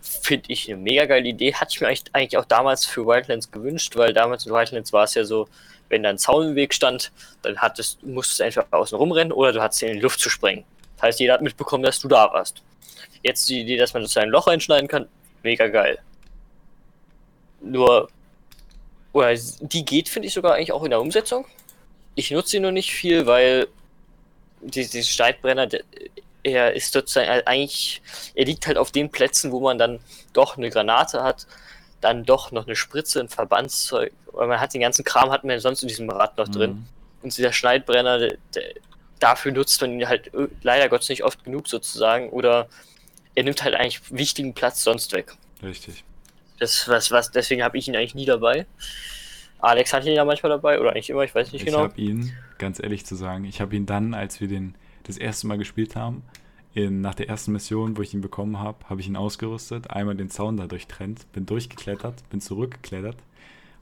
finde 0.00 0.44
ich 0.48 0.68
eine 0.68 0.80
mega 0.80 1.06
geile 1.06 1.28
Idee. 1.28 1.54
Hatte 1.54 1.72
ich 1.72 1.80
mir 1.80 1.88
eigentlich 1.88 2.36
auch 2.36 2.44
damals 2.44 2.86
für 2.86 3.06
Wildlands 3.06 3.50
gewünscht, 3.50 3.96
weil 3.96 4.12
damals 4.12 4.46
in 4.46 4.52
Wildlands 4.52 4.92
war 4.92 5.04
es 5.04 5.14
ja 5.14 5.24
so, 5.24 5.48
wenn 5.88 6.02
da 6.02 6.10
ein 6.10 6.18
Zaun 6.18 6.48
im 6.48 6.54
Weg 6.54 6.74
stand, 6.74 7.12
dann 7.42 7.58
hattest, 7.58 8.02
musstest 8.02 8.40
du 8.40 8.44
entweder 8.44 8.66
außen 8.70 8.96
rumrennen 8.96 9.32
oder 9.32 9.52
du 9.52 9.62
hattest 9.62 9.82
ihn 9.82 9.88
in 9.88 9.94
die 9.94 10.00
Luft 10.00 10.20
zu 10.20 10.30
sprengen. 10.30 10.64
Das 10.96 11.02
heißt, 11.02 11.20
jeder 11.20 11.34
hat 11.34 11.42
mitbekommen, 11.42 11.84
dass 11.84 12.00
du 12.00 12.08
da 12.08 12.32
warst. 12.32 12.62
Jetzt 13.22 13.48
die 13.48 13.60
Idee, 13.60 13.76
dass 13.76 13.92
man 13.92 14.02
sozusagen 14.02 14.28
ein 14.28 14.32
Loch 14.32 14.46
einschneiden 14.46 14.88
kann, 14.88 15.08
mega 15.42 15.68
geil. 15.68 15.98
Nur, 17.60 18.08
oder 19.12 19.34
die 19.60 19.84
geht, 19.84 20.08
finde 20.08 20.28
ich 20.28 20.34
sogar 20.34 20.54
eigentlich 20.54 20.72
auch 20.72 20.84
in 20.84 20.90
der 20.90 21.00
Umsetzung. 21.00 21.44
Ich 22.14 22.30
nutze 22.30 22.50
sie 22.50 22.60
nur 22.60 22.72
nicht 22.72 22.92
viel, 22.92 23.26
weil 23.26 23.68
dieser 24.60 25.02
Steitbrenner, 25.02 25.68
er 26.42 26.74
ist 26.74 26.92
sozusagen 26.92 27.28
eigentlich, 27.46 28.02
er 28.34 28.44
liegt 28.44 28.66
halt 28.66 28.78
auf 28.78 28.90
den 28.90 29.10
Plätzen, 29.10 29.52
wo 29.52 29.60
man 29.60 29.78
dann 29.78 30.00
doch 30.32 30.56
eine 30.56 30.70
Granate 30.70 31.22
hat, 31.22 31.46
dann 32.00 32.24
doch 32.24 32.50
noch 32.50 32.66
eine 32.66 32.76
Spritze, 32.76 33.20
ein 33.20 33.28
Verbandszeug, 33.28 34.12
weil 34.32 34.48
man 34.48 34.60
hat 34.60 34.74
den 34.74 34.80
ganzen 34.80 35.04
Kram, 35.04 35.30
hat 35.30 35.44
man 35.44 35.60
sonst 35.60 35.82
in 35.82 35.88
diesem 35.88 36.10
Rad 36.10 36.36
noch 36.36 36.48
drin. 36.48 36.70
Mhm. 36.70 36.86
Und 37.22 37.36
dieser 37.36 37.52
Schneidbrenner, 37.52 38.18
der, 38.18 38.36
der, 38.54 38.74
dafür 39.20 39.52
nutzt 39.52 39.80
man 39.80 39.92
ihn 39.92 40.08
halt 40.08 40.34
äh, 40.34 40.48
leider 40.62 40.88
Gottes 40.88 41.08
nicht 41.08 41.22
oft 41.22 41.44
genug 41.44 41.68
sozusagen, 41.68 42.30
oder 42.30 42.68
er 43.34 43.44
nimmt 43.44 43.62
halt 43.62 43.74
eigentlich 43.74 44.00
wichtigen 44.10 44.54
Platz 44.54 44.82
sonst 44.82 45.12
weg. 45.12 45.34
Richtig. 45.62 46.04
Das, 46.58 46.88
was, 46.88 47.10
was, 47.10 47.30
deswegen 47.30 47.62
habe 47.62 47.78
ich 47.78 47.88
ihn 47.88 47.96
eigentlich 47.96 48.14
nie 48.14 48.26
dabei. 48.26 48.66
Alex 49.58 49.92
hat 49.92 50.04
ihn 50.04 50.14
ja 50.14 50.24
manchmal 50.24 50.50
dabei, 50.50 50.80
oder 50.80 50.90
eigentlich 50.90 51.10
immer, 51.10 51.22
ich 51.22 51.34
weiß 51.34 51.52
nicht 51.52 51.62
ich 51.62 51.66
genau. 51.66 51.86
Ich 51.86 51.90
habe 51.90 52.00
ihn, 52.00 52.32
ganz 52.58 52.82
ehrlich 52.82 53.06
zu 53.06 53.14
sagen, 53.14 53.44
ich 53.44 53.60
habe 53.60 53.74
ihn 53.76 53.86
dann, 53.86 54.12
als 54.12 54.40
wir 54.40 54.48
den 54.48 54.74
das 55.04 55.18
erste 55.18 55.46
Mal 55.46 55.58
gespielt 55.58 55.96
haben, 55.96 56.22
in, 56.74 57.00
nach 57.00 57.14
der 57.14 57.28
ersten 57.28 57.52
Mission, 57.52 57.96
wo 57.96 58.02
ich 58.02 58.14
ihn 58.14 58.20
bekommen 58.20 58.58
habe, 58.58 58.78
habe 58.88 59.00
ich 59.00 59.06
ihn 59.06 59.16
ausgerüstet, 59.16 59.90
einmal 59.90 60.16
den 60.16 60.30
Zaun 60.30 60.56
da 60.56 60.66
durchtrennt, 60.66 61.30
bin 61.32 61.46
durchgeklettert, 61.46 62.28
bin 62.30 62.40
zurückgeklettert, 62.40 63.16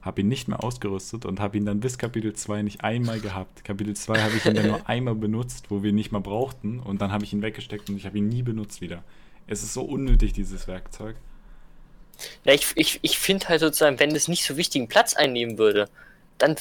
habe 0.01 0.21
ihn 0.21 0.27
nicht 0.27 0.47
mehr 0.47 0.63
ausgerüstet 0.63 1.25
und 1.25 1.39
habe 1.39 1.57
ihn 1.57 1.65
dann 1.65 1.79
bis 1.79 1.97
Kapitel 1.97 2.33
2 2.33 2.63
nicht 2.63 2.83
einmal 2.83 3.19
gehabt. 3.19 3.63
Kapitel 3.63 3.95
2 3.95 4.19
habe 4.19 4.35
ich 4.35 4.45
ihn 4.45 4.55
dann 4.55 4.67
nur 4.67 4.89
einmal 4.89 5.15
benutzt, 5.15 5.67
wo 5.69 5.83
wir 5.83 5.89
ihn 5.91 5.95
nicht 5.95 6.11
mehr 6.11 6.21
brauchten 6.21 6.79
und 6.79 7.01
dann 7.01 7.11
habe 7.11 7.23
ich 7.23 7.33
ihn 7.33 7.41
weggesteckt 7.41 7.89
und 7.89 7.97
ich 7.97 8.05
habe 8.05 8.17
ihn 8.17 8.27
nie 8.27 8.43
benutzt 8.43 8.81
wieder. 8.81 9.03
Es 9.51 9.63
ist 9.63 9.73
so 9.73 9.81
unnötig, 9.81 10.31
dieses 10.31 10.65
Werkzeug. 10.69 11.17
Ja, 12.45 12.53
ich, 12.53 12.67
ich, 12.75 12.99
ich 13.01 13.19
finde 13.19 13.49
halt 13.49 13.59
sozusagen, 13.59 13.99
wenn 13.99 14.15
es 14.15 14.29
nicht 14.29 14.45
so 14.45 14.55
wichtigen 14.55 14.87
Platz 14.87 15.13
einnehmen 15.13 15.57
würde, 15.57 15.89
dann 16.37 16.55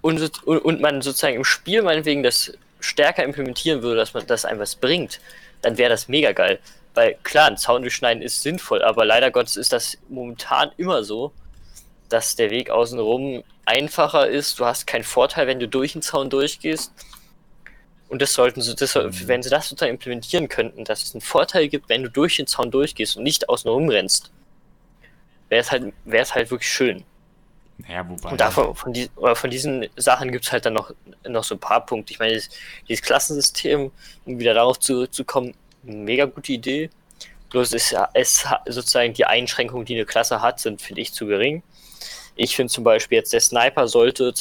und, 0.00 0.42
und 0.46 0.80
man 0.80 1.02
sozusagen 1.02 1.36
im 1.36 1.44
Spiel 1.44 1.82
meinetwegen 1.82 2.22
das 2.22 2.54
stärker 2.80 3.24
implementieren 3.24 3.82
würde, 3.82 3.96
dass 3.96 4.14
man 4.14 4.26
das 4.26 4.46
einem 4.46 4.58
was 4.58 4.74
bringt, 4.74 5.20
dann 5.60 5.76
wäre 5.76 5.90
das 5.90 6.08
mega 6.08 6.32
geil. 6.32 6.60
Weil 6.94 7.16
klar, 7.24 7.48
ein 7.48 7.58
Zaun 7.58 7.82
durchschneiden 7.82 8.22
ist 8.22 8.40
sinnvoll, 8.40 8.82
aber 8.82 9.04
leider 9.04 9.30
Gottes 9.30 9.56
ist 9.56 9.74
das 9.74 9.98
momentan 10.08 10.70
immer 10.78 11.04
so, 11.04 11.30
dass 12.08 12.36
der 12.36 12.48
Weg 12.48 12.70
außenrum 12.70 13.44
einfacher 13.66 14.28
ist. 14.28 14.58
Du 14.58 14.64
hast 14.64 14.86
keinen 14.86 15.04
Vorteil, 15.04 15.46
wenn 15.46 15.60
du 15.60 15.68
durch 15.68 15.92
den 15.92 16.00
Zaun 16.00 16.30
durchgehst. 16.30 16.90
Und 18.14 18.22
das 18.22 18.32
sollten 18.32 18.62
sie, 18.62 18.76
das, 18.76 18.94
mhm. 18.94 19.26
wenn 19.26 19.42
sie 19.42 19.50
das 19.50 19.68
sozusagen 19.68 19.90
implementieren 19.90 20.48
könnten, 20.48 20.84
dass 20.84 21.02
es 21.02 21.14
einen 21.16 21.20
Vorteil 21.20 21.66
gibt, 21.66 21.88
wenn 21.88 22.04
du 22.04 22.08
durch 22.08 22.36
den 22.36 22.46
Zaun 22.46 22.70
durchgehst 22.70 23.16
und 23.16 23.24
nicht 23.24 23.48
außenrum 23.48 23.88
rennst, 23.88 24.30
wäre 25.48 25.60
es 25.60 25.72
halt, 25.72 25.92
wäre 26.04 26.22
es 26.22 26.32
halt 26.32 26.48
wirklich 26.52 26.70
schön. 26.70 27.02
Naja, 27.78 28.08
wobei. 28.08 28.30
Und 28.30 28.40
davon, 28.40 28.72
von, 28.76 28.92
die, 28.92 29.10
von 29.34 29.50
diesen 29.50 29.88
Sachen 29.96 30.30
gibt 30.30 30.44
es 30.44 30.52
halt 30.52 30.64
dann 30.64 30.74
noch, 30.74 30.92
noch 31.26 31.42
so 31.42 31.56
ein 31.56 31.58
paar 31.58 31.84
Punkte. 31.84 32.12
Ich 32.12 32.20
meine, 32.20 32.34
dieses, 32.34 32.50
dieses 32.88 33.02
Klassensystem, 33.02 33.90
um 34.26 34.38
wieder 34.38 34.54
darauf 34.54 34.78
zurückzukommen, 34.78 35.52
mega 35.82 36.26
gute 36.26 36.52
Idee. 36.52 36.90
Bloß 37.50 37.72
ist 37.72 37.96
es 38.12 38.46
sozusagen 38.66 39.12
die 39.14 39.24
Einschränkungen, 39.24 39.86
die 39.86 39.96
eine 39.96 40.06
Klasse 40.06 40.40
hat, 40.40 40.60
sind, 40.60 40.80
finde 40.80 41.00
ich, 41.00 41.12
zu 41.12 41.26
gering. 41.26 41.64
Ich 42.36 42.54
finde 42.54 42.72
zum 42.72 42.84
Beispiel 42.84 43.18
jetzt, 43.18 43.32
der 43.32 43.40
Sniper 43.40 43.88
sollte 43.88 44.32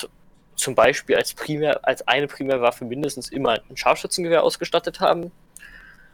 zum 0.56 0.76
Beispiel 0.76 1.16
als 1.16 1.34
primär, 1.34 1.86
als 1.88 2.08
eine 2.08 2.28
Primärwaffe 2.28 2.86
mindestens 2.86 3.30
immer 3.30 3.60
ein 3.70 3.78
Scharfschützengewehr 3.78 4.43
ausgestattet 4.43 4.99
haben. 4.99 5.32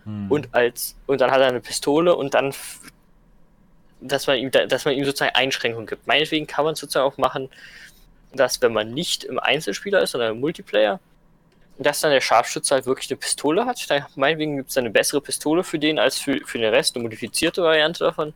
Hm. 0.06 0.32
Und 0.32 0.50
als, 0.54 0.96
und 1.08 1.22
dann 1.22 1.32
hat 1.32 1.42
er 1.42 1.48
eine 1.48 1.62
Pistole 1.62 2.16
und 2.16 2.34
dann 2.34 2.54
dass 4.02 4.28
man 4.28 4.38
ihm, 4.38 4.52
dass 4.52 4.86
man 4.86 4.94
ihm 4.94 5.06
sozusagen 5.06 5.36
Einschränkungen 5.36 5.88
gibt. 5.88 6.08
Meinetwegen 6.08 6.48
kann 6.48 6.66
man 6.66 6.76
sozusagen 6.76 7.06
auch 7.06 7.18
machen, 7.18 7.50
dass 8.34 8.62
wenn 8.62 8.74
man 8.74 8.94
nicht 8.94 9.24
im 9.24 9.40
Einzelspieler 9.40 10.02
ist, 10.02 10.12
sondern 10.12 10.34
im 10.34 10.40
Multiplayer, 10.40 11.00
dass 11.78 12.02
dann 12.02 12.12
der 12.12 12.22
Scharfschütze 12.22 12.76
halt 12.76 12.86
wirklich 12.86 13.10
eine 13.10 13.18
Pistole 13.18 13.66
hat. 13.66 13.90
Dann, 13.90 14.06
meinetwegen 14.16 14.58
gibt 14.58 14.70
es 14.70 14.78
eine 14.78 14.90
bessere 14.90 15.22
Pistole 15.22 15.64
für 15.64 15.80
den 15.80 15.98
als 16.00 16.18
für, 16.18 16.40
für 16.46 16.58
den 16.58 16.74
Rest, 16.74 16.96
eine 16.96 17.04
modifizierte 17.04 17.64
Variante 17.64 18.04
davon. 18.04 18.34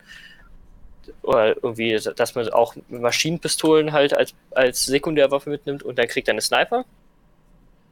Oder 1.22 1.56
irgendwie, 1.56 1.98
dass 2.16 2.34
man 2.34 2.48
auch 2.50 2.74
Maschinenpistolen 2.88 3.92
halt 3.92 4.14
als, 4.14 4.34
als 4.50 4.84
Sekundärwaffe 4.84 5.50
mitnimmt 5.50 5.82
und 5.82 5.98
dann 5.98 6.08
kriegt 6.08 6.28
er 6.28 6.32
eine 6.32 6.40
Sniper. 6.40 6.84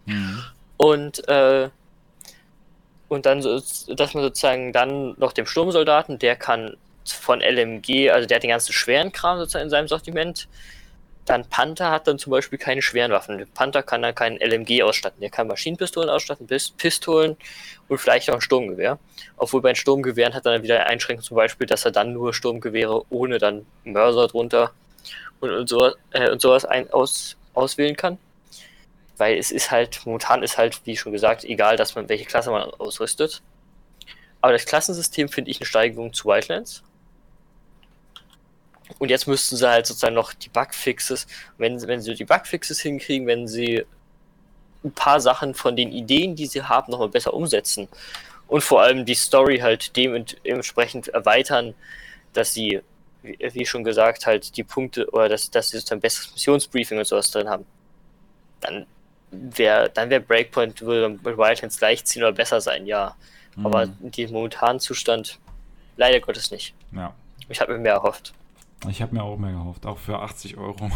Mhm. 0.06 0.42
Und, 0.76 1.28
äh, 1.28 1.68
und 3.08 3.26
dann, 3.26 3.40
dass 3.40 4.14
man 4.14 4.22
sozusagen 4.24 4.72
dann 4.72 5.14
noch 5.18 5.32
dem 5.32 5.46
Sturmsoldaten, 5.46 6.18
der 6.18 6.36
kann 6.36 6.76
von 7.04 7.40
LMG, 7.40 8.10
also 8.10 8.26
der 8.26 8.36
hat 8.36 8.42
den 8.42 8.50
ganzen 8.50 8.72
schweren 8.72 9.12
Kram 9.12 9.38
sozusagen 9.38 9.64
in 9.64 9.70
seinem 9.70 9.88
Sortiment. 9.88 10.48
Dann 11.24 11.48
Panther 11.48 11.90
hat 11.90 12.08
dann 12.08 12.18
zum 12.18 12.32
Beispiel 12.32 12.58
keine 12.58 12.82
schweren 12.82 13.12
Waffen. 13.12 13.38
Der 13.38 13.46
Panther 13.46 13.82
kann 13.82 14.02
dann 14.02 14.14
keinen 14.14 14.38
LMG 14.38 14.82
ausstatten. 14.82 15.20
Der 15.20 15.30
kann 15.30 15.46
Maschinenpistolen 15.46 16.10
ausstatten, 16.10 16.48
Pistolen 16.76 17.36
und 17.88 17.98
vielleicht 17.98 18.28
auch 18.30 18.34
ein 18.34 18.40
Sturmgewehr. 18.40 18.98
Obwohl 19.36 19.62
bei 19.62 19.70
den 19.70 19.76
Sturmgewehren 19.76 20.34
hat 20.34 20.46
er 20.46 20.54
dann 20.54 20.62
wieder 20.64 20.86
Einschränkungen, 20.86 21.24
zum 21.24 21.36
Beispiel, 21.36 21.66
dass 21.66 21.84
er 21.84 21.92
dann 21.92 22.12
nur 22.12 22.34
Sturmgewehre 22.34 23.04
ohne 23.10 23.38
dann 23.38 23.66
Mörser 23.84 24.26
drunter 24.26 24.72
und, 25.40 25.50
und, 25.50 25.68
so, 25.68 25.92
äh, 26.10 26.30
und 26.30 26.40
sowas 26.40 26.64
ein, 26.64 26.90
aus, 26.90 27.36
auswählen 27.54 27.96
kann. 27.96 28.18
Weil 29.16 29.38
es 29.38 29.52
ist 29.52 29.70
halt, 29.70 30.00
momentan 30.04 30.42
ist 30.42 30.58
halt, 30.58 30.80
wie 30.84 30.96
schon 30.96 31.12
gesagt, 31.12 31.44
egal, 31.44 31.76
dass 31.76 31.94
man 31.94 32.08
welche 32.08 32.24
Klasse 32.24 32.50
man 32.50 32.62
ausrüstet. 32.62 33.42
Aber 34.40 34.52
das 34.52 34.66
Klassensystem 34.66 35.28
finde 35.28 35.52
ich 35.52 35.58
eine 35.58 35.66
Steigerung 35.66 36.12
zu 36.12 36.26
Wildlands. 36.26 36.82
Und 38.98 39.10
jetzt 39.10 39.26
müssten 39.26 39.56
sie 39.56 39.68
halt 39.68 39.86
sozusagen 39.86 40.14
noch 40.14 40.32
die 40.32 40.48
Bugfixes, 40.48 41.26
wenn, 41.58 41.80
wenn 41.86 42.00
sie 42.00 42.14
die 42.14 42.24
Bugfixes 42.24 42.80
hinkriegen, 42.80 43.26
wenn 43.26 43.48
sie 43.48 43.84
ein 44.84 44.92
paar 44.92 45.20
Sachen 45.20 45.54
von 45.54 45.76
den 45.76 45.92
Ideen, 45.92 46.36
die 46.36 46.46
sie 46.46 46.62
haben, 46.62 46.90
nochmal 46.90 47.08
besser 47.08 47.34
umsetzen. 47.34 47.88
Und 48.48 48.62
vor 48.62 48.82
allem 48.82 49.04
die 49.06 49.14
Story 49.14 49.58
halt 49.58 49.96
dementsprechend 49.96 51.08
erweitern, 51.08 51.74
dass 52.32 52.52
sie, 52.52 52.82
wie 53.22 53.64
schon 53.64 53.84
gesagt, 53.84 54.26
halt 54.26 54.56
die 54.56 54.64
Punkte 54.64 55.08
oder 55.10 55.28
dass, 55.28 55.50
dass 55.50 55.70
sie 55.70 55.78
sozusagen 55.78 56.00
besseres 56.00 56.32
Missionsbriefing 56.32 56.98
und 56.98 57.06
sowas 57.06 57.30
drin 57.30 57.48
haben. 57.48 57.64
Dann 58.60 58.86
wäre 59.30 59.88
dann 59.88 60.10
wär 60.10 60.20
Breakpoint 60.20 60.82
würde 60.82 61.08
mit 61.08 61.24
Wildlands 61.38 61.78
gleichziehen 61.78 62.22
oder 62.22 62.32
besser 62.32 62.60
sein, 62.60 62.86
ja. 62.86 63.16
Mhm. 63.56 63.66
Aber 63.66 63.82
in 63.84 64.10
diesem 64.10 64.34
momentanen 64.34 64.80
Zustand 64.80 65.38
leider 65.96 66.20
Gottes 66.20 66.50
nicht. 66.50 66.74
Ja. 66.92 67.14
Ich 67.48 67.60
habe 67.60 67.72
mir 67.72 67.78
mehr 67.78 67.94
erhofft. 67.94 68.34
Ich 68.88 69.00
habe 69.00 69.14
mir 69.14 69.22
auch 69.22 69.38
mehr 69.38 69.52
gehofft, 69.52 69.86
auch 69.86 69.98
für 69.98 70.18
80 70.18 70.56
Euro. 70.56 70.90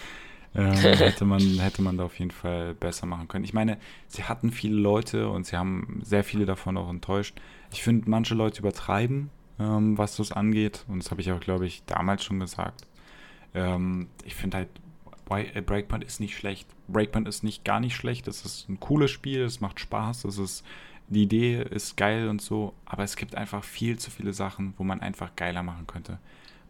ähm, 0.54 0.72
hätte, 0.72 1.24
man, 1.24 1.40
hätte 1.40 1.82
man 1.82 1.96
da 1.96 2.04
auf 2.04 2.18
jeden 2.18 2.30
Fall 2.30 2.74
besser 2.74 3.06
machen 3.06 3.28
können. 3.28 3.44
Ich 3.44 3.54
meine, 3.54 3.78
sie 4.06 4.24
hatten 4.24 4.50
viele 4.52 4.76
Leute 4.76 5.28
und 5.28 5.46
sie 5.46 5.56
haben 5.56 6.00
sehr 6.02 6.24
viele 6.24 6.46
davon 6.46 6.76
auch 6.76 6.88
enttäuscht. 6.88 7.40
Ich 7.72 7.82
finde, 7.82 8.08
manche 8.08 8.34
Leute 8.34 8.60
übertreiben, 8.60 9.30
ähm, 9.58 9.98
was 9.98 10.16
das 10.16 10.32
angeht. 10.32 10.84
Und 10.88 11.02
das 11.02 11.10
habe 11.10 11.20
ich 11.20 11.32
auch, 11.32 11.40
glaube 11.40 11.66
ich, 11.66 11.82
damals 11.86 12.24
schon 12.24 12.38
gesagt. 12.38 12.86
Ähm, 13.54 14.08
ich 14.24 14.34
finde 14.34 14.58
halt, 14.58 14.68
äh, 15.30 15.60
Breakpoint 15.62 16.04
ist 16.04 16.20
nicht 16.20 16.36
schlecht. 16.36 16.68
Breakpoint 16.86 17.26
ist 17.26 17.42
nicht 17.42 17.64
gar 17.64 17.80
nicht 17.80 17.96
schlecht. 17.96 18.28
Es 18.28 18.44
ist 18.44 18.68
ein 18.68 18.78
cooles 18.78 19.10
Spiel, 19.10 19.42
es 19.42 19.60
macht 19.60 19.80
Spaß, 19.80 20.26
es 20.26 20.38
ist, 20.38 20.64
die 21.08 21.24
Idee 21.24 21.62
ist 21.62 21.96
geil 21.96 22.28
und 22.28 22.40
so. 22.40 22.74
Aber 22.84 23.02
es 23.02 23.16
gibt 23.16 23.34
einfach 23.34 23.64
viel 23.64 23.98
zu 23.98 24.10
viele 24.10 24.32
Sachen, 24.32 24.74
wo 24.76 24.84
man 24.84 25.00
einfach 25.00 25.34
geiler 25.34 25.62
machen 25.62 25.86
könnte 25.88 26.18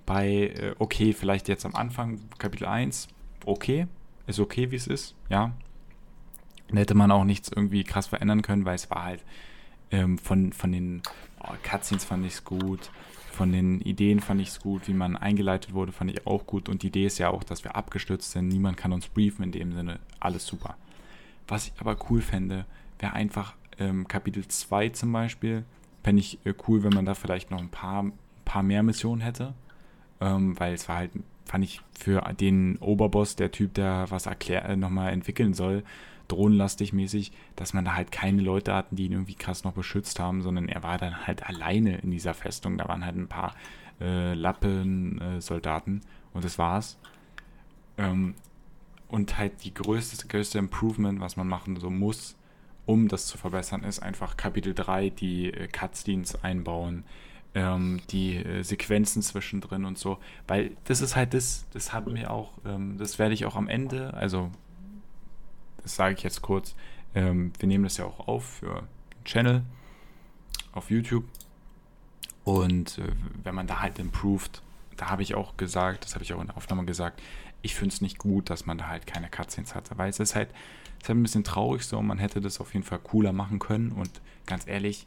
bei, 0.07 0.29
äh, 0.29 0.75
okay, 0.79 1.13
vielleicht 1.13 1.49
jetzt 1.49 1.65
am 1.65 1.75
Anfang, 1.75 2.21
Kapitel 2.39 2.67
1, 2.67 3.09
okay, 3.45 3.87
ist 4.27 4.41
okay, 4.41 4.71
wie 4.71 4.77
es 4.77 4.87
ist, 4.87 5.15
ja. 5.29 5.53
Dann 6.69 6.77
hätte 6.79 6.95
man 6.95 7.11
auch 7.11 7.25
nichts 7.25 7.51
irgendwie 7.55 7.85
krass 7.85 8.07
verändern 8.07 8.43
können, 8.43 8.65
weil 8.65 8.75
es 8.75 8.91
war 8.91 9.05
halt 9.05 9.25
ähm, 9.91 10.19
von, 10.19 10.53
von 10.53 10.73
den 10.73 11.03
oh, 11.41 11.53
Cutscenes 11.63 12.05
fand 12.05 12.25
ich 12.25 12.35
es 12.35 12.45
gut, 12.45 12.91
von 13.31 13.53
den 13.53 13.81
Ideen 13.81 14.21
fand 14.21 14.41
ich 14.41 14.49
es 14.49 14.61
gut, 14.61 14.89
wie 14.89 14.95
man 14.95 15.17
eingeleitet 15.17 15.75
wurde, 15.75 15.93
fand 15.93 16.11
ich 16.11 16.27
auch 16.27 16.47
gut. 16.47 16.69
Und 16.69 16.83
die 16.83 16.89
Idee 16.89 17.07
ist 17.07 17.19
ja 17.19 17.31
auch, 17.31 17.45
dass 17.45 17.65
wir 17.65 17.77
abgestürzt 17.77 18.33
sind, 18.33 18.49
niemand 18.49 18.77
kann 18.77 18.93
uns 18.93 19.09
briefen, 19.09 19.43
in 19.43 19.53
dem 19.53 19.73
Sinne, 19.73 20.01
alles 20.21 20.47
super. 20.47 20.77
Was 21.49 21.67
ich 21.67 21.73
aber 21.79 21.97
cool 22.09 22.21
fände, 22.21 22.65
wäre 22.99 23.13
einfach 23.13 23.55
ähm, 23.79 24.09
Kapitel 24.09 24.47
2 24.47 24.91
zum 24.91 25.13
Beispiel, 25.13 25.65
fände 26.03 26.21
ich 26.21 26.45
äh, 26.47 26.55
cool, 26.67 26.83
wenn 26.83 26.93
man 26.93 27.05
da 27.05 27.15
vielleicht 27.15 27.51
noch 27.51 27.59
ein 27.59 27.71
paar, 27.71 28.11
paar 28.45 28.63
mehr 28.63 28.83
Missionen 28.83 29.21
hätte 29.21 29.55
ähm, 30.23 30.59
weil 30.59 30.75
es 30.75 30.89
war 30.89 30.97
halt 30.97 31.11
fand 31.45 31.65
ich 31.65 31.81
für 31.99 32.23
den 32.41 32.79
Oberboss, 32.79 33.37
der 33.37 33.51
Typ, 33.51 33.75
der 33.75 34.07
was 34.09 34.27
erklär, 34.27 34.65
äh, 34.65 34.77
nochmal 34.77 35.13
entwickeln 35.13 35.53
soll, 35.53 35.83
drohnenlastig 36.29 36.93
mäßig, 36.93 37.33
dass 37.57 37.75
man 37.75 37.85
da 37.85 37.95
halt 37.95 38.11
keine 38.11 38.41
Leute 38.41 38.75
hatten, 38.75 38.97
die 38.97 39.07
ihn 39.07 39.13
irgendwie 39.13 39.35
krass 39.35 39.65
noch 39.65 39.73
beschützt 39.73 40.19
haben, 40.19 40.41
sondern 40.41 40.69
er 40.69 40.83
war 40.83 40.97
dann 40.97 41.27
halt 41.27 41.47
alleine 41.47 41.99
in 41.99 42.11
dieser 42.11 42.33
Festung. 42.33 42.79
Da 42.79 42.89
waren 42.89 43.05
halt 43.05 43.17
ein 43.17 43.29
paar 43.29 43.55
äh, 44.01 44.33
Lappen-Soldaten 44.33 45.99
äh, 45.99 46.37
und 46.37 46.45
das 46.45 46.59
war's. 46.59 46.97
Ähm, 47.99 48.35
und 49.09 49.37
halt 49.37 49.65
die 49.65 49.75
größte, 49.75 50.27
größte 50.27 50.59
Improvement, 50.59 51.21
was 51.21 51.37
man 51.37 51.49
machen 51.49 51.77
so 51.77 51.91
muss, 51.91 52.35
um 52.87 53.09
das 53.09 53.27
zu 53.27 53.37
verbessern, 53.37 53.85
ist 53.85 54.03
einfach 54.03 54.39
Kapitel 54.39 54.73
3, 54.73 55.11
die 55.11 55.53
äh, 55.53 55.69
Cutscenes 55.69 56.43
einbauen, 56.43 57.05
ähm, 57.55 58.01
die 58.11 58.37
äh, 58.37 58.63
Sequenzen 58.63 59.23
zwischendrin 59.23 59.85
und 59.85 59.99
so. 59.99 60.19
Weil 60.47 60.73
das 60.85 61.01
ist 61.01 61.17
halt 61.17 61.35
das, 61.35 61.67
das 61.73 61.93
haben 61.93 62.15
wir 62.15 62.31
auch, 62.31 62.53
ähm, 62.65 62.97
das 62.99 63.19
werde 63.19 63.35
ich 63.35 63.45
auch 63.45 63.57
am 63.57 63.69
Ende, 63.69 64.15
also 64.15 64.51
das 65.83 65.97
sage 65.97 66.15
ich 66.15 66.23
jetzt 66.23 66.43
kurz, 66.43 66.75
ähm, 67.15 67.53
wir 67.59 67.69
nehmen 67.69 67.85
das 67.85 67.97
ja 67.97 68.05
auch 68.05 68.27
auf 68.29 68.45
für 68.45 68.83
den 69.15 69.25
Channel 69.25 69.63
auf 70.73 70.91
YouTube. 70.91 71.25
Und 72.45 72.99
äh, 72.99 73.13
wenn 73.43 73.55
man 73.55 73.67
da 73.67 73.81
halt 73.81 73.99
improved, 73.99 74.63
da 74.97 75.11
habe 75.11 75.23
ich 75.23 75.35
auch 75.35 75.57
gesagt, 75.57 76.05
das 76.05 76.15
habe 76.15 76.25
ich 76.25 76.33
auch 76.33 76.41
in 76.41 76.49
der 76.49 76.57
Aufnahme 76.57 76.85
gesagt, 76.85 77.23
ich 77.63 77.75
finde 77.75 77.95
es 77.95 78.01
nicht 78.01 78.19
gut, 78.19 78.51
dass 78.51 78.67
man 78.67 78.79
da 78.79 78.89
halt 78.89 79.07
keine 79.07 79.29
Cutscenes 79.29 79.75
hat. 79.75 79.97
Weil 79.97 80.11
es 80.11 80.19
ist 80.19 80.35
halt, 80.35 80.51
es 80.99 81.05
ist 81.05 81.09
halt 81.09 81.19
ein 81.19 81.23
bisschen 81.23 81.45
traurig 81.45 81.85
so, 81.85 82.01
man 82.03 82.19
hätte 82.19 82.41
das 82.41 82.61
auf 82.61 82.75
jeden 82.75 82.85
Fall 82.85 82.99
cooler 82.99 83.33
machen 83.33 83.59
können. 83.59 83.93
Und 83.93 84.21
ganz 84.47 84.67
ehrlich, 84.67 85.07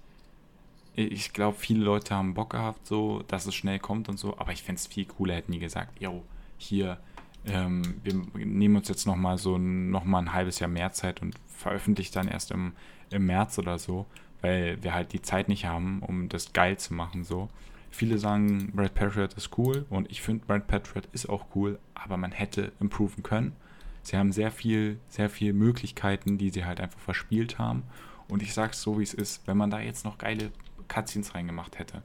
ich 0.95 1.33
glaube, 1.33 1.57
viele 1.57 1.83
Leute 1.83 2.15
haben 2.15 2.33
Bock 2.33 2.51
gehabt, 2.51 2.87
so, 2.87 3.21
dass 3.27 3.45
es 3.45 3.55
schnell 3.55 3.79
kommt 3.79 4.07
und 4.07 4.17
so, 4.17 4.37
aber 4.37 4.53
ich 4.53 4.63
fände 4.63 4.79
es 4.79 4.87
viel 4.87 5.05
cooler, 5.05 5.35
hätten 5.35 5.51
die 5.51 5.59
gesagt, 5.59 5.99
yo, 5.99 6.23
hier, 6.57 6.99
ähm, 7.45 7.81
wir 8.03 8.13
nehmen 8.33 8.77
uns 8.77 8.87
jetzt 8.87 9.05
nochmal 9.05 9.37
so 9.37 9.57
nochmal 9.57 10.23
ein 10.23 10.33
halbes 10.33 10.59
Jahr 10.59 10.69
mehr 10.69 10.91
Zeit 10.93 11.21
und 11.21 11.35
veröffentlichen 11.47 12.13
dann 12.13 12.27
erst 12.27 12.51
im, 12.51 12.73
im 13.11 13.25
März 13.25 13.59
oder 13.59 13.77
so, 13.77 14.05
weil 14.41 14.81
wir 14.83 14.93
halt 14.93 15.13
die 15.13 15.21
Zeit 15.21 15.49
nicht 15.49 15.65
haben, 15.65 16.01
um 16.01 16.29
das 16.29 16.53
geil 16.53 16.77
zu 16.77 16.93
machen, 16.93 17.23
so. 17.23 17.49
Viele 17.91 18.17
sagen, 18.17 18.73
Brad 18.73 18.93
Patriot 18.93 19.33
ist 19.35 19.57
cool 19.57 19.85
und 19.89 20.11
ich 20.11 20.21
finde, 20.21 20.45
Brad 20.45 20.67
Patriot 20.67 21.07
ist 21.13 21.29
auch 21.29 21.45
cool, 21.55 21.79
aber 21.93 22.17
man 22.17 22.33
hätte 22.33 22.73
improven 22.81 23.23
können. 23.23 23.53
Sie 24.01 24.17
haben 24.17 24.33
sehr 24.33 24.51
viel, 24.51 24.99
sehr 25.07 25.29
viel 25.29 25.53
Möglichkeiten, 25.53 26.37
die 26.37 26.49
sie 26.49 26.65
halt 26.65 26.81
einfach 26.81 26.99
verspielt 26.99 27.57
haben. 27.57 27.83
Und 28.27 28.43
ich 28.43 28.53
sag's 28.53 28.81
so, 28.81 28.99
wie 28.99 29.03
es 29.03 29.13
ist, 29.13 29.47
wenn 29.47 29.55
man 29.55 29.69
da 29.69 29.79
jetzt 29.79 30.03
noch 30.03 30.17
geile 30.17 30.51
Cutscenes 30.87 31.35
reingemacht 31.35 31.79
hätte. 31.79 32.01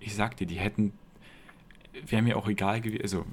Ich 0.00 0.14
sag 0.14 0.36
dir, 0.36 0.46
die 0.46 0.58
hätten, 0.58 0.92
wäre 2.06 2.22
mir 2.22 2.36
auch 2.36 2.48
egal 2.48 2.80
gewesen, 2.80 3.02
also 3.02 3.24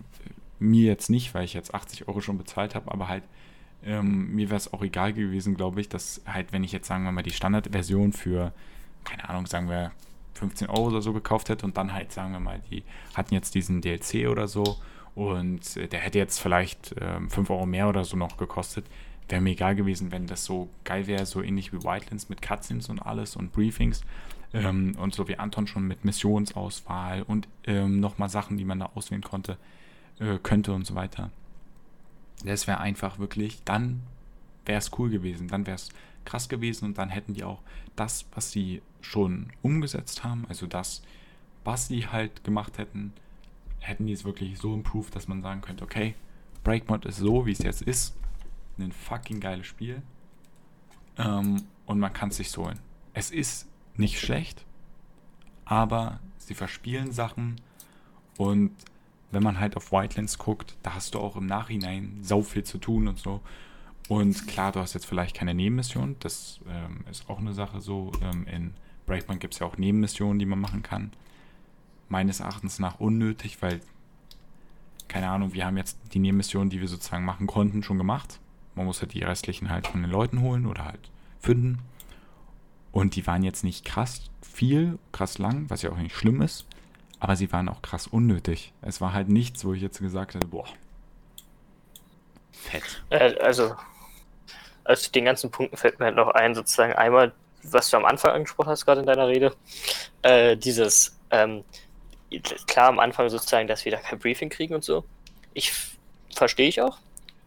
mir 0.60 0.86
jetzt 0.86 1.10
nicht, 1.10 1.34
weil 1.34 1.46
ich 1.46 1.54
jetzt 1.54 1.74
80 1.74 2.08
Euro 2.08 2.22
schon 2.22 2.38
bezahlt 2.38 2.76
habe, 2.76 2.92
aber 2.92 3.08
halt 3.08 3.24
ähm, 3.84 4.34
mir 4.34 4.50
wäre 4.50 4.58
es 4.58 4.74
auch 4.74 4.82
egal 4.82 5.14
gewesen, 5.14 5.56
glaube 5.56 5.80
ich, 5.80 5.90
dass 5.90 6.22
halt, 6.26 6.52
wenn 6.52 6.64
ich 6.64 6.72
jetzt 6.72 6.88
sagen 6.88 7.04
wir 7.04 7.12
mal 7.12 7.22
die 7.22 7.32
Standardversion 7.32 8.14
für, 8.14 8.52
keine 9.04 9.30
Ahnung, 9.30 9.46
sagen 9.46 9.70
wir 9.70 9.92
15 10.34 10.70
Euro 10.70 10.88
oder 10.88 11.02
so 11.02 11.14
gekauft 11.14 11.50
hätte 11.50 11.66
und 11.66 11.78
dann 11.78 11.94
halt, 11.94 12.12
sagen 12.12 12.32
wir 12.34 12.40
mal, 12.40 12.62
die 12.72 12.84
hatten 13.14 13.34
jetzt 13.34 13.56
diesen 13.56 13.82
DLC 13.82 14.28
oder 14.28 14.48
so 14.48 14.78
und 15.14 15.76
der 15.76 16.00
hätte 16.00 16.18
jetzt 16.18 16.40
vielleicht 16.40 16.96
ähm, 17.00 17.30
5 17.30 17.50
Euro 17.52 17.66
mehr 17.66 17.88
oder 17.88 18.04
so 18.04 18.18
noch 18.18 18.38
gekostet, 18.38 18.86
wäre 19.30 19.42
mir 19.42 19.52
egal 19.52 19.76
gewesen, 19.76 20.12
wenn 20.12 20.28
das 20.28 20.46
so 20.46 20.70
geil 20.84 21.08
wäre, 21.08 21.26
so 21.26 21.42
ähnlich 21.42 21.72
wie 21.72 21.84
Wildlands 21.84 22.28
mit 22.28 22.42
Cutscenes 22.42 22.90
und 22.90 23.00
alles 23.00 23.36
und 23.36 23.52
Briefings. 23.52 24.04
Ähm, 24.56 24.96
und 24.98 25.14
so 25.14 25.28
wie 25.28 25.38
Anton 25.38 25.68
schon 25.68 25.86
mit 25.86 26.06
Missionsauswahl 26.06 27.24
und 27.24 27.48
ähm, 27.66 28.00
nochmal 28.00 28.30
Sachen, 28.30 28.58
die 28.58 28.64
man 28.64 28.80
da 28.80 28.86
auswählen 28.96 29.22
konnte, 29.22 29.58
äh, 30.20 30.38
könnte 30.38 30.74
und 30.74 30.86
so 30.86 30.96
weiter. 30.96 31.30
Das 32.46 32.66
wäre 32.66 32.80
einfach 32.80 33.20
wirklich, 33.20 33.64
dann 33.66 34.02
wäre 34.66 34.78
es 34.78 34.92
cool 34.98 35.10
gewesen, 35.10 35.50
dann 35.50 35.66
wäre 35.68 35.76
es 35.76 35.90
krass 36.24 36.48
gewesen 36.48 36.86
und 36.86 36.98
dann 36.98 37.10
hätten 37.10 37.34
die 37.34 37.44
auch 37.44 37.60
das, 37.98 38.26
was 38.34 38.52
sie 38.52 38.82
schon 39.02 39.48
umgesetzt 39.62 40.24
haben, 40.24 40.46
also 40.48 40.68
das, 40.68 41.04
was 41.64 41.88
sie 41.88 42.08
halt 42.08 42.44
gemacht 42.44 42.78
hätten, 42.78 43.14
hätten 43.80 44.08
die 44.08 44.14
es 44.14 44.24
wirklich 44.24 44.58
so 44.58 44.74
improved, 44.74 45.16
dass 45.16 45.28
man 45.28 45.42
sagen 45.42 45.62
könnte, 45.62 45.84
okay, 45.84 46.16
Breakmod 46.64 47.06
ist 47.06 47.18
so, 47.18 47.46
wie 47.46 47.52
es 47.52 47.60
jetzt 47.60 47.82
ist, 47.82 48.16
ein 48.80 48.92
fucking 48.92 49.40
geiles 49.40 49.68
Spiel 49.68 50.02
ähm, 51.18 51.64
und 51.86 52.00
man 52.00 52.14
kann 52.14 52.30
es 52.30 52.38
sich 52.38 52.52
so 52.52 52.66
holen. 52.66 52.80
Es 53.14 53.32
ist 53.32 53.68
nicht 53.98 54.20
schlecht, 54.20 54.66
aber 55.66 56.20
sie 56.38 56.54
verspielen 56.54 57.12
Sachen 57.12 57.62
und 58.38 58.72
wenn 59.32 59.44
man 59.44 59.60
halt 59.60 59.76
auf 59.76 59.92
Wildlands 59.92 60.38
guckt, 60.38 60.78
da 60.84 60.96
hast 60.96 61.14
du 61.14 61.20
auch 61.20 61.36
im 61.36 61.46
Nachhinein 61.46 62.20
sau 62.22 62.42
viel 62.42 62.64
zu 62.64 62.78
tun 62.78 63.08
und 63.08 63.20
so. 63.20 63.42
Und 64.08 64.48
klar, 64.48 64.72
du 64.72 64.80
hast 64.80 64.94
jetzt 64.94 65.06
vielleicht 65.06 65.36
keine 65.36 65.54
Nebenmission, 65.54 66.16
das 66.20 66.60
ähm, 66.70 67.04
ist 67.10 67.30
auch 67.30 67.40
eine 67.40 67.54
Sache 67.54 67.82
so. 67.82 68.12
Ähm, 68.22 68.46
in 68.48 68.74
Breakpoint 69.06 69.40
gibt 69.40 69.54
es 69.54 69.60
ja 69.60 69.68
auch 69.68 69.78
Nebenmissionen, 69.78 70.40
die 70.40 70.46
man 70.46 70.60
machen 70.60 70.84
kann. 70.84 71.12
Meines 72.08 72.40
Erachtens 72.40 72.80
nach 72.80 73.00
unnötig, 73.00 73.62
weil, 73.62 73.82
keine 75.08 75.30
Ahnung, 75.30 75.54
wir 75.54 75.66
haben 75.66 75.78
jetzt 75.78 75.98
die 76.14 76.20
Nebenmissionen, 76.20 76.70
die 76.70 76.80
wir 76.80 76.88
sozusagen 76.88 77.26
machen 77.26 77.48
konnten, 77.48 77.84
schon 77.84 77.98
gemacht. 77.98 78.40
Man 78.76 78.86
muss 78.86 79.02
halt 79.02 79.14
die 79.14 79.24
restlichen 79.24 79.70
halt 79.70 79.88
von 79.88 80.02
den 80.02 80.12
Leuten 80.12 80.42
holen 80.42 80.66
oder 80.66 80.86
halt 80.86 81.10
finden. 81.40 81.80
Und 82.96 83.18
die 83.18 83.28
waren 83.28 83.44
jetzt 83.44 83.66
nicht 83.66 83.84
krass 83.84 84.22
viel, 84.42 84.98
krass 85.12 85.38
lang, 85.38 85.70
was 85.70 85.82
ja 85.82 85.92
auch 85.92 85.98
nicht 85.98 86.16
schlimm 86.16 86.42
ist. 86.42 86.66
Aber 87.20 87.36
sie 87.36 87.52
waren 87.52 87.68
auch 87.68 87.82
krass 87.82 88.08
unnötig. 88.08 88.72
Es 88.82 89.02
war 89.02 89.12
halt 89.12 89.28
nichts, 89.28 89.66
wo 89.66 89.74
ich 89.74 89.82
jetzt 89.82 90.00
gesagt 90.00 90.34
hätte, 90.34 90.48
boah. 90.48 90.66
Fett. 92.54 93.04
Äh, 93.10 93.36
also, 93.40 93.76
aus 94.86 95.12
den 95.12 95.26
ganzen 95.26 95.52
Punkten 95.52 95.76
fällt 95.76 96.00
mir 96.00 96.06
halt 96.06 96.16
noch 96.16 96.30
ein, 96.30 96.56
sozusagen 96.56 96.94
einmal, 96.94 97.34
was 97.64 97.90
du 97.90 97.98
am 97.98 98.06
Anfang 98.06 98.32
angesprochen 98.32 98.70
hast, 98.70 98.86
gerade 98.86 99.02
in 99.02 99.08
deiner 99.08 99.28
Rede. 99.28 99.54
Äh, 100.22 100.56
dieses, 100.56 101.20
ähm, 101.32 101.66
klar 102.66 102.88
am 102.88 103.00
Anfang 103.00 103.28
sozusagen, 103.28 103.68
dass 103.68 103.84
wir 103.84 103.92
da 103.92 103.98
kein 103.98 104.20
Briefing 104.20 104.48
kriegen 104.48 104.74
und 104.74 104.86
so. 104.86 105.04
Ich 105.54 105.74
verstehe 106.34 106.70
ich 106.70 106.82
auch. 106.82 106.98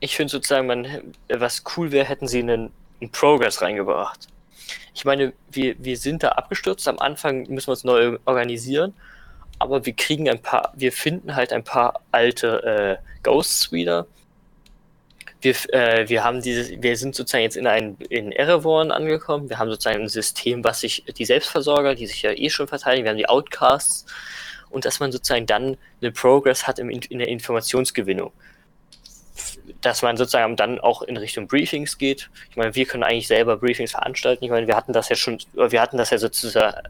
Ich 0.00 0.14
finde 0.14 0.30
sozusagen, 0.30 0.66
man, 0.66 1.14
was 1.30 1.64
cool 1.78 1.90
wäre, 1.90 2.06
hätten 2.06 2.28
sie 2.28 2.40
einen, 2.40 2.70
einen 3.00 3.10
Progress 3.12 3.62
reingebracht 3.62 4.28
ich 4.94 5.04
meine, 5.04 5.32
wir, 5.50 5.76
wir 5.78 5.96
sind 5.96 6.22
da 6.22 6.30
abgestürzt. 6.30 6.88
Am 6.88 6.98
Anfang 6.98 7.46
müssen 7.48 7.68
wir 7.68 7.72
uns 7.72 7.84
neu 7.84 8.18
organisieren. 8.24 8.94
Aber 9.58 9.84
wir 9.84 9.92
kriegen 9.92 10.28
ein 10.28 10.40
paar, 10.40 10.72
wir 10.76 10.92
finden 10.92 11.34
halt 11.34 11.52
ein 11.52 11.64
paar 11.64 12.00
alte 12.12 12.98
äh, 13.00 13.22
Ghosts 13.22 13.72
wieder. 13.72 14.06
Wir, 15.40 15.54
äh, 15.72 16.08
wir 16.08 16.24
haben 16.24 16.42
diese, 16.42 16.80
wir 16.82 16.96
sind 16.96 17.14
sozusagen 17.14 17.42
jetzt 17.42 17.56
in 17.56 17.66
ein, 17.66 17.96
in 18.08 18.32
Erevorn 18.32 18.90
angekommen. 18.90 19.48
Wir 19.48 19.58
haben 19.58 19.70
sozusagen 19.70 20.02
ein 20.02 20.08
System, 20.08 20.64
was 20.64 20.80
sich, 20.80 21.04
die 21.16 21.24
Selbstversorger, 21.24 21.94
die 21.94 22.06
sich 22.06 22.22
ja 22.22 22.32
eh 22.32 22.50
schon 22.50 22.68
verteidigen, 22.68 23.04
wir 23.04 23.10
haben 23.10 23.18
die 23.18 23.28
Outcasts. 23.28 24.06
Und 24.70 24.84
dass 24.84 25.00
man 25.00 25.10
sozusagen 25.10 25.46
dann 25.46 25.76
eine 26.00 26.12
Progress 26.12 26.66
hat 26.66 26.78
im, 26.78 26.90
in 26.90 27.18
der 27.18 27.28
Informationsgewinnung 27.28 28.32
dass 29.80 30.02
man 30.02 30.16
sozusagen 30.16 30.56
dann 30.56 30.80
auch 30.80 31.02
in 31.02 31.16
Richtung 31.16 31.46
Briefings 31.46 31.98
geht. 31.98 32.30
Ich 32.50 32.56
meine, 32.56 32.74
wir 32.74 32.86
können 32.86 33.02
eigentlich 33.02 33.28
selber 33.28 33.56
Briefings 33.56 33.92
veranstalten. 33.92 34.44
Ich 34.44 34.50
meine, 34.50 34.66
wir 34.66 34.76
hatten 34.76 34.92
das 34.92 35.08
ja 35.08 35.16
schon, 35.16 35.38
wir 35.54 35.80
hatten 35.80 35.96
das 35.96 36.10
ja 36.10 36.18
sozusagen, 36.18 36.88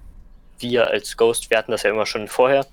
wir 0.58 0.88
als 0.88 1.16
Ghost, 1.16 1.50
wir 1.50 1.58
hatten 1.58 1.70
das 1.70 1.82
ja 1.82 1.90
immer 1.90 2.06
schon 2.06 2.28
vorher. 2.28 2.66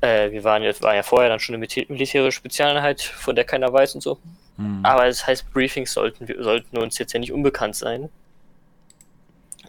Äh, 0.00 0.30
wir 0.32 0.44
waren 0.44 0.62
ja, 0.62 0.72
waren 0.80 0.96
ja 0.96 1.02
vorher 1.02 1.28
dann 1.28 1.40
schon 1.40 1.54
eine 1.54 1.66
militärische 1.88 2.36
Spezialeinheit, 2.36 3.02
von 3.02 3.36
der 3.36 3.44
keiner 3.44 3.72
weiß 3.72 3.94
und 3.94 4.00
so. 4.00 4.18
Mhm. 4.56 4.80
Aber 4.84 5.06
das 5.06 5.26
heißt, 5.26 5.52
Briefings 5.52 5.92
sollten, 5.92 6.26
sollten 6.42 6.78
uns 6.78 6.98
jetzt 6.98 7.12
ja 7.12 7.20
nicht 7.20 7.32
unbekannt 7.32 7.76
sein. 7.76 8.08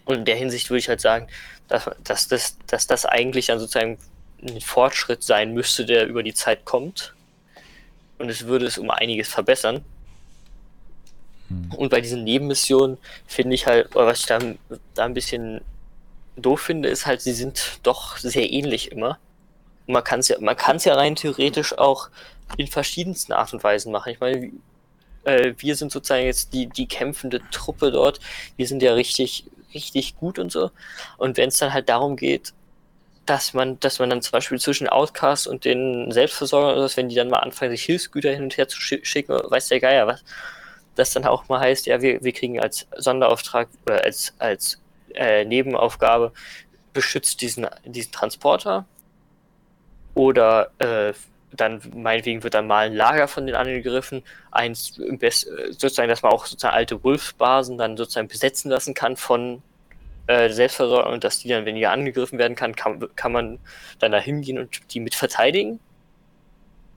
Und 0.05 0.15
in 0.17 0.25
der 0.25 0.36
Hinsicht 0.36 0.69
würde 0.69 0.79
ich 0.79 0.89
halt 0.89 1.01
sagen, 1.01 1.27
dass, 1.67 1.89
dass, 2.03 2.27
das, 2.27 2.57
dass 2.67 2.88
das 2.88 3.05
eigentlich 3.05 3.47
dann 3.47 3.59
sozusagen 3.59 3.97
ein 4.41 4.59
Fortschritt 4.59 5.23
sein 5.23 5.53
müsste, 5.53 5.86
der 5.86 6.07
über 6.07 6.23
die 6.23 6.34
Zeit 6.34 6.65
kommt 6.65 7.13
und 8.24 8.30
es 8.30 8.47
würde 8.47 8.65
es 8.65 8.78
um 8.78 8.89
einiges 8.89 9.28
verbessern. 9.28 9.84
Hm. 11.49 11.74
Und 11.74 11.89
bei 11.89 11.99
diesen 11.99 12.24
Nebenmissionen 12.24 12.97
finde 13.28 13.53
ich 13.53 13.67
halt, 13.67 13.89
was 13.93 14.21
ich 14.21 14.26
da, 14.28 14.39
da 14.93 15.03
ein 15.03 15.13
bisschen 15.13 15.59
doof 16.38 16.61
finde, 16.61 16.88
ist 16.88 17.05
halt, 17.05 17.19
sie 17.19 17.34
sind 17.34 17.80
doch 17.84 18.15
sehr 18.15 18.49
ähnlich 18.49 18.93
immer. 18.93 19.19
Und 19.88 19.93
man 19.95 20.05
kann 20.05 20.21
es 20.21 20.30
ja, 20.30 20.38
man 20.39 20.55
kann 20.55 20.78
es 20.78 20.86
ja 20.86 20.95
rein 20.95 21.15
theoretisch 21.15 21.78
auch 21.78 22.09
in 22.55 22.67
verschiedensten 22.67 23.34
Art 23.34 23.51
und 23.51 23.61
Weisen 23.61 23.91
machen. 23.91 24.13
Ich 24.13 24.21
meine, 24.21 24.51
äh, 25.26 25.53
wir 25.57 25.76
sind 25.76 25.91
sozusagen 25.91 26.26
jetzt 26.26 26.53
die, 26.53 26.67
die 26.67 26.88
kämpfende 26.88 27.41
Truppe 27.51 27.91
dort. 27.91 28.21
Wir 28.55 28.69
sind 28.69 28.82
ja 28.82 28.93
richtig, 28.93 29.43
richtig 29.74 30.15
gut 30.15 30.39
und 30.39 30.49
so. 30.49 30.71
Und 31.17 31.36
wenn 31.36 31.49
es 31.49 31.57
dann 31.57 31.74
halt 31.74 31.89
darum 31.89 32.15
geht, 32.15 32.53
dass 33.26 33.53
man, 33.53 33.80
dass 33.80 33.99
man 33.99 34.09
dann 34.09 34.21
zum 34.21 34.32
Beispiel 34.34 34.59
zwischen 34.59 34.89
Outcast 34.89 35.47
und 35.47 35.65
den 35.65 36.11
Selbstversorgern 36.11 36.74
oder 36.74 36.84
was, 36.84 36.97
wenn 36.97 37.09
die 37.09 37.15
dann 37.15 37.30
mal 37.30 37.39
anfangen, 37.39 37.71
sich 37.71 37.84
Hilfsgüter 37.84 38.32
hin 38.32 38.43
und 38.43 38.57
her 38.57 38.67
zu 38.67 38.80
schicken, 38.82 39.34
weiß 39.34 39.69
der 39.69 39.80
Geier 39.80 40.07
was, 40.07 40.24
das 40.95 41.13
dann 41.13 41.26
auch 41.26 41.47
mal 41.49 41.59
heißt, 41.59 41.86
ja, 41.86 42.01
wir, 42.01 42.24
wir 42.24 42.34
kriegen 42.34 42.59
als 42.59 42.88
Sonderauftrag 42.97 43.69
oder 43.86 44.03
als, 44.03 44.34
als 44.39 44.82
äh, 45.13 45.45
Nebenaufgabe 45.45 46.34
beschützt 46.91 47.41
diesen, 47.41 47.67
diesen 47.86 48.11
Transporter 48.11 48.86
oder 50.15 50.71
äh, 50.80 51.13
dann 51.55 51.82
meinetwegen 51.95 52.43
wird 52.43 52.55
dann 52.55 52.67
mal 52.67 52.88
ein 52.88 52.95
Lager 52.95 53.28
von 53.28 53.45
den 53.45 53.55
angegriffen, 53.55 54.24
eins 54.51 54.95
sozusagen, 55.71 56.09
dass 56.09 56.24
man 56.24 56.32
auch 56.32 56.45
sozusagen 56.45 56.76
alte 56.76 57.03
Wolfsbasen 57.03 57.78
dann 57.78 57.95
sozusagen 57.95 58.28
besetzen 58.28 58.71
lassen 58.71 58.93
kann 58.93 59.17
von 59.17 59.61
äh, 60.28 60.49
Selbstversorgung 60.49 61.13
und 61.13 61.24
dass 61.24 61.39
die 61.39 61.49
dann, 61.49 61.65
wenn 61.65 61.76
die 61.76 61.86
angegriffen 61.86 62.39
werden 62.39 62.55
kann, 62.55 62.76
kann, 62.76 63.03
kann 63.15 63.32
man 63.32 63.59
dann 63.99 64.11
da 64.11 64.19
hingehen 64.19 64.57
und 64.59 64.93
die 64.93 64.99
mit 64.99 65.15
verteidigen. 65.15 65.80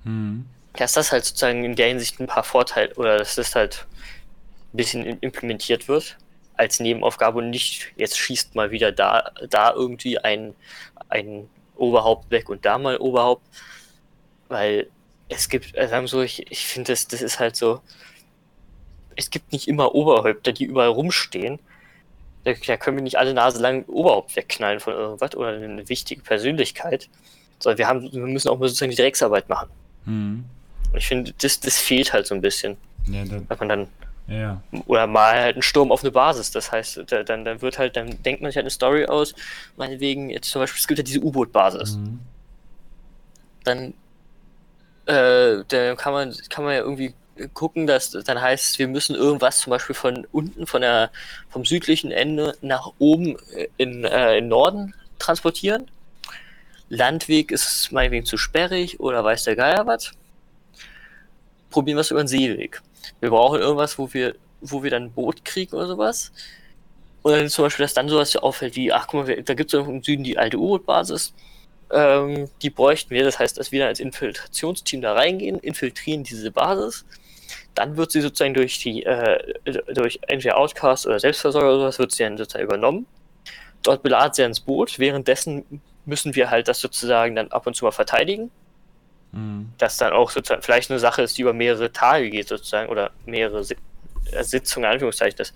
Mhm. 0.04 0.46
Dass 0.74 0.92
das 0.92 1.12
halt 1.12 1.24
sozusagen 1.24 1.64
in 1.64 1.74
der 1.74 1.88
Hinsicht 1.88 2.20
ein 2.20 2.26
paar 2.26 2.44
Vorteile 2.44 2.94
oder 2.94 3.18
dass 3.18 3.34
das 3.34 3.54
halt 3.54 3.86
ein 4.72 4.76
bisschen 4.76 5.04
implementiert 5.20 5.88
wird 5.88 6.18
als 6.54 6.80
Nebenaufgabe 6.80 7.38
und 7.38 7.50
nicht 7.50 7.92
jetzt 7.96 8.18
schießt 8.18 8.54
mal 8.54 8.70
wieder 8.70 8.92
da, 8.92 9.30
da 9.48 9.72
irgendwie 9.72 10.18
ein, 10.18 10.54
ein 11.08 11.48
Oberhaupt 11.76 12.30
weg 12.30 12.48
und 12.48 12.64
da 12.64 12.78
mal 12.78 12.98
Oberhaupt, 12.98 13.46
weil 14.48 14.88
es 15.28 15.48
gibt, 15.48 15.76
also 15.76 16.06
so, 16.06 16.22
ich, 16.22 16.50
ich 16.50 16.66
finde, 16.66 16.92
das, 16.92 17.08
das 17.08 17.20
ist 17.20 17.40
halt 17.40 17.56
so, 17.56 17.80
es 19.16 19.30
gibt 19.30 19.52
nicht 19.52 19.68
immer 19.68 19.94
Oberhäupter, 19.94 20.52
die 20.52 20.64
überall 20.64 20.88
rumstehen. 20.88 21.58
Da, 22.46 22.52
da 22.52 22.76
können 22.76 22.96
wir 22.96 23.02
nicht 23.02 23.18
alle 23.18 23.34
Nase 23.34 23.60
lang 23.60 23.84
Oberhaupt 23.86 24.36
wegknallen 24.36 24.78
von 24.78 24.92
irgendwas 24.92 25.34
oder 25.34 25.48
eine 25.48 25.88
wichtige 25.88 26.22
Persönlichkeit, 26.22 27.08
sondern 27.58 27.78
wir, 27.78 27.88
haben, 27.88 28.12
wir 28.12 28.20
müssen 28.20 28.48
auch 28.48 28.56
mal 28.56 28.68
sozusagen 28.68 28.90
die 28.90 28.96
Drecksarbeit 28.96 29.48
machen. 29.48 29.68
Mhm. 30.04 30.44
Und 30.92 30.96
ich 30.96 31.08
finde, 31.08 31.34
das, 31.38 31.58
das 31.58 31.76
fehlt 31.78 32.12
halt 32.12 32.28
so 32.28 32.36
ein 32.36 32.40
bisschen. 32.40 32.76
Ja, 33.08 33.24
dass 33.24 33.58
man 33.58 33.68
dann 33.68 33.88
ja. 34.28 34.60
Oder 34.86 35.08
mal 35.08 35.40
halt 35.40 35.56
einen 35.56 35.62
Sturm 35.62 35.90
auf 35.90 36.02
eine 36.02 36.12
Basis. 36.12 36.52
Das 36.52 36.70
heißt, 36.70 37.02
da, 37.08 37.24
dann, 37.24 37.44
dann 37.44 37.62
wird 37.62 37.78
halt, 37.78 37.96
dann 37.96 38.22
denkt 38.22 38.42
man 38.42 38.50
sich 38.50 38.56
halt 38.56 38.64
eine 38.64 38.70
Story 38.70 39.06
aus, 39.06 39.34
meinetwegen, 39.76 40.30
jetzt 40.30 40.50
zum 40.50 40.62
Beispiel, 40.62 40.80
es 40.80 40.86
gibt 40.86 40.98
ja 40.98 41.04
diese 41.04 41.20
U-Boot-Basis. 41.20 41.96
Mhm. 41.96 42.20
Dann, 43.64 43.94
äh, 45.06 45.64
da 45.66 45.94
kann 45.96 46.12
man, 46.12 46.34
kann 46.48 46.64
man 46.64 46.74
ja 46.74 46.80
irgendwie 46.80 47.12
gucken, 47.54 47.86
dass 47.86 48.10
dann 48.10 48.40
heißt, 48.40 48.78
wir 48.78 48.88
müssen 48.88 49.14
irgendwas 49.14 49.58
zum 49.58 49.70
Beispiel 49.70 49.94
von 49.94 50.26
unten, 50.32 50.66
von 50.66 50.80
der, 50.80 51.10
vom 51.48 51.64
südlichen 51.64 52.10
Ende 52.10 52.56
nach 52.60 52.92
oben 52.98 53.36
in, 53.76 54.04
äh, 54.04 54.38
in 54.38 54.48
Norden 54.48 54.94
transportieren. 55.18 55.90
Landweg 56.88 57.50
ist 57.50 57.90
meinetwegen 57.92 58.26
zu 58.26 58.36
sperrig 58.36 59.00
oder 59.00 59.24
weiß 59.24 59.44
der 59.44 59.56
Geier 59.56 59.86
was. 59.86 60.12
Probieren 61.70 61.96
wir 61.96 62.02
es 62.02 62.10
über 62.10 62.22
den 62.22 62.28
Seeweg. 62.28 62.80
Wir 63.20 63.30
brauchen 63.30 63.60
irgendwas, 63.60 63.98
wo 63.98 64.12
wir, 64.12 64.36
wo 64.60 64.82
wir 64.82 64.90
dann 64.90 65.04
ein 65.04 65.12
Boot 65.12 65.44
kriegen 65.44 65.74
oder 65.74 65.86
sowas. 65.86 66.32
Und 67.22 67.32
dann 67.32 67.48
zum 67.48 67.64
Beispiel, 67.64 67.84
dass 67.84 67.94
dann 67.94 68.08
sowas 68.08 68.36
auffällt 68.36 68.76
wie, 68.76 68.92
ach 68.92 69.08
guck 69.08 69.26
mal, 69.26 69.42
da 69.42 69.54
gibt 69.54 69.74
es 69.74 69.86
im 69.86 70.02
Süden 70.02 70.22
die 70.22 70.38
alte 70.38 70.58
U-Boot-Basis. 70.58 71.34
Ähm, 71.90 72.48
die 72.62 72.70
bräuchten 72.70 73.10
wir. 73.10 73.24
Das 73.24 73.38
heißt, 73.38 73.58
dass 73.58 73.72
wir 73.72 73.80
dann 73.80 73.88
als 73.88 74.00
Infiltrationsteam 74.00 75.00
da 75.00 75.12
reingehen, 75.12 75.58
infiltrieren 75.58 76.22
diese 76.22 76.52
Basis. 76.52 77.04
Dann 77.76 77.96
wird 77.96 78.10
sie 78.10 78.22
sozusagen 78.22 78.54
durch 78.54 78.78
die, 78.80 79.04
äh, 79.04 79.54
durch 79.94 80.18
entweder 80.26 80.56
Outcast 80.56 81.06
oder 81.06 81.20
Selbstversorger 81.20 81.68
oder 81.68 81.78
sowas, 81.78 81.98
wird 81.98 82.12
sie 82.12 82.24
dann 82.24 82.36
sozusagen 82.36 82.64
übernommen. 82.64 83.06
Dort 83.82 84.02
beladen 84.02 84.32
sie 84.32 84.42
ins 84.42 84.60
Boot. 84.60 84.98
Währenddessen 84.98 85.82
müssen 86.06 86.34
wir 86.34 86.50
halt 86.50 86.66
das 86.68 86.80
sozusagen 86.80 87.36
dann 87.36 87.52
ab 87.52 87.66
und 87.66 87.76
zu 87.76 87.84
mal 87.84 87.92
verteidigen. 87.92 88.50
Mhm. 89.32 89.72
Das 89.78 89.98
dann 89.98 90.12
auch 90.12 90.30
sozusagen 90.30 90.62
vielleicht 90.62 90.90
eine 90.90 90.98
Sache 90.98 91.22
ist, 91.22 91.36
die 91.36 91.42
über 91.42 91.52
mehrere 91.52 91.92
Tage 91.92 92.30
geht, 92.30 92.48
sozusagen, 92.48 92.88
oder 92.88 93.10
mehrere 93.26 93.60
äh, 93.60 94.42
Sitzungen, 94.42 94.90
Anführungszeichen. 94.90 95.36
Das, 95.36 95.52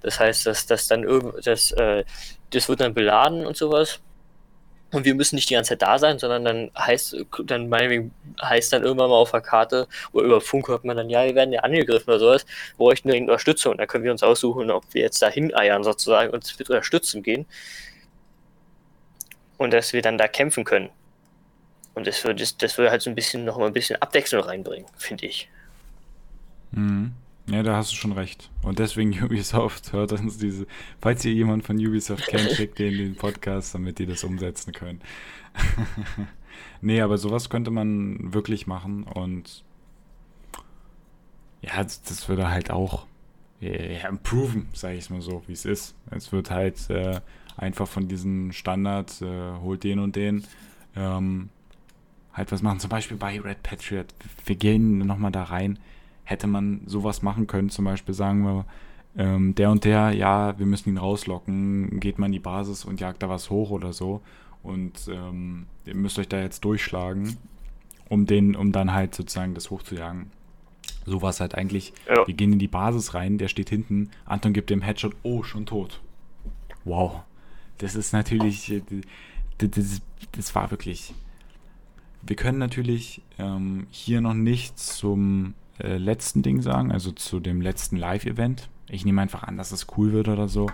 das 0.00 0.20
heißt, 0.20 0.46
dass 0.46 0.66
das 0.66 0.86
dann 0.86 1.02
irgend, 1.02 1.46
das, 1.46 1.72
äh, 1.72 2.04
das 2.50 2.68
wird 2.68 2.80
dann 2.80 2.94
beladen 2.94 3.44
und 3.46 3.56
sowas. 3.56 4.00
Und 4.94 5.04
wir 5.04 5.16
müssen 5.16 5.34
nicht 5.34 5.50
die 5.50 5.54
ganze 5.54 5.70
Zeit 5.70 5.82
da 5.82 5.98
sein, 5.98 6.20
sondern 6.20 6.44
dann 6.44 6.70
heißt, 6.78 7.16
dann 7.46 7.68
meinetwegen 7.68 8.12
heißt 8.40 8.72
dann 8.72 8.84
irgendwann 8.84 9.10
mal 9.10 9.16
auf 9.16 9.32
der 9.32 9.40
Karte 9.40 9.88
oder 10.12 10.24
über 10.24 10.40
Funk 10.40 10.68
hört 10.68 10.84
man 10.84 10.96
dann, 10.96 11.10
ja, 11.10 11.24
wir 11.24 11.34
werden 11.34 11.52
ja 11.52 11.62
angegriffen 11.62 12.08
oder 12.10 12.20
sowas, 12.20 12.46
bräuchten 12.76 13.08
wir 13.08 13.20
Unterstützung. 13.20 13.76
Dann 13.76 13.88
können 13.88 14.04
wir 14.04 14.12
uns 14.12 14.22
aussuchen, 14.22 14.70
ob 14.70 14.84
wir 14.94 15.02
jetzt 15.02 15.20
dahin 15.20 15.52
eiern 15.52 15.82
sozusagen 15.82 16.32
und 16.32 16.58
mit 16.60 16.70
unterstützen 16.70 17.24
gehen. 17.24 17.44
Und 19.58 19.72
dass 19.72 19.92
wir 19.92 20.00
dann 20.00 20.16
da 20.16 20.28
kämpfen 20.28 20.62
können. 20.62 20.90
Und 21.94 22.06
das 22.06 22.22
würde 22.22 22.44
das 22.58 22.78
würde 22.78 22.92
halt 22.92 23.02
so 23.02 23.10
ein 23.10 23.16
bisschen 23.16 23.44
noch 23.44 23.58
mal 23.58 23.66
ein 23.66 23.72
bisschen 23.72 24.00
Abwechslung 24.00 24.44
reinbringen, 24.44 24.86
finde 24.96 25.26
ich. 25.26 25.48
Mhm. 26.70 27.14
Ja, 27.46 27.62
da 27.62 27.76
hast 27.76 27.92
du 27.92 27.96
schon 27.96 28.12
recht. 28.12 28.50
Und 28.62 28.78
deswegen 28.78 29.12
Ubisoft 29.24 29.92
hört 29.92 30.12
uns 30.12 30.38
diese. 30.38 30.66
Falls 31.00 31.24
ihr 31.24 31.32
jemand 31.32 31.64
von 31.64 31.76
Ubisoft 31.76 32.26
kennt, 32.26 32.50
schickt 32.52 32.80
in 32.80 32.96
den 32.96 33.16
Podcast, 33.16 33.74
damit 33.74 33.98
die 33.98 34.06
das 34.06 34.24
umsetzen 34.24 34.72
können. 34.72 35.00
nee, 36.80 37.00
aber 37.00 37.18
sowas 37.18 37.50
könnte 37.50 37.70
man 37.70 38.32
wirklich 38.32 38.66
machen 38.66 39.04
und 39.04 39.62
ja, 41.62 41.82
das 41.82 42.28
würde 42.28 42.50
halt 42.50 42.70
auch 42.70 43.06
ja, 43.60 44.08
improven, 44.08 44.68
sage 44.74 44.94
ich 44.94 45.04
es 45.04 45.10
mal 45.10 45.22
so, 45.22 45.42
wie 45.46 45.52
es 45.52 45.64
ist. 45.64 45.94
Es 46.10 46.32
wird 46.32 46.50
halt 46.50 46.90
äh, 46.90 47.20
einfach 47.56 47.88
von 47.88 48.08
diesen 48.08 48.52
Standards, 48.52 49.22
äh, 49.22 49.52
holt 49.60 49.84
den 49.84 49.98
und 49.98 50.16
den, 50.16 50.44
ähm, 50.96 51.48
halt 52.32 52.52
was 52.52 52.62
machen. 52.62 52.80
Zum 52.80 52.90
Beispiel 52.90 53.16
bei 53.16 53.40
Red 53.40 53.62
Patriot. 53.62 54.06
Wir 54.44 54.56
gehen 54.56 54.98
nochmal 54.98 55.32
da 55.32 55.44
rein. 55.44 55.78
Hätte 56.24 56.46
man 56.46 56.82
sowas 56.86 57.22
machen 57.22 57.46
können, 57.46 57.70
zum 57.70 57.84
Beispiel 57.84 58.14
sagen 58.14 58.44
wir, 58.44 58.64
ähm, 59.16 59.54
der 59.54 59.70
und 59.70 59.84
der, 59.84 60.12
ja, 60.12 60.58
wir 60.58 60.66
müssen 60.66 60.88
ihn 60.88 60.98
rauslocken, 60.98 62.00
geht 62.00 62.18
man 62.18 62.26
in 62.26 62.32
die 62.32 62.38
Basis 62.40 62.84
und 62.84 63.00
jagt 63.00 63.22
da 63.22 63.28
was 63.28 63.50
hoch 63.50 63.70
oder 63.70 63.92
so. 63.92 64.22
Und 64.62 65.08
ähm, 65.08 65.66
ihr 65.84 65.94
müsst 65.94 66.18
euch 66.18 66.28
da 66.28 66.40
jetzt 66.40 66.64
durchschlagen, 66.64 67.36
um 68.08 68.26
den, 68.26 68.56
um 68.56 68.72
dann 68.72 68.92
halt 68.92 69.14
sozusagen 69.14 69.54
das 69.54 69.70
hochzujagen. 69.70 70.30
So 71.06 71.20
war 71.20 71.30
es 71.30 71.40
halt 71.40 71.54
eigentlich. 71.54 71.92
Ja. 72.08 72.26
Wir 72.26 72.34
gehen 72.34 72.52
in 72.52 72.58
die 72.58 72.68
Basis 72.68 73.14
rein, 73.14 73.38
der 73.38 73.48
steht 73.48 73.68
hinten, 73.68 74.10
Anton 74.24 74.54
gibt 74.54 74.70
dem 74.70 74.80
Headshot, 74.80 75.14
oh, 75.22 75.42
schon 75.42 75.66
tot. 75.66 76.00
Wow. 76.84 77.22
Das 77.78 77.94
ist 77.94 78.12
natürlich, 78.12 78.72
äh, 78.72 78.82
das, 79.58 79.70
das, 79.70 80.02
das 80.32 80.54
war 80.54 80.70
wirklich 80.70 81.14
wir 82.26 82.36
können 82.36 82.58
natürlich 82.58 83.22
ähm, 83.38 83.86
hier 83.90 84.20
noch 84.20 84.34
nichts 84.34 84.96
zum 84.96 85.54
äh, 85.78 85.96
letzten 85.96 86.42
Ding 86.42 86.62
sagen, 86.62 86.92
also 86.92 87.12
zu 87.12 87.40
dem 87.40 87.60
letzten 87.60 87.96
Live-Event. 87.96 88.68
Ich 88.88 89.04
nehme 89.04 89.22
einfach 89.22 89.42
an, 89.42 89.56
dass 89.56 89.72
es 89.72 89.86
cool 89.96 90.12
wird 90.12 90.28
oder 90.28 90.48
so. 90.48 90.68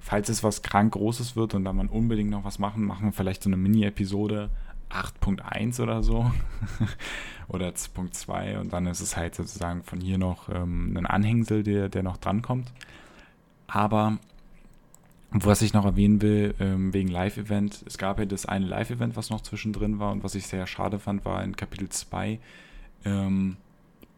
Falls 0.00 0.28
es 0.28 0.42
was 0.42 0.62
krank 0.62 0.92
Großes 0.92 1.34
wird 1.34 1.54
und 1.54 1.64
da 1.64 1.72
man 1.72 1.88
unbedingt 1.88 2.30
noch 2.30 2.44
was 2.44 2.58
machen, 2.58 2.84
machen 2.84 3.06
wir 3.06 3.12
vielleicht 3.12 3.42
so 3.42 3.48
eine 3.48 3.56
Mini-Episode 3.56 4.50
8.1 4.90 5.82
oder 5.82 6.02
so. 6.02 6.30
oder 7.48 7.68
2.2 7.68 8.58
und 8.58 8.72
dann 8.72 8.86
ist 8.86 9.00
es 9.00 9.16
halt 9.16 9.34
sozusagen 9.34 9.82
von 9.82 10.00
hier 10.00 10.18
noch 10.18 10.48
ähm, 10.48 10.96
ein 10.96 11.06
Anhängsel, 11.06 11.62
der, 11.62 11.88
der 11.88 12.02
noch 12.02 12.16
drankommt. 12.16 12.72
Aber 13.66 14.18
was 15.30 15.62
ich 15.62 15.72
noch 15.72 15.84
erwähnen 15.84 16.22
will, 16.22 16.54
ähm, 16.60 16.94
wegen 16.94 17.08
Live-Event, 17.08 17.84
es 17.86 17.98
gab 17.98 18.18
ja 18.18 18.24
das 18.24 18.46
eine 18.46 18.66
Live-Event, 18.66 19.16
was 19.16 19.30
noch 19.30 19.40
zwischendrin 19.40 19.98
war 19.98 20.12
und 20.12 20.22
was 20.22 20.34
ich 20.34 20.46
sehr 20.46 20.66
schade 20.66 20.98
fand, 20.98 21.24
war 21.24 21.42
in 21.42 21.56
Kapitel 21.56 21.88
2 21.88 22.38
ähm, 23.04 23.56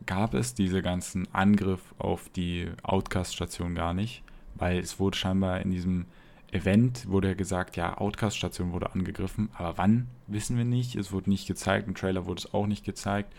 gab 0.05 0.35
es 0.35 0.55
diese 0.55 0.83
ganzen 0.83 1.27
Angriff 1.33 1.81
auf 1.99 2.29
die 2.29 2.69
Outcast-Station 2.83 3.75
gar 3.75 3.95
nicht, 3.95 4.23
weil 4.55 4.79
es 4.79 5.01
wurde 5.01 5.17
scheinbar 5.17 5.61
in 5.61 5.71
diesem 5.71 6.07
Event, 6.53 7.09
wurde 7.09 7.29
ja 7.29 7.35
gesagt, 7.35 7.77
ja, 7.77 7.99
Outcast-Station 7.99 8.73
wurde 8.73 8.93
angegriffen, 8.93 9.49
aber 9.55 9.79
wann, 9.79 10.07
wissen 10.27 10.57
wir 10.57 10.65
nicht, 10.65 10.95
es 10.95 11.13
wurde 11.13 11.31
nicht 11.31 11.47
gezeigt, 11.47 11.89
im 11.89 11.95
Trailer 11.95 12.27
wurde 12.27 12.41
es 12.41 12.55
auch 12.55 12.67
nicht 12.67 12.85
gezeigt 12.85 13.35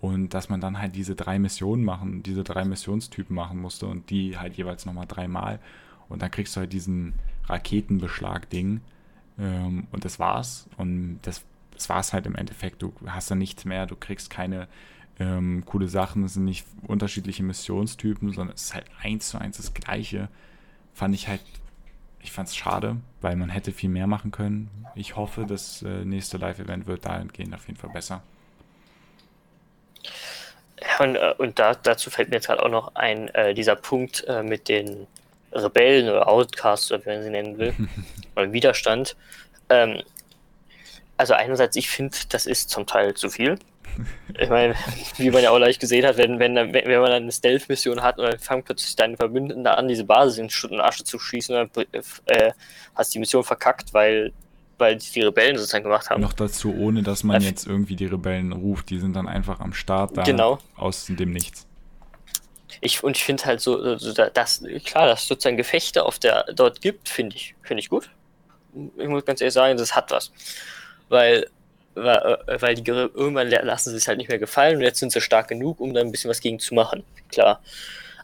und 0.00 0.34
dass 0.34 0.48
man 0.48 0.60
dann 0.60 0.78
halt 0.78 0.94
diese 0.94 1.14
drei 1.14 1.38
Missionen 1.38 1.84
machen, 1.84 2.22
diese 2.22 2.44
drei 2.44 2.64
Missionstypen 2.64 3.34
machen 3.34 3.60
musste 3.60 3.86
und 3.86 4.10
die 4.10 4.36
halt 4.36 4.54
jeweils 4.56 4.84
nochmal 4.84 5.06
dreimal 5.06 5.60
und 6.12 6.20
dann 6.20 6.30
kriegst 6.30 6.54
du 6.56 6.60
halt 6.60 6.72
diesen 6.74 7.14
Raketenbeschlag-Ding. 7.46 8.82
Ähm, 9.38 9.86
und 9.90 10.04
das 10.04 10.18
war's. 10.18 10.68
Und 10.76 11.20
das, 11.22 11.42
das 11.72 11.88
war's 11.88 12.12
halt 12.12 12.26
im 12.26 12.34
Endeffekt. 12.34 12.82
Du 12.82 12.92
hast 13.06 13.30
da 13.30 13.34
nichts 13.34 13.64
mehr, 13.64 13.86
du 13.86 13.96
kriegst 13.96 14.28
keine 14.28 14.68
ähm, 15.22 15.64
coole 15.64 15.88
Sachen. 15.88 16.24
Es 16.24 16.34
sind 16.34 16.44
nicht 16.44 16.66
unterschiedliche 16.86 17.42
Missionstypen, 17.42 18.32
sondern 18.32 18.54
es 18.54 18.64
ist 18.64 18.74
halt 18.74 18.86
eins 19.02 19.28
zu 19.28 19.38
eins 19.38 19.56
das 19.56 19.74
gleiche. 19.74 20.28
Fand 20.94 21.14
ich 21.14 21.28
halt, 21.28 21.40
ich 22.20 22.32
fand's 22.32 22.56
schade, 22.56 22.96
weil 23.20 23.36
man 23.36 23.48
hätte 23.48 23.72
viel 23.72 23.88
mehr 23.90 24.06
machen 24.06 24.30
können. 24.30 24.70
Ich 24.94 25.16
hoffe, 25.16 25.46
das 25.48 25.82
äh, 25.82 26.04
nächste 26.04 26.36
Live-Event 26.36 26.86
wird 26.86 27.06
dahingehend 27.06 27.54
auf 27.54 27.66
jeden 27.66 27.78
Fall 27.78 27.90
besser. 27.90 28.22
Ja, 30.80 31.04
und, 31.04 31.16
äh, 31.16 31.34
und 31.38 31.58
da, 31.58 31.74
dazu 31.74 32.10
fällt 32.10 32.30
mir 32.30 32.36
jetzt 32.36 32.48
halt 32.48 32.60
auch 32.60 32.68
noch 32.68 32.94
ein, 32.94 33.28
äh, 33.28 33.54
dieser 33.54 33.76
Punkt 33.76 34.24
äh, 34.26 34.42
mit 34.42 34.68
den 34.68 35.06
Rebellen 35.52 36.08
oder 36.08 36.28
Outcasts, 36.28 36.90
oder 36.90 37.04
wie 37.04 37.10
man 37.10 37.22
sie 37.22 37.30
nennen 37.30 37.58
will, 37.58 37.74
oder 38.36 38.52
Widerstand. 38.52 39.16
Ähm, 39.68 40.02
also 41.16 41.34
einerseits, 41.34 41.76
ich 41.76 41.88
finde, 41.88 42.16
das 42.30 42.46
ist 42.46 42.70
zum 42.70 42.86
Teil 42.86 43.14
zu 43.14 43.30
viel. 43.30 43.58
Ich 44.38 44.48
meine, 44.48 44.74
wie 45.18 45.30
man 45.30 45.42
ja 45.42 45.50
auch 45.50 45.58
leicht 45.58 45.80
gesehen 45.80 46.06
hat, 46.06 46.16
wenn, 46.16 46.38
wenn, 46.38 46.54
wenn, 46.54 47.00
man 47.00 47.10
dann 47.10 47.22
eine 47.24 47.32
Stealth-Mission 47.32 48.02
hat 48.02 48.18
und 48.18 48.24
dann 48.24 48.38
fangen 48.38 48.62
plötzlich 48.62 48.96
deine 48.96 49.16
Verbündeten 49.16 49.64
da 49.64 49.74
an, 49.74 49.88
diese 49.88 50.04
Basis 50.04 50.38
in 50.38 50.48
Schutt 50.50 50.70
und 50.72 50.80
Asche 50.80 51.04
zu 51.04 51.18
schießen, 51.18 51.54
dann 51.54 51.70
äh, 52.26 52.52
hast 52.94 53.14
die 53.14 53.18
Mission 53.18 53.44
verkackt, 53.44 53.92
weil 53.92 54.32
weil 54.78 54.96
die 54.96 55.20
Rebellen 55.20 55.56
sozusagen 55.56 55.84
gemacht 55.84 56.10
haben. 56.10 56.20
Noch 56.20 56.32
dazu, 56.32 56.74
ohne 56.74 57.02
dass 57.02 57.22
man 57.22 57.40
Äh, 57.40 57.44
jetzt 57.44 57.66
irgendwie 57.66 57.94
die 57.94 58.06
Rebellen 58.06 58.50
ruft. 58.52 58.90
Die 58.90 58.98
sind 58.98 59.14
dann 59.14 59.28
einfach 59.28 59.60
am 59.60 59.72
Start 59.74 60.16
da 60.16 60.22
Genau. 60.24 60.58
aus 60.76 61.06
dem 61.06 61.30
Nichts. 61.30 61.68
Ich, 62.80 63.04
und 63.04 63.16
ich 63.16 63.22
finde 63.22 63.44
halt 63.44 63.60
so, 63.60 63.96
so, 63.98 64.12
da- 64.12 64.30
das, 64.30 64.64
klar, 64.84 65.06
dass 65.06 65.22
es 65.22 65.28
sozusagen 65.28 65.56
Gefechte 65.56 66.04
auf 66.04 66.18
der 66.18 66.46
dort 66.54 66.80
gibt, 66.80 67.08
finde 67.08 67.36
ich, 67.36 67.54
finde 67.62 67.80
ich 67.80 67.88
gut. 67.90 68.10
Ich 68.96 69.06
muss 69.08 69.24
ganz 69.24 69.40
ehrlich 69.40 69.54
sagen, 69.54 69.76
das 69.78 69.94
hat 69.94 70.10
was. 70.10 70.32
Weil, 71.08 71.46
weil, 71.94 72.38
äh, 72.46 72.60
weil 72.60 72.74
die 72.74 72.90
irgendwann 72.90 73.48
lassen 73.48 73.90
sie 73.90 73.96
es 73.96 74.08
halt 74.08 74.18
nicht 74.18 74.28
mehr 74.28 74.38
gefallen 74.38 74.76
und 74.76 74.82
jetzt 74.82 74.98
sind 74.98 75.12
sie 75.12 75.20
stark 75.20 75.48
genug, 75.48 75.80
um 75.80 75.94
da 75.94 76.00
ein 76.00 76.10
bisschen 76.10 76.30
was 76.30 76.40
gegen 76.40 76.58
zu 76.58 76.74
machen. 76.74 77.04
Klar. 77.30 77.62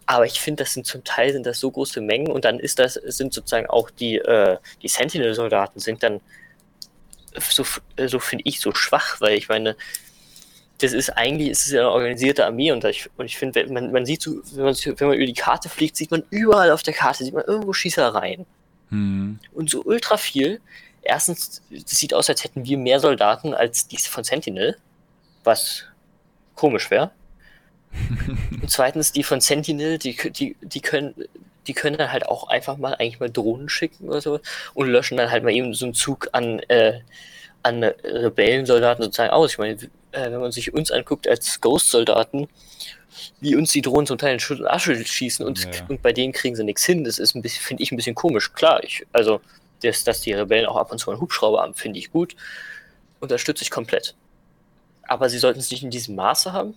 Aber 0.06 0.24
ich 0.24 0.40
finde, 0.40 0.62
das 0.62 0.72
sind 0.72 0.86
zum 0.86 1.04
Teil 1.04 1.32
sind 1.32 1.44
das 1.44 1.60
so 1.60 1.70
große 1.70 2.00
Mengen 2.00 2.30
und 2.30 2.44
dann 2.44 2.58
ist 2.58 2.78
das, 2.78 2.94
sind 2.94 3.34
sozusagen 3.34 3.66
auch 3.66 3.90
die, 3.90 4.16
äh, 4.16 4.56
die 4.82 4.88
Sentinel-Soldaten 4.88 5.80
sind 5.80 6.02
dann 6.02 6.20
so, 7.38 7.62
f- 7.62 7.82
so 8.06 8.18
finde 8.18 8.44
ich, 8.46 8.58
so 8.60 8.74
schwach, 8.74 9.20
weil 9.20 9.36
ich 9.36 9.48
meine, 9.50 9.76
das 10.78 10.92
ist 10.92 11.10
eigentlich, 11.10 11.50
es 11.50 11.66
ist 11.66 11.72
ja 11.72 11.80
eine 11.80 11.90
organisierte 11.90 12.46
Armee 12.46 12.72
und 12.72 12.84
ich, 12.84 13.10
und 13.16 13.26
ich 13.26 13.36
finde, 13.36 13.60
wenn 13.66 13.72
man, 13.74 13.92
man 13.92 14.06
sieht 14.06 14.22
so, 14.22 14.40
wenn 14.54 14.64
man, 14.64 14.74
wenn 14.76 15.08
man 15.08 15.16
über 15.16 15.26
die 15.26 15.34
Karte 15.34 15.68
fliegt, 15.68 15.96
sieht 15.96 16.10
man 16.10 16.22
überall 16.30 16.70
auf 16.70 16.82
der 16.82 16.94
Karte, 16.94 17.24
sieht 17.24 17.34
man 17.34 17.44
irgendwo 17.44 17.72
Schießereien. 17.72 18.46
Hm. 18.90 19.38
Und 19.52 19.70
so 19.70 19.82
ultra 19.82 20.16
viel. 20.16 20.60
Erstens, 21.02 21.62
es 21.70 21.90
sieht 21.90 22.14
aus, 22.14 22.28
als 22.28 22.44
hätten 22.44 22.64
wir 22.64 22.78
mehr 22.78 23.00
Soldaten 23.00 23.54
als 23.54 23.88
die 23.88 23.98
von 23.98 24.24
Sentinel, 24.24 24.76
was 25.44 25.84
komisch 26.54 26.90
wäre. 26.90 27.10
Und 28.62 28.70
zweitens, 28.70 29.12
die 29.12 29.22
von 29.22 29.40
Sentinel, 29.40 29.98
die, 29.98 30.16
die, 30.32 30.56
die 30.60 30.80
können, 30.80 31.14
die 31.66 31.72
können 31.72 31.96
dann 31.96 32.12
halt 32.12 32.26
auch 32.26 32.48
einfach 32.48 32.76
mal 32.76 32.94
eigentlich 32.94 33.20
mal 33.20 33.30
Drohnen 33.30 33.68
schicken 33.68 34.08
oder 34.08 34.20
so 34.20 34.40
und 34.74 34.88
löschen 34.88 35.16
dann 35.16 35.30
halt 35.30 35.44
mal 35.44 35.52
eben 35.52 35.74
so 35.74 35.86
einen 35.86 35.94
Zug 35.94 36.28
an, 36.32 36.60
äh, 36.68 37.00
an 37.62 37.84
Rebellensoldaten 37.84 39.04
sozusagen 39.04 39.30
aus. 39.30 39.52
Ich 39.52 39.58
meine, 39.58 39.74
äh, 40.12 40.30
wenn 40.30 40.40
man 40.40 40.52
sich 40.52 40.72
uns 40.72 40.90
anguckt 40.90 41.28
als 41.28 41.60
Ghost-Soldaten, 41.60 42.48
wie 43.40 43.56
uns 43.56 43.72
die 43.72 43.82
Drohnen 43.82 44.06
zum 44.06 44.18
Teil 44.18 44.34
in 44.34 44.40
Schutt 44.40 44.60
und 44.60 44.66
Asche 44.66 45.04
schießen 45.04 45.44
und, 45.44 45.64
ja. 45.64 45.86
und 45.88 46.02
bei 46.02 46.12
denen 46.12 46.32
kriegen 46.32 46.56
sie 46.56 46.64
nichts 46.64 46.84
hin, 46.84 47.04
das 47.04 47.18
ist 47.18 47.34
ein 47.34 47.42
bisschen, 47.42 47.62
finde 47.62 47.82
ich, 47.82 47.92
ein 47.92 47.96
bisschen 47.96 48.14
komisch. 48.14 48.52
Klar, 48.52 48.82
ich, 48.84 49.06
also, 49.12 49.40
das, 49.82 50.04
dass 50.04 50.20
die 50.20 50.32
Rebellen 50.32 50.66
auch 50.66 50.76
ab 50.76 50.92
und 50.92 50.98
zu 50.98 51.10
einen 51.10 51.20
Hubschrauber 51.20 51.62
haben, 51.62 51.74
finde 51.74 51.98
ich 51.98 52.10
gut. 52.10 52.36
Unterstütze 53.20 53.62
ich 53.62 53.70
komplett. 53.70 54.14
Aber 55.02 55.28
sie 55.28 55.38
sollten 55.38 55.60
es 55.60 55.70
nicht 55.70 55.82
in 55.82 55.90
diesem 55.90 56.14
Maße 56.14 56.52
haben. 56.52 56.74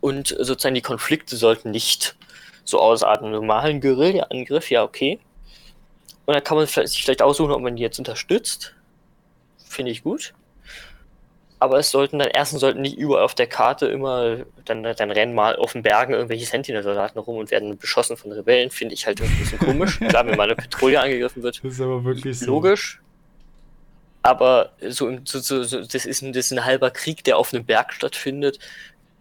Und 0.00 0.28
sozusagen 0.28 0.74
die 0.74 0.82
Konflikte 0.82 1.36
sollten 1.36 1.70
nicht 1.70 2.16
so 2.64 2.80
ausarten. 2.80 3.30
Normalen 3.30 3.80
Guerilla-Angriff, 3.80 4.70
ja, 4.70 4.82
okay. 4.82 5.18
Und 6.26 6.34
dann 6.34 6.44
kann 6.44 6.56
man 6.56 6.66
sich 6.66 7.02
vielleicht 7.02 7.22
aussuchen, 7.22 7.52
ob 7.52 7.60
man 7.60 7.76
die 7.76 7.82
jetzt 7.82 7.98
unterstützt. 7.98 8.74
Finde 9.58 9.92
ich 9.92 10.02
gut. 10.02 10.34
Aber 11.64 11.78
es 11.78 11.90
sollten 11.90 12.18
dann 12.18 12.28
erstens 12.28 12.60
sollten 12.60 12.82
nicht 12.82 12.98
überall 12.98 13.24
auf 13.24 13.34
der 13.34 13.46
Karte 13.46 13.86
immer, 13.86 14.36
dann, 14.66 14.82
dann 14.82 15.10
rennen 15.10 15.34
mal 15.34 15.56
auf 15.56 15.72
den 15.72 15.80
Bergen 15.82 16.12
irgendwelche 16.12 16.44
Sentinel-Soldaten 16.44 17.18
rum 17.18 17.38
und 17.38 17.50
werden 17.50 17.78
beschossen 17.78 18.18
von 18.18 18.30
Rebellen, 18.32 18.68
finde 18.70 18.92
ich 18.92 19.06
halt 19.06 19.22
ein 19.22 19.38
bisschen 19.38 19.58
komisch. 19.58 19.98
Klar, 20.10 20.26
wenn 20.26 20.36
mal 20.36 20.42
eine 20.44 20.56
Patrouille 20.56 21.00
angegriffen 21.00 21.42
wird, 21.42 21.64
Das 21.64 21.72
ist 21.72 21.80
aber 21.80 22.04
wirklich 22.04 22.38
so. 22.38 22.44
logisch. 22.44 23.00
Aber 24.20 24.72
so, 24.88 25.08
im- 25.08 25.24
so, 25.24 25.38
so, 25.38 25.62
so 25.62 25.80
das, 25.80 26.04
ist 26.04 26.20
ein, 26.20 26.34
das 26.34 26.46
ist 26.46 26.52
ein 26.52 26.66
halber 26.66 26.90
Krieg, 26.90 27.24
der 27.24 27.38
auf 27.38 27.54
einem 27.54 27.64
Berg 27.64 27.94
stattfindet 27.94 28.58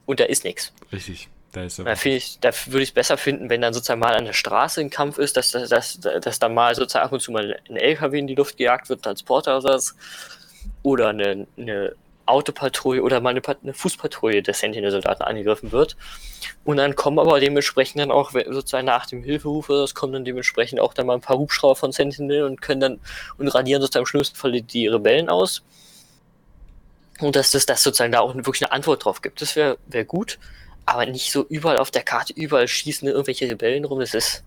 und 0.05 0.19
da 0.19 0.25
ist 0.25 0.43
nichts. 0.43 0.73
Richtig. 0.91 1.29
Da 1.53 1.63
ist 1.63 1.79
Da, 1.79 1.93
ich, 2.03 2.39
da 2.41 2.49
würde 2.65 2.81
ich 2.83 2.89
es 2.89 2.93
besser 2.93 3.15
finden, 3.15 3.49
wenn 3.49 3.61
dann 3.61 3.73
sozusagen 3.73 4.01
mal 4.01 4.15
an 4.15 4.25
der 4.25 4.33
Straße 4.33 4.81
ein 4.81 4.89
Kampf 4.89 5.17
ist, 5.17 5.37
dass, 5.37 5.51
dass, 5.51 5.69
dass, 5.69 5.97
dass 6.01 6.39
dann 6.39 6.53
mal 6.53 6.75
sozusagen 6.75 7.05
ab 7.05 7.13
und 7.13 7.21
zu 7.21 7.31
mal 7.31 7.57
ein 7.69 7.77
LKW 7.77 8.19
in 8.19 8.27
die 8.27 8.35
Luft 8.35 8.57
gejagt 8.57 8.89
wird, 8.89 9.01
Transportersatz 9.03 9.95
oder 10.81 11.09
eine, 11.09 11.47
eine 11.57 11.95
Autopatrouille 12.25 13.01
oder 13.01 13.21
mal 13.21 13.31
eine, 13.31 13.41
eine 13.63 13.73
Fußpatrouille 13.73 14.41
der 14.41 14.53
Sentinel-Soldaten 14.53 15.23
angegriffen 15.23 15.71
wird. 15.71 15.95
Und 16.63 16.77
dann 16.77 16.95
kommen 16.95 17.19
aber 17.19 17.39
dementsprechend 17.39 18.01
dann 18.01 18.11
auch 18.11 18.31
sozusagen 18.31 18.85
nach 18.85 19.05
dem 19.05 19.23
Hilferuf 19.23 19.69
oder 19.69 19.81
das 19.81 19.95
kommen 19.95 20.13
dann 20.13 20.25
dementsprechend 20.25 20.79
auch 20.79 20.93
dann 20.93 21.07
mal 21.07 21.15
ein 21.15 21.21
paar 21.21 21.37
Hubschrauber 21.37 21.75
von 21.75 21.91
Sentinel 21.91 22.43
und 22.43 22.61
können 22.61 22.81
dann 22.81 22.99
und 23.37 23.47
radieren 23.49 23.81
sozusagen 23.81 24.03
im 24.03 24.07
schlimmsten 24.07 24.35
Fall 24.35 24.61
die, 24.61 24.87
Rebellen 24.87 25.29
aus. 25.29 25.63
Und 27.19 27.35
dass 27.35 27.51
das 27.51 27.65
dass 27.65 27.83
sozusagen 27.83 28.11
da 28.11 28.19
auch 28.19 28.35
wirklich 28.35 28.63
eine 28.63 28.71
Antwort 28.71 29.05
drauf 29.05 29.21
gibt. 29.21 29.41
Das 29.41 29.55
wäre 29.55 29.77
wär 29.87 30.05
gut 30.05 30.39
aber 30.85 31.05
nicht 31.05 31.31
so 31.31 31.45
überall 31.47 31.77
auf 31.77 31.91
der 31.91 32.03
Karte, 32.03 32.33
überall 32.33 32.67
schießen 32.67 33.07
irgendwelche 33.07 33.49
Rebellen 33.49 33.85
rum. 33.85 33.99
Das 33.99 34.13
ist, 34.13 34.43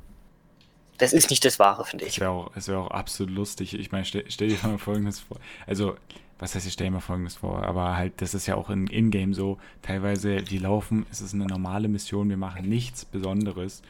das 0.99 1.13
ist 1.13 1.31
nicht 1.31 1.45
das 1.45 1.59
Wahre, 1.59 1.85
finde 1.85 2.05
Es 2.05 2.13
ich. 2.13 2.21
wäre 2.21 2.31
auch, 2.31 2.51
es 2.55 2.69
wär 2.69 2.79
auch 2.79 2.91
absolut 2.91 3.35
lustig. 3.35 3.75
Ich 3.75 3.93
meine, 3.93 4.05
stell, 4.05 4.25
stell 4.29 4.49
dir 4.49 4.59
mal 4.63 4.79
Folgendes 4.79 5.21
vor. 5.21 5.39
Also, 5.67 5.97
was 6.39 6.55
heißt, 6.55 6.67
ich 6.67 6.75
stell 6.75 6.89
dir 6.89 6.93
mal 6.93 7.01
Folgendes 7.01 7.37
vor, 7.37 7.63
aber 7.63 7.97
halt, 7.97 8.21
das 8.21 8.35
ist 8.35 8.47
ja 8.47 8.57
auch 8.57 8.69
in 8.71 8.87
Ingame 8.89 9.35
so. 9.35 9.59
Teilweise, 9.83 10.37
die 10.43 10.59
laufen, 10.59 11.07
es 11.11 11.21
ist 11.21 11.33
eine 11.35 11.47
normale 11.47 11.89
Mission, 11.89 12.29
wir 12.29 12.37
machen 12.37 12.69
nichts 12.69 13.05
Besonderes. 13.05 13.83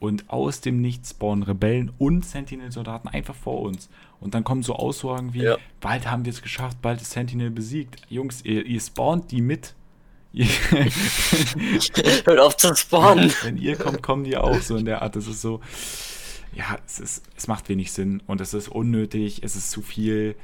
Und 0.00 0.30
aus 0.30 0.60
dem 0.60 0.80
Nichts 0.80 1.10
spawnen 1.10 1.42
Rebellen 1.42 1.90
und 1.98 2.24
Sentinel-Soldaten 2.24 3.08
einfach 3.08 3.34
vor 3.34 3.62
uns. 3.62 3.88
Und 4.20 4.34
dann 4.34 4.44
kommen 4.44 4.62
so 4.62 4.76
Aussagen 4.76 5.34
wie, 5.34 5.42
Ja. 5.42 5.56
bald 5.80 6.08
haben 6.08 6.24
wir 6.24 6.30
es 6.30 6.40
geschafft, 6.40 6.80
bald 6.80 7.00
ist 7.00 7.10
Sentinel 7.10 7.50
besiegt. 7.50 8.00
Jungs, 8.08 8.44
ihr, 8.44 8.64
ihr 8.64 8.80
spawnt 8.80 9.32
die 9.32 9.40
mit. 9.42 9.74
Hört 12.24 12.38
auf 12.38 12.56
zu 12.56 12.74
spawnen. 12.76 13.32
wenn 13.42 13.56
ihr 13.56 13.76
kommt, 13.76 14.02
kommen 14.02 14.22
die 14.24 14.36
auch 14.36 14.60
so 14.60 14.76
in 14.76 14.84
der 14.84 15.02
Art. 15.02 15.16
Das 15.16 15.26
ist 15.26 15.40
so, 15.40 15.60
ja, 16.54 16.78
es 16.86 17.00
ist, 17.00 17.24
es 17.36 17.48
macht 17.48 17.68
wenig 17.68 17.90
Sinn 17.92 18.22
und 18.26 18.40
es 18.40 18.54
ist 18.54 18.68
unnötig, 18.68 19.42
es 19.42 19.56
ist 19.56 19.70
zu 19.72 19.82
viel. 19.82 20.36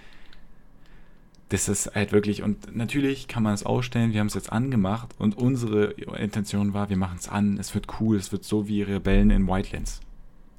Das 1.50 1.68
ist 1.68 1.94
halt 1.94 2.12
wirklich, 2.12 2.42
und 2.42 2.74
natürlich 2.74 3.28
kann 3.28 3.42
man 3.42 3.52
es 3.54 3.64
ausstellen, 3.64 4.12
wir 4.12 4.20
haben 4.20 4.28
es 4.28 4.34
jetzt 4.34 4.50
angemacht 4.50 5.10
und 5.18 5.36
unsere 5.36 5.90
Intention 6.18 6.72
war, 6.72 6.88
wir 6.88 6.96
machen 6.96 7.16
es 7.20 7.28
an, 7.28 7.58
es 7.58 7.74
wird 7.74 7.86
cool, 8.00 8.16
es 8.16 8.32
wird 8.32 8.44
so 8.44 8.66
wie 8.66 8.82
Rebellen 8.82 9.30
in 9.30 9.46
Wildlands. 9.46 10.00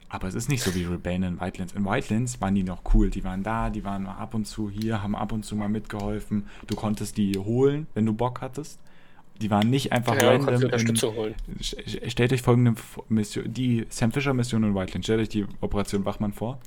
Aber 0.09 0.27
es 0.27 0.36
ist 0.36 0.47
nicht 0.47 0.61
so 0.61 0.75
wie 0.75 0.83
Rebellen 0.83 1.23
in 1.23 1.41
Wildlands. 1.41 1.73
In 1.73 1.83
Wildlands 1.83 2.39
waren 2.39 2.53
die 2.55 2.63
noch 2.63 2.81
cool, 2.93 3.09
die 3.09 3.23
waren 3.23 3.41
da, 3.41 3.69
die 3.71 3.83
waren 3.83 4.03
mal 4.03 4.13
ab 4.15 4.36
und 4.36 4.45
zu 4.45 4.69
hier, 4.69 5.01
haben 5.01 5.15
ab 5.15 5.31
und 5.31 5.43
zu 5.43 5.55
mal 5.55 5.67
mitgeholfen. 5.67 6.45
Du 6.67 6.75
konntest 6.75 7.17
die 7.17 7.33
holen, 7.38 7.88
wenn 7.95 8.05
du 8.05 8.13
Bock 8.13 8.41
hattest. 8.41 8.79
Die 9.41 9.49
waren 9.49 9.69
nicht 9.69 9.91
einfach 9.91 10.15
Ja, 10.15 10.29
random 10.29 10.61
in- 10.61 10.97
holen. 11.15 11.36
St- 11.59 12.09
Stellt 12.09 12.31
euch 12.31 12.41
folgende 12.43 12.75
Mission, 13.09 13.51
die 13.51 13.86
Sam 13.89 14.11
Fisher 14.13 14.33
Mission 14.33 14.63
in 14.63 14.75
Whiteland, 14.75 15.03
stellt 15.03 15.19
euch 15.19 15.29
die 15.29 15.45
Operation 15.59 16.05
Wachmann 16.05 16.31
vor. 16.31 16.59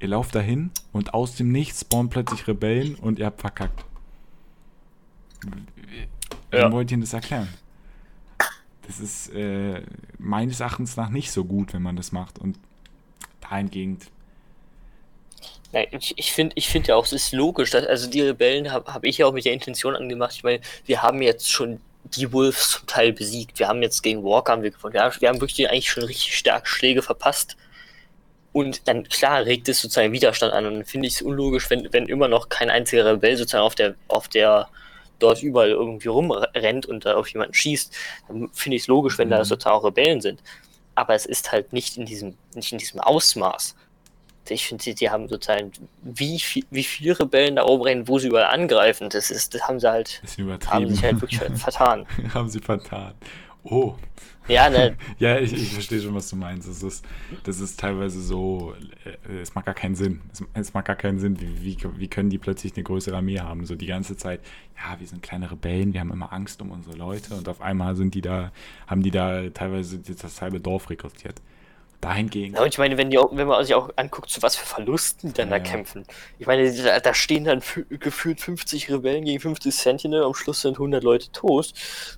Ihr 0.00 0.08
lauft 0.08 0.34
dahin 0.34 0.72
und 0.92 1.14
aus 1.14 1.36
dem 1.36 1.52
Nichts 1.52 1.80
spawnen 1.82 2.10
plötzlich 2.10 2.46
Rebellen 2.48 2.94
und 2.96 3.18
ihr 3.18 3.26
habt 3.26 3.40
verkackt. 3.40 3.84
Wie 6.52 6.58
Ja. 6.58 6.70
wollt 6.70 6.90
ihr 6.90 6.96
denn 6.96 7.00
das 7.00 7.12
erklären? 7.14 7.58
Das 8.82 9.00
ist 9.00 9.28
äh, 9.34 9.82
meines 10.18 10.60
Erachtens 10.60 10.96
nach 10.96 11.10
nicht 11.10 11.30
so 11.30 11.44
gut, 11.44 11.72
wenn 11.74 11.82
man 11.82 11.96
das 11.96 12.12
macht. 12.12 12.38
Und 12.38 12.58
dahingehend, 13.40 14.10
Ja, 15.72 15.82
ich 15.90 16.14
ich 16.16 16.32
finde 16.32 16.54
ich 16.56 16.68
find 16.68 16.86
ja 16.88 16.96
auch, 16.96 17.04
es 17.04 17.12
ist 17.12 17.32
logisch, 17.32 17.70
dass, 17.70 17.84
also 17.86 18.08
die 18.08 18.22
Rebellen 18.22 18.72
habe 18.72 18.92
hab 18.92 19.04
ich 19.04 19.18
ja 19.18 19.26
auch 19.26 19.32
mit 19.32 19.44
der 19.44 19.52
Intention 19.52 19.94
angemacht. 19.96 20.34
Ich 20.34 20.42
meine, 20.42 20.60
wir 20.86 21.02
haben 21.02 21.20
jetzt 21.22 21.50
schon 21.52 21.80
die 22.04 22.32
Wolves 22.32 22.70
zum 22.70 22.86
Teil 22.86 23.12
besiegt. 23.12 23.58
Wir 23.58 23.68
haben 23.68 23.82
jetzt 23.82 24.02
gegen 24.02 24.22
Walker 24.24 24.52
haben 24.52 24.62
wir 24.62 24.70
gewonnen. 24.70 24.94
Wir 24.94 25.02
haben, 25.02 25.14
wir 25.20 25.28
haben 25.28 25.40
wirklich 25.40 25.68
eigentlich 25.68 25.90
schon 25.90 26.04
richtig 26.04 26.36
starke 26.38 26.66
Schläge 26.66 27.02
verpasst. 27.02 27.56
Und 28.58 28.86
dann, 28.88 29.04
klar, 29.04 29.44
regt 29.44 29.68
es 29.68 29.80
sozusagen 29.80 30.12
Widerstand 30.12 30.52
an. 30.52 30.66
Und 30.66 30.74
dann 30.74 30.84
finde 30.84 31.08
ich 31.08 31.14
es 31.14 31.22
unlogisch, 31.22 31.70
wenn, 31.70 31.92
wenn 31.92 32.06
immer 32.06 32.28
noch 32.28 32.48
kein 32.48 32.70
einziger 32.70 33.04
Rebell 33.06 33.36
sozusagen 33.36 33.64
auf 33.64 33.74
der, 33.74 33.94
auf 34.08 34.28
der 34.28 34.68
dort 35.18 35.42
überall 35.42 35.70
irgendwie 35.70 36.08
rumrennt 36.08 36.86
und 36.86 37.04
da 37.04 37.16
auf 37.16 37.28
jemanden 37.28 37.54
schießt, 37.54 37.94
dann 38.28 38.48
finde 38.52 38.76
ich 38.76 38.82
es 38.82 38.88
logisch, 38.88 39.18
wenn 39.18 39.30
da 39.30 39.38
Mhm. 39.40 39.44
sozusagen 39.44 39.76
auch 39.76 39.84
Rebellen 39.84 40.20
sind. 40.20 40.40
Aber 40.94 41.14
es 41.14 41.26
ist 41.26 41.50
halt 41.52 41.72
nicht 41.72 41.96
in 41.96 42.06
diesem, 42.06 42.36
nicht 42.54 42.72
in 42.72 42.78
diesem 42.78 43.00
Ausmaß. 43.00 43.74
Ich 44.50 44.66
finde, 44.66 44.82
die, 44.84 44.94
die 44.94 45.10
haben 45.10 45.28
sozusagen, 45.28 45.72
wie, 46.02 46.38
viel, 46.40 46.64
wie 46.70 46.82
viele 46.84 47.18
Rebellen 47.20 47.56
da 47.56 47.64
oben 47.66 47.82
rennen, 47.82 48.08
wo 48.08 48.18
sie 48.18 48.28
überall 48.28 48.46
angreifen, 48.46 49.10
das 49.10 49.30
ist, 49.30 49.54
das 49.54 49.62
haben 49.68 49.78
sie 49.78 49.90
halt, 49.90 50.22
haben 50.66 50.88
sich 50.88 51.02
halt 51.04 51.20
wirklich 51.20 51.38
vertan. 51.56 52.06
haben 52.32 52.48
sie 52.48 52.60
vertan. 52.60 53.12
Oh. 53.64 53.94
Ja, 54.48 54.70
ne, 54.70 54.96
Ja, 55.18 55.38
ich, 55.38 55.52
ich 55.52 55.72
verstehe 55.72 56.00
schon, 56.00 56.14
was 56.14 56.28
du 56.30 56.36
meinst. 56.36 56.68
Das 56.68 56.82
ist, 56.82 57.04
das 57.44 57.60
ist 57.60 57.78
teilweise 57.80 58.20
so, 58.22 58.74
äh, 59.04 59.38
es 59.40 59.54
macht 59.54 59.66
gar 59.66 59.74
keinen 59.74 59.94
Sinn. 59.94 60.20
Es, 60.32 60.42
es 60.54 60.74
macht 60.74 60.86
gar 60.86 60.96
keinen 60.96 61.18
Sinn. 61.18 61.40
Wie, 61.40 61.62
wie, 61.62 61.78
wie 61.98 62.08
können 62.08 62.30
die 62.30 62.38
plötzlich 62.38 62.74
eine 62.76 62.84
größere 62.84 63.16
Armee 63.16 63.40
haben? 63.40 63.66
So 63.66 63.74
die 63.74 63.86
ganze 63.86 64.16
Zeit, 64.16 64.40
ja, 64.76 64.98
wir 64.98 65.06
sind 65.06 65.22
kleine 65.22 65.50
Rebellen, 65.50 65.92
wir 65.92 66.00
haben 66.00 66.12
immer 66.12 66.32
Angst 66.32 66.62
um 66.62 66.70
unsere 66.70 66.96
Leute 66.96 67.34
und 67.34 67.48
auf 67.48 67.60
einmal 67.60 67.96
sind 67.96 68.14
die 68.14 68.20
da, 68.22 68.52
haben 68.86 69.02
die 69.02 69.10
da 69.10 69.48
teilweise 69.50 69.98
das 70.00 70.40
halbe 70.42 70.60
Dorf 70.60 70.90
rekrutiert. 70.90 71.40
Dahingegen, 72.00 72.54
Ja, 72.54 72.62
und 72.62 72.68
ich 72.68 72.78
meine, 72.78 72.96
wenn, 72.96 73.10
die 73.10 73.16
wenn 73.18 73.46
man 73.48 73.64
sich 73.64 73.74
auch 73.74 73.90
anguckt, 73.96 74.30
zu 74.30 74.40
was 74.42 74.56
für 74.56 74.66
Verlusten 74.66 75.32
die 75.32 75.34
dann 75.34 75.50
Ja, 75.50 75.56
da 75.56 75.58
kämpfen. 75.58 76.04
Ich 76.38 76.46
meine, 76.46 76.72
da, 76.82 77.00
da 77.00 77.14
stehen 77.14 77.44
dann 77.44 77.60
fü- 77.60 77.86
gefühlt 77.98 78.40
50 78.40 78.90
Rebellen 78.90 79.24
gegen 79.24 79.40
50 79.40 79.74
Sentinel, 79.74 80.22
am 80.24 80.34
Schluss 80.34 80.60
sind 80.62 80.78
100 80.78 81.02
Leute 81.04 81.30
tot, 81.32 81.72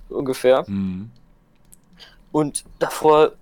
ungefähr. 0.09 0.65
Mhm. 0.67 1.11
Und 2.31 2.63
davor 2.79 3.33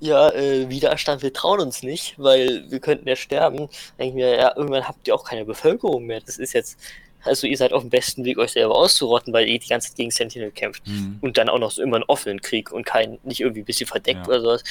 ja, 0.00 0.30
äh, 0.30 0.68
Widerstand, 0.68 1.22
wir 1.22 1.32
trauen 1.32 1.60
uns 1.60 1.82
nicht, 1.82 2.14
weil 2.18 2.64
wir 2.70 2.80
könnten 2.80 3.08
ja 3.08 3.16
sterben. 3.16 3.68
Denke 3.98 4.08
ich 4.08 4.14
mir, 4.14 4.36
ja, 4.36 4.56
irgendwann 4.56 4.86
habt 4.86 5.08
ihr 5.08 5.14
auch 5.14 5.24
keine 5.24 5.44
Bevölkerung 5.44 6.06
mehr. 6.06 6.20
Das 6.24 6.38
ist 6.38 6.52
jetzt, 6.52 6.78
also 7.24 7.46
ihr 7.46 7.56
seid 7.56 7.72
auf 7.72 7.82
dem 7.82 7.90
besten 7.90 8.24
Weg, 8.24 8.38
euch 8.38 8.52
selber 8.52 8.76
auszurotten, 8.76 9.32
weil 9.32 9.48
ihr 9.48 9.58
die 9.58 9.66
ganze 9.66 9.88
Zeit 9.88 9.96
gegen 9.96 10.10
Sentinel 10.10 10.52
kämpft. 10.52 10.86
Mhm. 10.86 11.18
Und 11.20 11.36
dann 11.36 11.48
auch 11.48 11.58
noch 11.58 11.72
so 11.72 11.82
immer 11.82 11.96
einen 11.96 12.04
offenen 12.04 12.40
Krieg 12.40 12.70
und 12.70 12.86
kein, 12.86 13.18
nicht 13.24 13.40
irgendwie 13.40 13.62
ein 13.62 13.64
bisschen 13.64 13.88
verdeckt 13.88 14.20
Ja. 14.20 14.28
oder 14.28 14.40
sowas. 14.40 14.64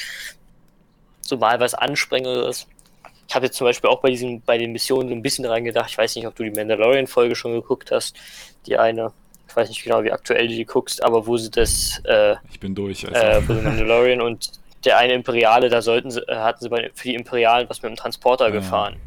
So 1.21 1.37
mal 1.37 1.59
was 1.59 1.73
ansprengen 1.73 2.31
oder 2.31 2.43
sowas. 2.43 2.67
Ich 3.27 3.35
habe 3.35 3.47
jetzt 3.47 3.57
zum 3.57 3.65
Beispiel 3.65 3.89
auch 3.89 3.99
bei 3.99 4.09
diesen, 4.09 4.41
bei 4.41 4.57
den 4.57 4.71
Missionen 4.71 5.09
so 5.09 5.15
ein 5.15 5.21
bisschen 5.21 5.43
daran 5.43 5.65
gedacht, 5.65 5.89
ich 5.89 5.97
weiß 5.97 6.15
nicht, 6.15 6.25
ob 6.25 6.35
du 6.35 6.43
die 6.43 6.51
Mandalorian-Folge 6.51 7.35
schon 7.35 7.51
geguckt 7.51 7.91
hast, 7.91 8.15
die 8.65 8.77
eine, 8.77 9.11
ich 9.47 9.55
weiß 9.55 9.69
nicht 9.69 9.83
genau, 9.83 10.03
wie 10.03 10.11
aktuell 10.11 10.47
du 10.47 10.53
die 10.53 10.65
guckst, 10.65 11.03
aber 11.03 11.25
wo 11.27 11.37
sie 11.37 11.49
das, 11.49 12.01
äh, 12.05 12.35
Ich 12.51 12.59
bin 12.59 12.75
durch. 12.75 13.07
Also. 13.07 13.19
äh, 13.19 13.47
wo 13.47 13.53
sie 13.53 13.61
Mandalorian 13.61 14.21
und 14.21 14.51
der 14.85 14.97
eine 14.97 15.13
Imperiale, 15.13 15.69
da 15.69 15.81
sollten 15.81 16.11
sie, 16.11 16.21
äh, 16.27 16.35
hatten 16.35 16.61
sie 16.63 16.69
bei, 16.69 16.91
für 16.93 17.07
die 17.07 17.15
Imperialen 17.15 17.69
was 17.69 17.81
mit 17.81 17.89
dem 17.91 17.95
Transporter 17.95 18.45
Ja. 18.45 18.51
gefahren. 18.51 18.97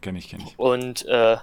kenn 0.00 0.16
ich, 0.16 0.28
kenn 0.28 0.40
ich. 0.40 0.58
Und, 0.58 1.04
äh, 1.06 1.36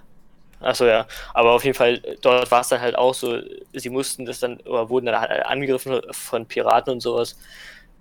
achso, 0.62 0.86
ja. 0.86 1.06
Aber 1.34 1.52
auf 1.52 1.64
jeden 1.66 1.76
Fall, 1.76 2.00
dort 2.22 2.50
war 2.52 2.62
es 2.62 2.70
dann 2.70 2.82
halt 2.82 2.98
auch 2.98 3.14
so, 3.14 3.40
sie 3.74 3.90
mussten 3.90 4.26
das 4.26 4.40
dann, 4.40 4.58
oder 4.62 4.90
wurden 4.90 5.06
dann 5.08 5.20
halt 5.20 5.46
angegriffen 5.46 6.02
von 6.12 6.46
Piraten 6.46 6.94
und 6.94 7.00
sowas. 7.02 7.38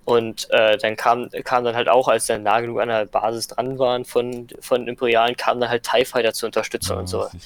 Und 0.05 0.49
äh, 0.51 0.77
dann 0.79 0.97
kam, 0.97 1.29
kam 1.45 1.65
dann 1.65 1.77
halt 1.77 1.89
auch, 1.89 2.09
als 2.09 2.27
dann 2.27 2.43
nah 2.43 2.61
genug 2.61 2.81
an 2.81 2.89
der 2.89 3.07
Basis 3.07 3.47
dran 3.47 3.79
waren 3.79 4.05
von, 4.05 4.49
von 4.61 4.89
Imperialen, 4.89 5.37
kamen 5.37 5.61
dann 5.61 5.71
halt 5.71 5.85
TIE 5.85 6.05
Fighter 6.05 6.33
zur 6.33 6.49
Unterstützung 6.49 6.99
und 6.99 7.07
so. 7.07 7.27
ich. 7.35 7.43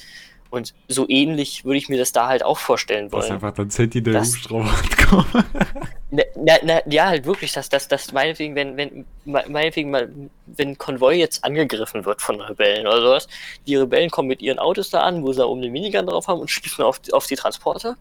Und 0.51 0.75
so 0.89 1.07
ähnlich 1.09 1.65
würde 1.65 1.79
ich 1.79 1.89
mir 1.89 1.99
das 1.99 2.13
da 2.13 2.29
halt 2.29 2.45
auch 2.45 2.59
vorstellen 2.59 3.11
Dass 3.11 3.23
wollen. 3.25 3.33
einfach 3.33 3.53
dann 3.53 3.71
Sentinel 3.71 4.21
Hubschrauber 4.21 4.75
kommen. 5.09 5.45
Na, 6.13 6.23
na, 6.37 6.55
na, 6.63 6.81
ja, 6.87 7.07
halt 7.07 7.27
wirklich, 7.27 7.53
dass 7.53 7.69
das, 7.69 7.89
das 7.89 8.13
meinetwegen, 8.13 8.55
wenn, 8.55 8.77
wenn, 8.77 9.05
me- 9.25 9.45
meinetwegen 9.49 9.91
mal, 9.91 10.09
wenn 10.47 10.69
ein 10.71 10.79
Konvoi 10.79 11.17
jetzt 11.17 11.43
angegriffen 11.45 12.05
wird 12.05 12.23
von 12.23 12.41
Rebellen 12.41 12.87
oder 12.87 13.01
sowas, 13.03 13.29
die 13.67 13.75
Rebellen 13.75 14.09
kommen 14.11 14.29
mit 14.29 14.41
ihren 14.41 14.61
Autos 14.61 14.89
da 14.91 15.01
an, 15.01 15.25
wo 15.25 15.33
sie 15.33 15.39
da 15.39 15.47
oben 15.47 15.63
den 15.63 15.73
Minigun 15.73 16.07
drauf 16.07 16.29
haben 16.29 16.39
und 16.41 16.49
schießen 16.49 16.85
auf, 16.85 17.01
die- 17.01 17.13
auf 17.13 17.27
die 17.27 17.35
Transporter. 17.35 17.97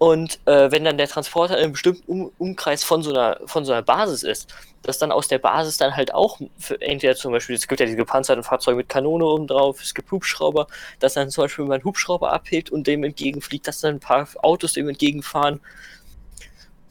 Und 0.00 0.40
äh, 0.46 0.72
wenn 0.72 0.84
dann 0.84 0.96
der 0.96 1.08
Transporter 1.08 1.58
in 1.58 1.64
einem 1.64 1.72
bestimmten 1.72 2.10
um 2.10 2.32
Umkreis 2.38 2.82
von 2.82 3.02
so, 3.02 3.10
einer, 3.10 3.38
von 3.44 3.66
so 3.66 3.72
einer 3.72 3.82
Basis 3.82 4.22
ist, 4.22 4.54
dass 4.82 4.96
dann 4.96 5.12
aus 5.12 5.28
der 5.28 5.38
Basis 5.38 5.76
dann 5.76 5.94
halt 5.94 6.14
auch, 6.14 6.40
entweder 6.80 7.14
zum 7.16 7.32
Beispiel, 7.32 7.54
es 7.54 7.68
gibt 7.68 7.80
ja 7.80 7.84
diese 7.84 7.98
gepanzerten 7.98 8.42
Fahrzeuge 8.42 8.78
mit 8.78 8.88
Kanone 8.88 9.26
oben 9.26 9.46
drauf, 9.46 9.78
es 9.82 9.92
gibt 9.92 10.10
Hubschrauber, 10.10 10.68
dass 11.00 11.12
dann 11.12 11.28
zum 11.28 11.44
Beispiel 11.44 11.66
mal 11.66 11.74
ein 11.74 11.84
Hubschrauber 11.84 12.32
abhebt 12.32 12.70
und 12.70 12.86
dem 12.86 13.04
entgegenfliegt, 13.04 13.68
dass 13.68 13.80
dann 13.80 13.96
ein 13.96 14.00
paar 14.00 14.26
Autos 14.42 14.72
dem 14.72 14.88
entgegenfahren 14.88 15.60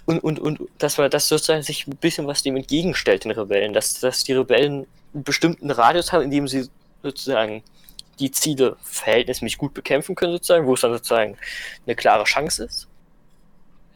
und, 0.06 0.20
und, 0.20 0.40
und 0.40 0.60
dass 0.78 1.00
man 1.00 1.10
das 1.10 1.28
sozusagen 1.28 1.64
sich 1.64 1.88
ein 1.88 1.98
bisschen 1.98 2.28
was 2.28 2.44
dem 2.44 2.58
entgegenstellt, 2.58 3.24
den 3.24 3.32
Rebellen, 3.32 3.74
dass, 3.74 4.00
dass 4.00 4.24
die 4.24 4.34
Rebellen 4.34 4.86
einen 5.16 5.24
bestimmten 5.24 5.72
Radius 5.72 6.12
haben, 6.12 6.26
in 6.26 6.30
dem 6.30 6.48
sie 6.48 6.70
sozusagen 7.02 7.64
die 8.20 8.30
Ziele 8.30 8.78
verhältnismäßig 8.84 9.58
gut 9.58 9.74
bekämpfen 9.74 10.14
können, 10.14 10.34
sozusagen, 10.34 10.68
wo 10.68 10.76
es 10.76 10.82
dann 10.82 10.94
sozusagen 10.94 11.40
eine 11.88 11.96
klare 11.96 12.26
Chance 12.26 12.66
ist. 12.66 12.89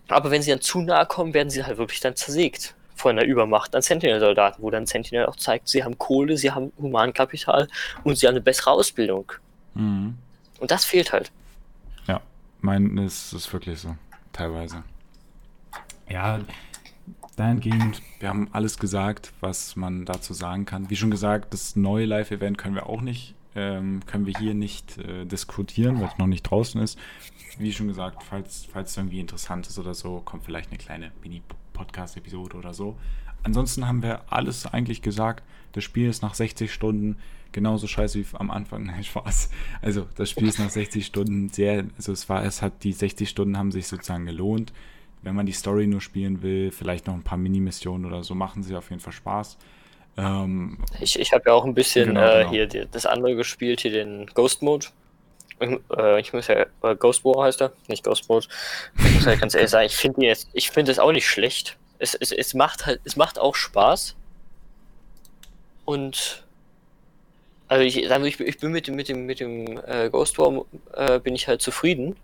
Aber 0.08 0.32
wenn 0.32 0.42
sie 0.42 0.52
dann 0.52 0.62
zu 0.62 0.82
nahe 0.82 1.06
kommen, 1.06 1.34
werden 1.34 1.50
sie 1.50 1.64
halt 1.64 1.78
wirklich 1.78 2.00
dann 2.00 2.16
zersägt 2.16 2.76
von 2.96 3.16
der 3.16 3.26
Übermacht 3.26 3.76
an 3.76 3.82
Sentinel-Soldaten, 3.82 4.62
wo 4.62 4.70
dann 4.70 4.86
Sentinel 4.86 5.26
auch 5.26 5.36
zeigt, 5.36 5.68
sie 5.68 5.84
haben 5.84 5.98
Kohle, 5.98 6.38
sie 6.38 6.52
haben 6.52 6.72
Humankapital 6.78 7.68
und 8.04 8.18
sie 8.18 8.28
haben 8.28 8.36
eine 8.36 8.42
bessere 8.42 8.72
Ausbildung. 8.72 9.32
Mhm. 9.74 10.18
Und 10.60 10.72
das 10.72 10.86
fehlt 10.86 11.12
halt. 11.12 11.32
Ja, 12.08 12.22
mein 12.62 12.98
ist, 12.98 13.34
ist 13.34 13.52
wirklich 13.52 13.80
so. 13.80 13.96
Teilweise. 14.32 14.84
Ja, 16.10 16.40
dahingehend, 17.36 18.02
wir 18.20 18.30
haben 18.30 18.50
alles 18.52 18.78
gesagt, 18.78 19.32
was 19.42 19.76
man 19.76 20.06
dazu 20.06 20.34
sagen 20.34 20.66
kann. 20.66 20.90
Wie 20.90 20.96
schon 20.96 21.12
gesagt, 21.12 21.54
das 21.54 21.76
neue 21.76 22.06
Live-Event 22.06 22.58
können 22.58 22.76
wir 22.76 22.88
auch 22.88 23.02
nicht, 23.02 23.36
ähm, 23.56 24.02
können 24.06 24.26
wir 24.26 24.34
hier 24.38 24.54
nicht 24.54 24.98
äh, 24.98 25.26
diskutieren, 25.26 26.00
weil 26.00 26.08
es 26.08 26.18
noch 26.18 26.28
nicht 26.28 26.44
draußen 26.44 26.82
ist. 26.82 26.98
Wie 27.58 27.72
schon 27.72 27.88
gesagt, 27.88 28.24
falls, 28.24 28.68
falls 28.72 28.92
es 28.92 28.98
irgendwie 28.98 29.20
interessant 29.20 29.68
ist 29.68 29.78
oder 29.78 29.94
so, 29.94 30.22
kommt 30.26 30.44
vielleicht 30.44 30.70
eine 30.70 30.80
kleine 30.80 31.12
Mini-Podcast-Episode 31.22 32.58
oder 32.58 32.74
so. 32.74 32.98
Ansonsten 33.44 33.88
haben 33.88 34.02
wir 34.02 34.22
alles 34.32 34.66
eigentlich 34.66 35.02
gesagt. 35.02 35.44
Das 35.74 35.84
Spiel 35.84 36.08
ist 36.10 36.22
nach 36.22 36.34
60 36.34 36.74
Stunden 36.74 37.18
genauso 37.52 37.88
scheiße 37.88 38.20
wie 38.20 38.26
am 38.34 38.52
Anfang. 38.52 38.84
Nein, 38.88 39.04
Spaß. 39.04 39.50
Also, 39.82 40.08
das 40.16 40.30
Spiel 40.30 40.48
ist 40.48 40.60
nach 40.60 40.70
60 40.70 41.06
Stunden 41.06 41.50
sehr, 41.50 41.86
also 41.96 42.12
es 42.12 42.28
war, 42.30 42.44
es 42.44 42.62
hat, 42.62 42.84
die 42.84 42.94
60 42.94 43.30
Stunden 43.30 43.58
haben 43.58 43.72
sich 43.72 43.88
sozusagen 43.88 44.26
gelohnt. 44.26 44.74
Wenn 45.22 45.36
man 45.36 45.46
die 45.46 45.54
Story 45.54 45.88
nur 45.88 46.02
spielen 46.02 46.42
will, 46.42 46.72
vielleicht 46.72 47.08
noch 47.08 47.14
ein 47.14 47.24
paar 47.24 47.38
Mini-Missionen 47.38 48.06
oder 48.06 48.24
so, 48.24 48.36
machen 48.36 48.62
sie 48.64 48.76
auf 48.76 48.90
jeden 48.90 49.02
Fall 49.02 49.14
Spaß. 49.14 49.58
Ähm, 50.18 50.78
Ich, 51.00 51.18
ich 51.20 51.32
habe 51.34 51.44
ja 51.48 51.54
auch 51.54 51.66
ein 51.66 51.74
bisschen 51.74 52.10
Genau, 52.10 52.22
äh, 52.22 52.38
genau. 52.40 52.50
hier 52.52 52.68
die, 52.68 52.88
das 52.92 53.06
andere 53.06 53.36
gespielt, 53.36 53.82
hier 53.82 53.92
den 53.92 54.28
Ghost 54.34 54.62
Mode. 54.62 54.88
Ich, 55.60 55.70
äh, 55.98 56.20
ich 56.20 56.34
muss 56.34 56.48
ja, 56.48 56.66
äh, 56.84 56.96
Ghost 56.96 57.24
War 57.26 57.46
heißt 57.46 57.62
er, 57.62 57.72
nicht 57.88 58.04
Ghost 58.04 58.30
Mode. 58.30 58.48
Ich 59.06 59.12
muss 59.16 59.26
halt 59.26 59.40
ganz 59.42 59.54
ehrlich 59.56 59.72
sagen, 59.72 59.86
ich 59.88 59.96
finde 59.96 60.26
jetzt, 60.26 60.50
ich 60.54 60.70
finde 60.70 60.92
es 60.92 61.00
auch 61.00 61.12
nicht 61.12 61.28
schlecht. 61.28 61.78
Es, 62.00 62.16
es, 62.16 62.32
es 62.32 62.54
macht 62.54 62.86
halt, 62.86 63.00
es 63.06 63.16
macht 63.16 63.40
auch 63.40 63.56
Spaß. 63.56 64.16
Und 65.86 66.44
also 67.68 67.84
ich, 67.84 67.96
wir, 67.96 68.22
ich, 68.26 68.38
bin- 68.38 68.48
ich 68.48 68.58
bin 68.60 68.72
mit 68.72 68.88
dem, 68.88 68.96
mit 68.96 69.10
dem, 69.10 69.26
mit 69.26 69.40
dem 69.40 69.80
äh, 69.88 70.10
Ghost 70.10 70.38
War 70.38 70.64
äh, 70.94 71.20
bin 71.20 71.34
ich 71.36 71.48
halt 71.48 71.62
zufrieden. 71.62 72.16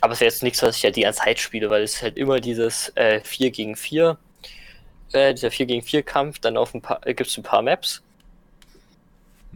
Aber 0.00 0.12
es 0.12 0.18
ist 0.20 0.24
jetzt 0.24 0.42
nichts, 0.42 0.62
was 0.62 0.76
ich 0.76 0.84
halt 0.84 0.96
die 0.96 1.02
ganze 1.02 1.20
Zeit 1.20 1.38
spiele, 1.38 1.70
weil 1.70 1.82
es 1.82 1.94
ist 1.94 2.02
halt 2.02 2.16
immer 2.16 2.40
dieses 2.40 2.90
äh, 2.96 3.20
4 3.20 3.50
gegen 3.52 3.76
4 3.76 4.18
äh, 5.14 5.34
dieser 5.34 5.50
4 5.50 5.66
gegen 5.66 5.82
4 5.82 6.02
Kampf, 6.02 6.38
dann 6.38 6.56
auf 6.56 6.74
ein 6.74 6.82
paar, 6.82 7.06
äh, 7.06 7.14
gibt 7.14 7.30
es 7.30 7.36
ein 7.36 7.42
paar 7.42 7.62
Maps. 7.62 8.02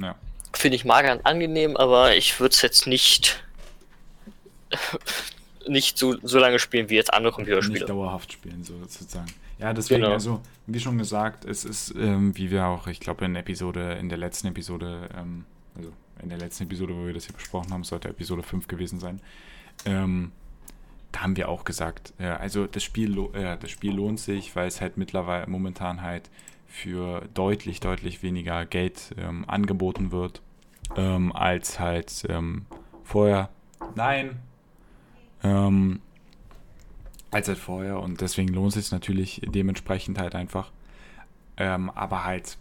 ja. 0.00 0.14
Finde 0.52 0.76
ich 0.76 0.84
mager 0.86 1.12
und 1.12 1.26
angenehm, 1.26 1.76
aber 1.76 2.16
ich 2.16 2.40
würde 2.40 2.54
es 2.54 2.62
jetzt 2.62 2.86
nicht 2.86 3.44
nicht 5.68 5.98
so, 5.98 6.16
so 6.22 6.38
lange 6.38 6.58
spielen 6.58 6.88
wie 6.88 6.94
jetzt 6.94 7.12
andere 7.12 7.30
nicht 7.30 7.36
Computerspiele. 7.36 7.86
dauerhaft 7.86 8.32
spielen, 8.32 8.62
so 8.64 8.78
sozusagen. 8.78 9.26
Ja, 9.58 9.72
deswegen, 9.72 10.02
Genau. 10.02 10.12
also, 10.14 10.40
wie 10.66 10.80
schon 10.80 10.96
gesagt, 10.98 11.44
es 11.44 11.64
ist, 11.64 11.94
ähm, 11.96 12.36
wie 12.36 12.50
wir 12.50 12.66
auch, 12.66 12.86
ich 12.86 13.00
glaube, 13.00 13.24
in 13.24 13.34
der 13.34 13.42
Episode, 13.42 13.94
in 14.00 14.08
der 14.08 14.18
letzten 14.18 14.48
Episode, 14.48 15.08
ähm, 15.16 15.44
also 15.76 15.92
in 16.22 16.28
der 16.28 16.38
letzten 16.38 16.64
Episode, 16.64 16.94
wo 16.94 17.06
wir 17.06 17.14
das 17.14 17.24
hier 17.26 17.34
besprochen 17.34 17.72
haben, 17.72 17.84
sollte 17.84 18.08
Episode 18.08 18.42
5 18.42 18.68
gewesen 18.68 18.98
sein, 19.00 19.20
ähm, 19.84 20.32
da 21.16 21.22
haben 21.22 21.36
wir 21.36 21.48
auch 21.48 21.64
gesagt, 21.64 22.12
äh, 22.18 22.26
also 22.26 22.66
das 22.66 22.82
Spiel, 22.82 23.18
äh, 23.32 23.56
das 23.56 23.70
Spiel 23.70 23.94
lohnt 23.94 24.20
sich, 24.20 24.54
weil 24.54 24.68
es 24.68 24.82
halt 24.82 24.98
mittlerweile 24.98 25.46
momentan 25.46 26.02
halt 26.02 26.28
für 26.66 27.22
deutlich, 27.32 27.80
deutlich 27.80 28.22
weniger 28.22 28.66
Geld 28.66 29.14
ähm, 29.16 29.48
angeboten 29.48 30.12
wird, 30.12 30.42
ähm, 30.94 31.32
als 31.32 31.80
halt 31.80 32.26
ähm, 32.28 32.66
vorher. 33.02 33.48
Nein! 33.94 34.40
Ähm, 35.42 36.00
als 37.30 37.48
halt 37.48 37.58
vorher 37.58 38.00
und 38.00 38.20
deswegen 38.20 38.52
lohnt 38.52 38.76
es 38.76 38.84
sich 38.84 38.92
natürlich 38.92 39.40
dementsprechend 39.46 40.18
halt 40.18 40.34
einfach. 40.34 40.70
Ähm, 41.56 41.88
aber 41.88 42.24
halt, 42.24 42.58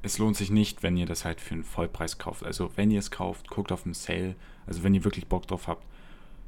es 0.00 0.16
lohnt 0.16 0.38
sich 0.38 0.50
nicht, 0.50 0.82
wenn 0.82 0.96
ihr 0.96 1.06
das 1.06 1.26
halt 1.26 1.38
für 1.42 1.52
einen 1.52 1.64
Vollpreis 1.64 2.16
kauft. 2.16 2.46
Also 2.46 2.70
wenn 2.76 2.90
ihr 2.90 2.98
es 2.98 3.10
kauft, 3.10 3.50
guckt 3.50 3.72
auf 3.72 3.84
einen 3.84 3.92
Sale. 3.92 4.36
Also 4.66 4.84
wenn 4.84 4.94
ihr 4.94 5.04
wirklich 5.04 5.26
Bock 5.26 5.46
drauf 5.46 5.68
habt, 5.68 5.84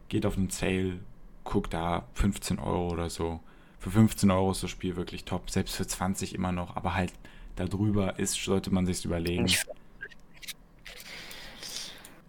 geht 0.09 0.25
auf 0.25 0.39
einen 0.39 0.49
Sale, 0.49 1.01
guckt 1.45 1.73
da 1.75 2.05
15 2.15 2.59
Euro 2.59 2.89
oder 2.89 3.11
so. 3.11 3.41
Für 3.79 3.91
15 3.91 4.31
Euro 4.31 4.53
ist 4.53 4.63
das 4.63 4.71
Spiel 4.71 4.97
wirklich 4.97 5.25
top, 5.25 5.51
selbst 5.51 5.75
für 5.77 5.87
20 5.87 6.35
immer 6.35 6.53
noch, 6.53 6.77
aber 6.77 6.95
halt 6.95 7.13
darüber 7.57 8.19
ist, 8.19 8.35
sollte 8.43 8.73
man 8.73 8.87
sich 8.87 9.05
überlegen. 9.05 9.47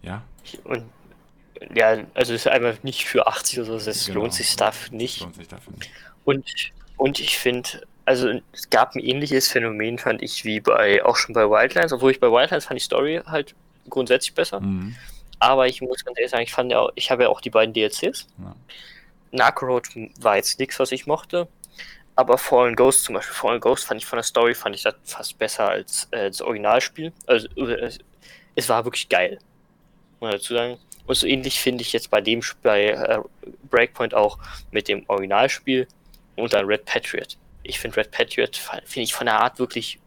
Ja, 0.02 0.22
und, 0.64 0.84
ja, 1.74 2.04
also 2.14 2.34
es 2.34 2.42
ist 2.42 2.48
einfach 2.48 2.82
nicht 2.82 3.04
für 3.06 3.26
80 3.26 3.60
oder 3.60 3.78
so, 3.78 3.90
es 3.90 4.06
Genau. 4.06 4.20
lohnt 4.20 4.34
sich 4.34 4.54
dafür 4.56 4.94
nicht. 4.96 5.20
lohnt 5.20 5.36
sich 5.36 5.48
dafür 5.48 5.72
nicht. 5.74 5.90
Und, 6.24 6.44
und 6.96 7.20
ich 7.20 7.38
finde, 7.38 7.86
also 8.04 8.28
es 8.52 8.68
gab 8.68 8.94
ein 8.94 9.00
ähnliches 9.00 9.48
Phänomen, 9.48 9.98
fand 9.98 10.22
ich, 10.22 10.44
wie 10.44 10.60
bei 10.60 11.04
auch 11.04 11.16
schon 11.16 11.34
bei 11.34 11.48
Wildlands, 11.48 11.92
obwohl 11.92 12.10
ich 12.10 12.20
bei 12.20 12.30
Wildlands 12.30 12.66
fand 12.66 12.78
die 12.80 12.84
Story 12.84 13.22
halt 13.24 13.54
grundsätzlich 13.88 14.34
besser. 14.34 14.60
Mhm. 14.60 14.94
Aber 15.38 15.66
ich 15.68 15.80
muss 15.80 16.04
ganz 16.04 16.18
ehrlich 16.18 16.30
sagen, 16.30 16.42
ich 16.42 16.52
fand 16.52 16.70
ja 16.72 16.80
auch, 16.80 16.90
ich 16.94 17.10
habe 17.10 17.24
ja 17.24 17.28
auch 17.28 17.40
die 17.40 17.50
beiden 17.50 17.72
DLCs. 17.74 18.26
Ja. 18.38 18.54
Narco 19.34 19.66
Road 19.66 19.88
war 20.20 20.36
jetzt 20.36 20.58
nichts, 20.58 20.78
was 20.78 20.92
ich 20.92 21.06
mochte. 21.06 21.48
Aber 22.16 22.38
Fallen 22.38 22.76
Ghost 22.76 23.04
zum 23.04 23.16
Beispiel, 23.16 23.34
Fallen 23.34 23.60
Ghost 23.60 23.84
fand 23.84 24.00
ich 24.00 24.06
von 24.06 24.16
der 24.16 24.22
Story, 24.22 24.54
fand 24.54 24.76
ich 24.76 24.82
das 24.82 24.94
fast 25.02 25.36
besser 25.36 25.68
als 25.68 26.06
äh, 26.12 26.28
das 26.28 26.40
Originalspiel. 26.40 27.12
Also 27.26 27.48
äh, 27.56 27.90
es, 28.54 28.68
war 28.68 28.84
wirklich 28.84 29.08
geil. 29.08 29.38
Muss 30.20 30.28
man 30.28 30.32
dazu 30.32 30.54
sagen. 30.54 30.78
Und 31.06 31.16
so 31.16 31.26
ähnlich 31.26 31.60
finde 31.60 31.82
ich 31.82 31.92
jetzt 31.92 32.10
bei 32.10 32.20
dem 32.20 32.40
bei 32.62 32.90
äh, 32.90 33.20
Breakpoint 33.68 34.14
auch 34.14 34.38
mit 34.70 34.86
dem 34.86 35.04
Originalspiel 35.08 35.88
und 36.36 36.52
dann 36.52 36.66
Red 36.66 36.84
Patriot. 36.84 37.36
Ich 37.64 37.80
finde 37.80 37.96
Red 37.96 38.12
Patriot 38.12 38.56
finde 38.56 39.02
ich 39.02 39.14
von 39.14 39.26
der 39.26 39.40
Art 39.40 39.58
wirklich, 39.58 39.98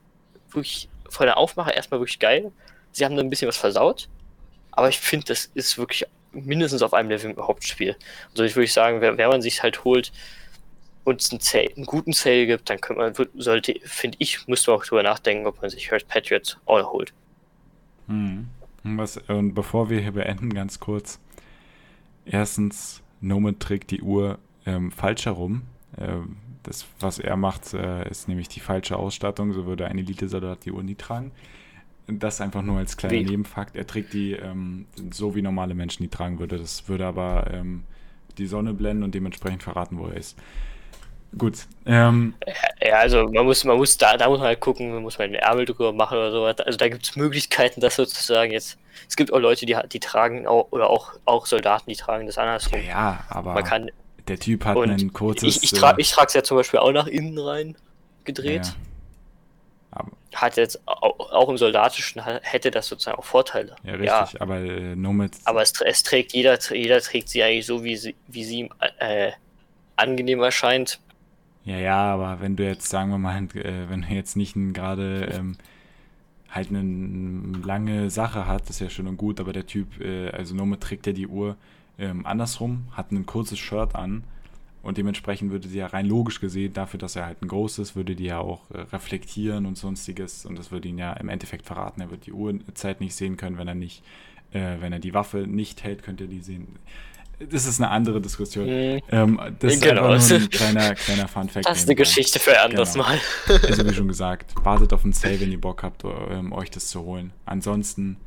wirklich 0.52 0.88
von 1.10 1.26
der 1.26 1.38
Aufmache 1.38 1.72
erstmal 1.72 2.00
wirklich 2.00 2.20
geil. 2.20 2.52
Sie 2.94 3.04
haben 3.04 3.16
da 3.16 3.22
ein 3.22 3.30
bisschen 3.30 3.48
was 3.48 3.58
versaut, 3.58 4.08
aber 4.72 4.90
ich 4.90 4.98
finde, 4.98 5.26
das 5.26 5.52
ist 5.54 5.78
wirklich 5.78 6.06
mindestens 6.46 6.82
auf 6.82 6.94
einem 6.94 7.10
Level 7.10 7.32
im 7.32 7.38
Hauptspiel. 7.38 7.96
Also 8.32 8.44
ich 8.44 8.56
würde 8.56 8.70
sagen, 8.70 9.02
wenn, 9.02 9.18
wenn 9.18 9.30
man 9.30 9.42
sich 9.42 9.64
halt 9.64 9.84
holt 9.84 10.12
uns 11.08 11.32
einen, 11.32 11.40
Sale, 11.40 11.70
einen 11.76 11.86
guten 11.86 12.12
Sale 12.12 12.46
gibt, 12.48 12.70
dann 12.70 12.82
könnte 12.82 13.02
man, 13.02 13.42
sollte, 13.42 13.76
finde 13.86 14.18
ich, 14.20 14.46
müsste 14.48 14.72
man 14.72 14.80
auch 14.80 14.86
drüber 14.86 15.04
nachdenken, 15.04 15.48
ob 15.48 15.62
man 15.62 15.70
sich 15.70 15.90
Hurt 15.90 16.08
Patriots 16.10 16.58
all 16.66 16.84
holt. 16.84 17.14
Hm. 18.08 18.50
Was, 18.84 19.18
und 19.28 19.54
bevor 19.54 19.90
wir 19.90 20.02
hier 20.02 20.12
beenden, 20.12 20.54
ganz 20.54 20.80
kurz. 20.80 21.20
Erstens, 22.26 23.02
Nomen 23.22 23.58
trägt 23.58 23.92
die 23.92 24.02
Uhr 24.02 24.38
ähm, 24.66 24.92
falsch 24.92 25.26
herum. 25.26 25.64
Ähm, 25.98 26.38
das, 26.64 26.86
was 27.00 27.20
er 27.20 27.38
macht, 27.38 27.74
äh, 27.74 28.10
ist 28.10 28.28
nämlich 28.28 28.50
die 28.50 28.60
falsche 28.60 28.98
Ausstattung. 28.98 29.54
So 29.54 29.66
würde 29.66 29.88
ein 29.88 29.98
Elite-Soldat 29.98 30.66
die 30.66 30.72
Uhr 30.74 30.84
nie 30.84 30.96
tragen. 30.96 31.32
Das 32.08 32.39
einfach 32.39 32.62
nur 32.62 32.78
als 32.78 32.95
kleiner? 32.95 33.16
Nebenfakt. 33.16 33.76
Er 33.76 33.86
trägt 33.86 34.14
die 34.14 34.34
ähm, 34.34 34.86
so, 35.12 35.36
wie 35.36 35.41
normale 35.41 35.74
Menschen 35.74 36.03
die 36.03 36.10
tragen 36.10 36.39
würde. 36.39 36.58
Das 36.58 36.88
würde 36.88 37.05
aber 37.05 37.47
ähm, 37.51 37.84
die 38.38 38.47
Sonne 38.47 38.74
blenden 38.74 39.03
und 39.03 39.14
dementsprechend 39.14 39.64
verraten, 39.64 39.97
wo 39.97 40.08
er 40.08 40.16
ist. 40.16 40.38
Gut. 41.38 41.68
Ähm, 41.86 42.34
ja, 42.82 42.99
also 42.99 43.28
man 43.28 43.45
muss, 43.45 43.64
man 43.66 43.78
muss 43.78 43.97
da, 43.97 44.16
da 44.16 44.30
muss 44.30 44.39
man 44.39 44.47
halt 44.47 44.62
gucken, 44.62 44.93
man 44.93 45.01
muss 45.01 45.18
mal 45.18 45.28
den 45.28 45.36
Ärmel 45.36 45.66
drüber 45.66 45.91
machen 45.91 46.18
oder 46.18 46.32
sowas. 46.32 46.60
Also 46.60 46.78
da 46.78 46.88
gibt 46.88 47.05
es 47.05 47.16
Möglichkeiten, 47.18 47.82
das 47.82 47.97
sozusagen 47.97 48.51
jetzt. 48.51 48.78
Es 49.10 49.16
gibt 49.16 49.34
auch 49.34 49.39
Leute, 49.39 49.66
die, 49.66 49.78
die 49.91 49.99
tragen 49.99 50.47
auch, 50.47 50.68
oder 50.72 50.89
auch, 50.89 51.14
auch 51.26 51.45
Soldaten, 51.45 51.89
die 51.89 51.97
tragen 51.97 52.26
das 52.26 52.38
andersrum. 52.38 52.80
Ja, 52.88 53.26
aber 53.30 53.53
man 53.53 53.64
kann, 53.64 53.91
der 54.28 54.39
Typ 54.39 54.66
hat 54.66 54.78
ein 54.78 55.14
kurzes. 55.14 55.58
Ich, 55.58 55.64
ich, 55.64 55.72
tra 55.72 55.91
äh, 55.91 55.95
ich 55.97 56.12
trage 56.12 56.28
es 56.28 56.34
ja 56.34 56.43
zum 56.43 56.58
Beispiel 56.58 56.80
auch 56.80 56.91
nach 56.91 57.08
innen 57.08 57.38
rein 57.38 57.76
gedreht. 58.24 58.66
Ja, 58.66 58.74
hat 60.42 60.58
jetzt 60.58 60.80
auch, 60.88 61.50
im 61.50 61.58
Soldatischen 61.58 62.22
hätte 62.24 62.72
das 62.72 62.88
sozusagen 62.88 63.18
auch 63.18 63.26
Vorteile. 63.26 63.76
Ja, 63.84 63.94
richtig, 63.94 64.08
ja. 64.34 64.42
aber 64.42 64.58
äh, 64.58 64.96
nur 64.96 65.14
mit. 65.14 65.34
Aber 65.46 65.62
es, 65.62 65.74
es, 65.82 66.04
trägt 66.04 66.34
jeder, 66.34 66.60
jeder 66.72 67.02
trägt 67.02 67.30
sie 67.30 67.44
eigentlich 67.44 67.66
so, 67.66 67.84
wie 67.84 67.98
sie, 67.98 68.16
wie 68.28 68.44
sie 68.44 68.60
ihm 68.60 68.70
äh, 69.00 69.32
angenehm 69.96 70.42
erscheint. 70.42 71.00
Ja, 71.66 71.78
ja, 71.78 72.14
aber 72.14 72.40
wenn 72.40 72.56
du 72.56 72.64
jetzt, 72.64 72.90
sagen 72.90 73.10
wir 73.10 73.18
mal, 73.18 73.38
äh, 73.56 73.90
wenn 73.90 74.04
du 74.04 74.08
jetzt 74.10 74.38
nicht 74.38 74.56
gerade 74.74 75.30
ähm, 75.34 75.58
halt 76.50 76.70
eine 76.70 77.62
lange 77.66 78.10
Sache 78.10 78.48
hat, 78.48 78.70
ist 78.70 78.80
ja 78.80 78.90
schön 78.90 79.08
und 79.08 79.18
gut, 79.18 79.40
aber 79.40 79.54
der 79.54 79.66
Typ, 79.66 80.00
äh, 80.00 80.30
also 80.30 80.56
Nome 80.56 80.80
trägt 80.80 81.08
ja 81.08 81.14
die 81.14 81.28
Uhr 81.28 81.58
ähm, 81.98 82.26
andersrum, 82.26 82.88
hat 82.92 83.12
ein 83.12 83.26
kurzes 83.26 83.58
Shirt 83.58 83.96
an 83.96 84.24
und 84.88 84.98
dementsprechend 84.98 85.52
würde 85.52 85.68
sie 85.68 85.80
ja 85.80 85.88
rein 85.88 86.06
logisch 86.06 86.40
gesehen, 86.40 86.72
dafür, 86.72 86.98
dass 86.98 87.18
er 87.18 87.26
halt 87.26 87.42
ein 87.42 87.50
großes, 87.50 87.98
würde 87.98 88.16
die 88.16 88.24
ja 88.24 88.40
auch 88.40 88.72
äh, 88.72 88.80
reflektieren 88.94 89.66
und 89.66 89.78
sonstiges 89.78 90.46
und 90.46 90.58
das 90.58 90.72
würde 90.72 90.88
ihn 90.88 90.98
ja 90.98 91.12
im 91.12 91.28
Endeffekt 91.28 91.66
verraten. 91.66 92.00
Er 92.00 92.10
wird 92.10 92.26
die 92.26 92.32
Uhrzeit 92.32 93.02
nicht 93.02 93.14
sehen 93.14 93.36
können, 93.36 93.58
wenn 93.58 93.68
er 93.68 93.76
nicht, 93.76 94.02
äh, 94.54 94.78
wenn 94.80 94.94
er 94.94 95.00
die 95.00 95.14
Waffe 95.14 95.40
nicht 95.40 95.84
hält, 95.84 96.04
könnte 96.04 96.24
er 96.24 96.30
die 96.30 96.40
sehen 96.40 96.80
das 97.40 97.68
ist 97.68 97.80
eine 97.80 97.92
andere 97.92 98.20
Diskussion. 98.22 98.66
Mhm. 98.66 99.02
Ähm, 99.12 99.40
das 99.60 99.74
ist 99.74 99.84
genau. 99.84 100.08
einfach 100.08 100.30
nur 100.30 100.40
ein 100.40 100.50
kleiner, 100.50 100.96
kleiner 100.96 101.28
Fun-Fact. 101.28 101.68
Das 101.68 101.80
ist 101.80 101.88
eine 101.88 101.96
Geschichte 101.96 102.40
für 102.40 102.60
anders 102.60 102.94
genau. 102.94 103.06
mal. 103.06 103.20
also 103.68 103.86
wie 103.86 103.94
schon 103.94 104.08
gesagt, 104.08 104.56
wartet 104.64 104.92
auf 104.94 105.04
ein 105.04 105.14
Sale, 105.14 105.40
wenn 105.42 105.52
ihr 105.52 105.62
Bock 105.62 105.84
habt, 105.84 106.04
ähm, 106.04 106.52
euch 106.52 106.72
das 106.72 106.88
zu 106.88 107.04
holen. 107.04 107.34
Ansonsten 107.46 108.18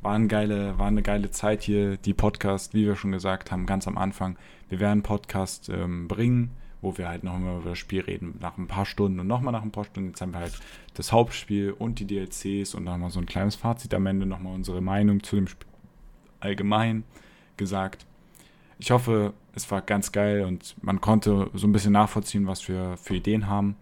war 0.00 0.14
eine, 0.14 0.28
geile, 0.28 0.78
war 0.78 0.86
eine 0.86 1.02
geile 1.02 1.30
Zeit 1.32 1.64
hier, 1.64 1.96
die 1.96 2.14
Podcast, 2.14 2.72
wie 2.72 2.86
wir 2.86 2.96
schon 2.96 3.12
gesagt 3.12 3.50
haben, 3.50 3.66
ganz 3.66 3.86
am 3.88 3.98
Anfang. 3.98 4.38
Wir 4.68 4.80
werden 4.80 4.92
einen 4.92 5.02
Podcast 5.02 5.68
ähm, 5.68 6.08
bringen, 6.08 6.50
wo 6.82 6.98
wir 6.98 7.08
halt 7.08 7.24
noch 7.24 7.36
immer 7.36 7.58
über 7.58 7.70
das 7.70 7.78
Spiel 7.78 8.02
reden, 8.02 8.36
nach 8.40 8.58
ein 8.58 8.66
paar 8.66 8.86
Stunden 8.86 9.20
und 9.20 9.26
nochmal 9.26 9.52
nach 9.52 9.62
ein 9.62 9.72
paar 9.72 9.84
Stunden. 9.84 10.10
Jetzt 10.10 10.20
haben 10.20 10.32
wir 10.32 10.40
halt 10.40 10.58
das 10.94 11.12
Hauptspiel 11.12 11.72
und 11.72 11.98
die 11.98 12.06
DLCs 12.06 12.74
und 12.74 12.86
dann 12.86 13.00
mal 13.00 13.10
so 13.10 13.20
ein 13.20 13.26
kleines 13.26 13.56
Fazit 13.56 13.94
am 13.94 14.06
Ende, 14.06 14.26
nochmal 14.26 14.54
unsere 14.54 14.80
Meinung 14.80 15.22
zu 15.22 15.36
dem 15.36 15.46
Spiel 15.46 15.66
allgemein 16.40 17.04
gesagt. 17.56 18.06
Ich 18.78 18.90
hoffe, 18.90 19.32
es 19.54 19.70
war 19.70 19.80
ganz 19.80 20.12
geil 20.12 20.44
und 20.44 20.76
man 20.82 21.00
konnte 21.00 21.50
so 21.54 21.66
ein 21.66 21.72
bisschen 21.72 21.92
nachvollziehen, 21.92 22.46
was 22.46 22.68
wir 22.68 22.96
für 22.98 23.14
Ideen 23.14 23.46
haben. 23.46 23.76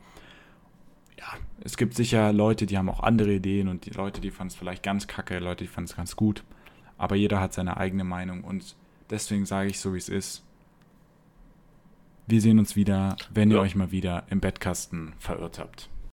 Ja, 1.18 1.26
es 1.62 1.76
gibt 1.76 1.95
sicher 1.95 2.32
Leute, 2.32 2.66
die 2.66 2.78
haben 2.78 2.89
auch 2.89 3.01
andere 3.01 3.35
Ideen 3.35 3.68
und 3.68 3.87
die 3.87 3.91
Leute, 3.91 4.20
die 4.20 4.30
fanden 4.30 4.53
es 4.53 4.57
vielleicht 4.57 4.82
ganz 4.82 5.07
kacke, 5.07 5.39
Leute, 5.41 5.64
die 5.64 5.68
fanden 5.68 5.91
es 5.91 5.97
ganz 5.97 6.14
gut. 6.14 6.45
Aber 6.97 7.16
jeder 7.16 7.41
hat 7.41 7.53
seine 7.53 7.76
eigene 7.76 8.05
Meinung 8.05 8.45
und 8.45 8.76
deswegen 9.11 9.47
sage 9.47 9.68
ich 9.68 9.80
so, 9.80 9.95
wie 9.95 9.99
es 9.99 10.09
ist. 10.09 10.45
Wir 12.27 12.41
sehen 12.41 12.59
uns 12.59 12.75
wieder, 12.75 13.16
wenn 13.33 13.51
ihr 13.51 13.61
euch 13.61 13.75
mal 13.75 13.91
wieder 13.91 14.25
im 14.31 14.41
Bettkasten 14.41 15.12
verirrt 15.18 15.59
habt. 15.59 15.91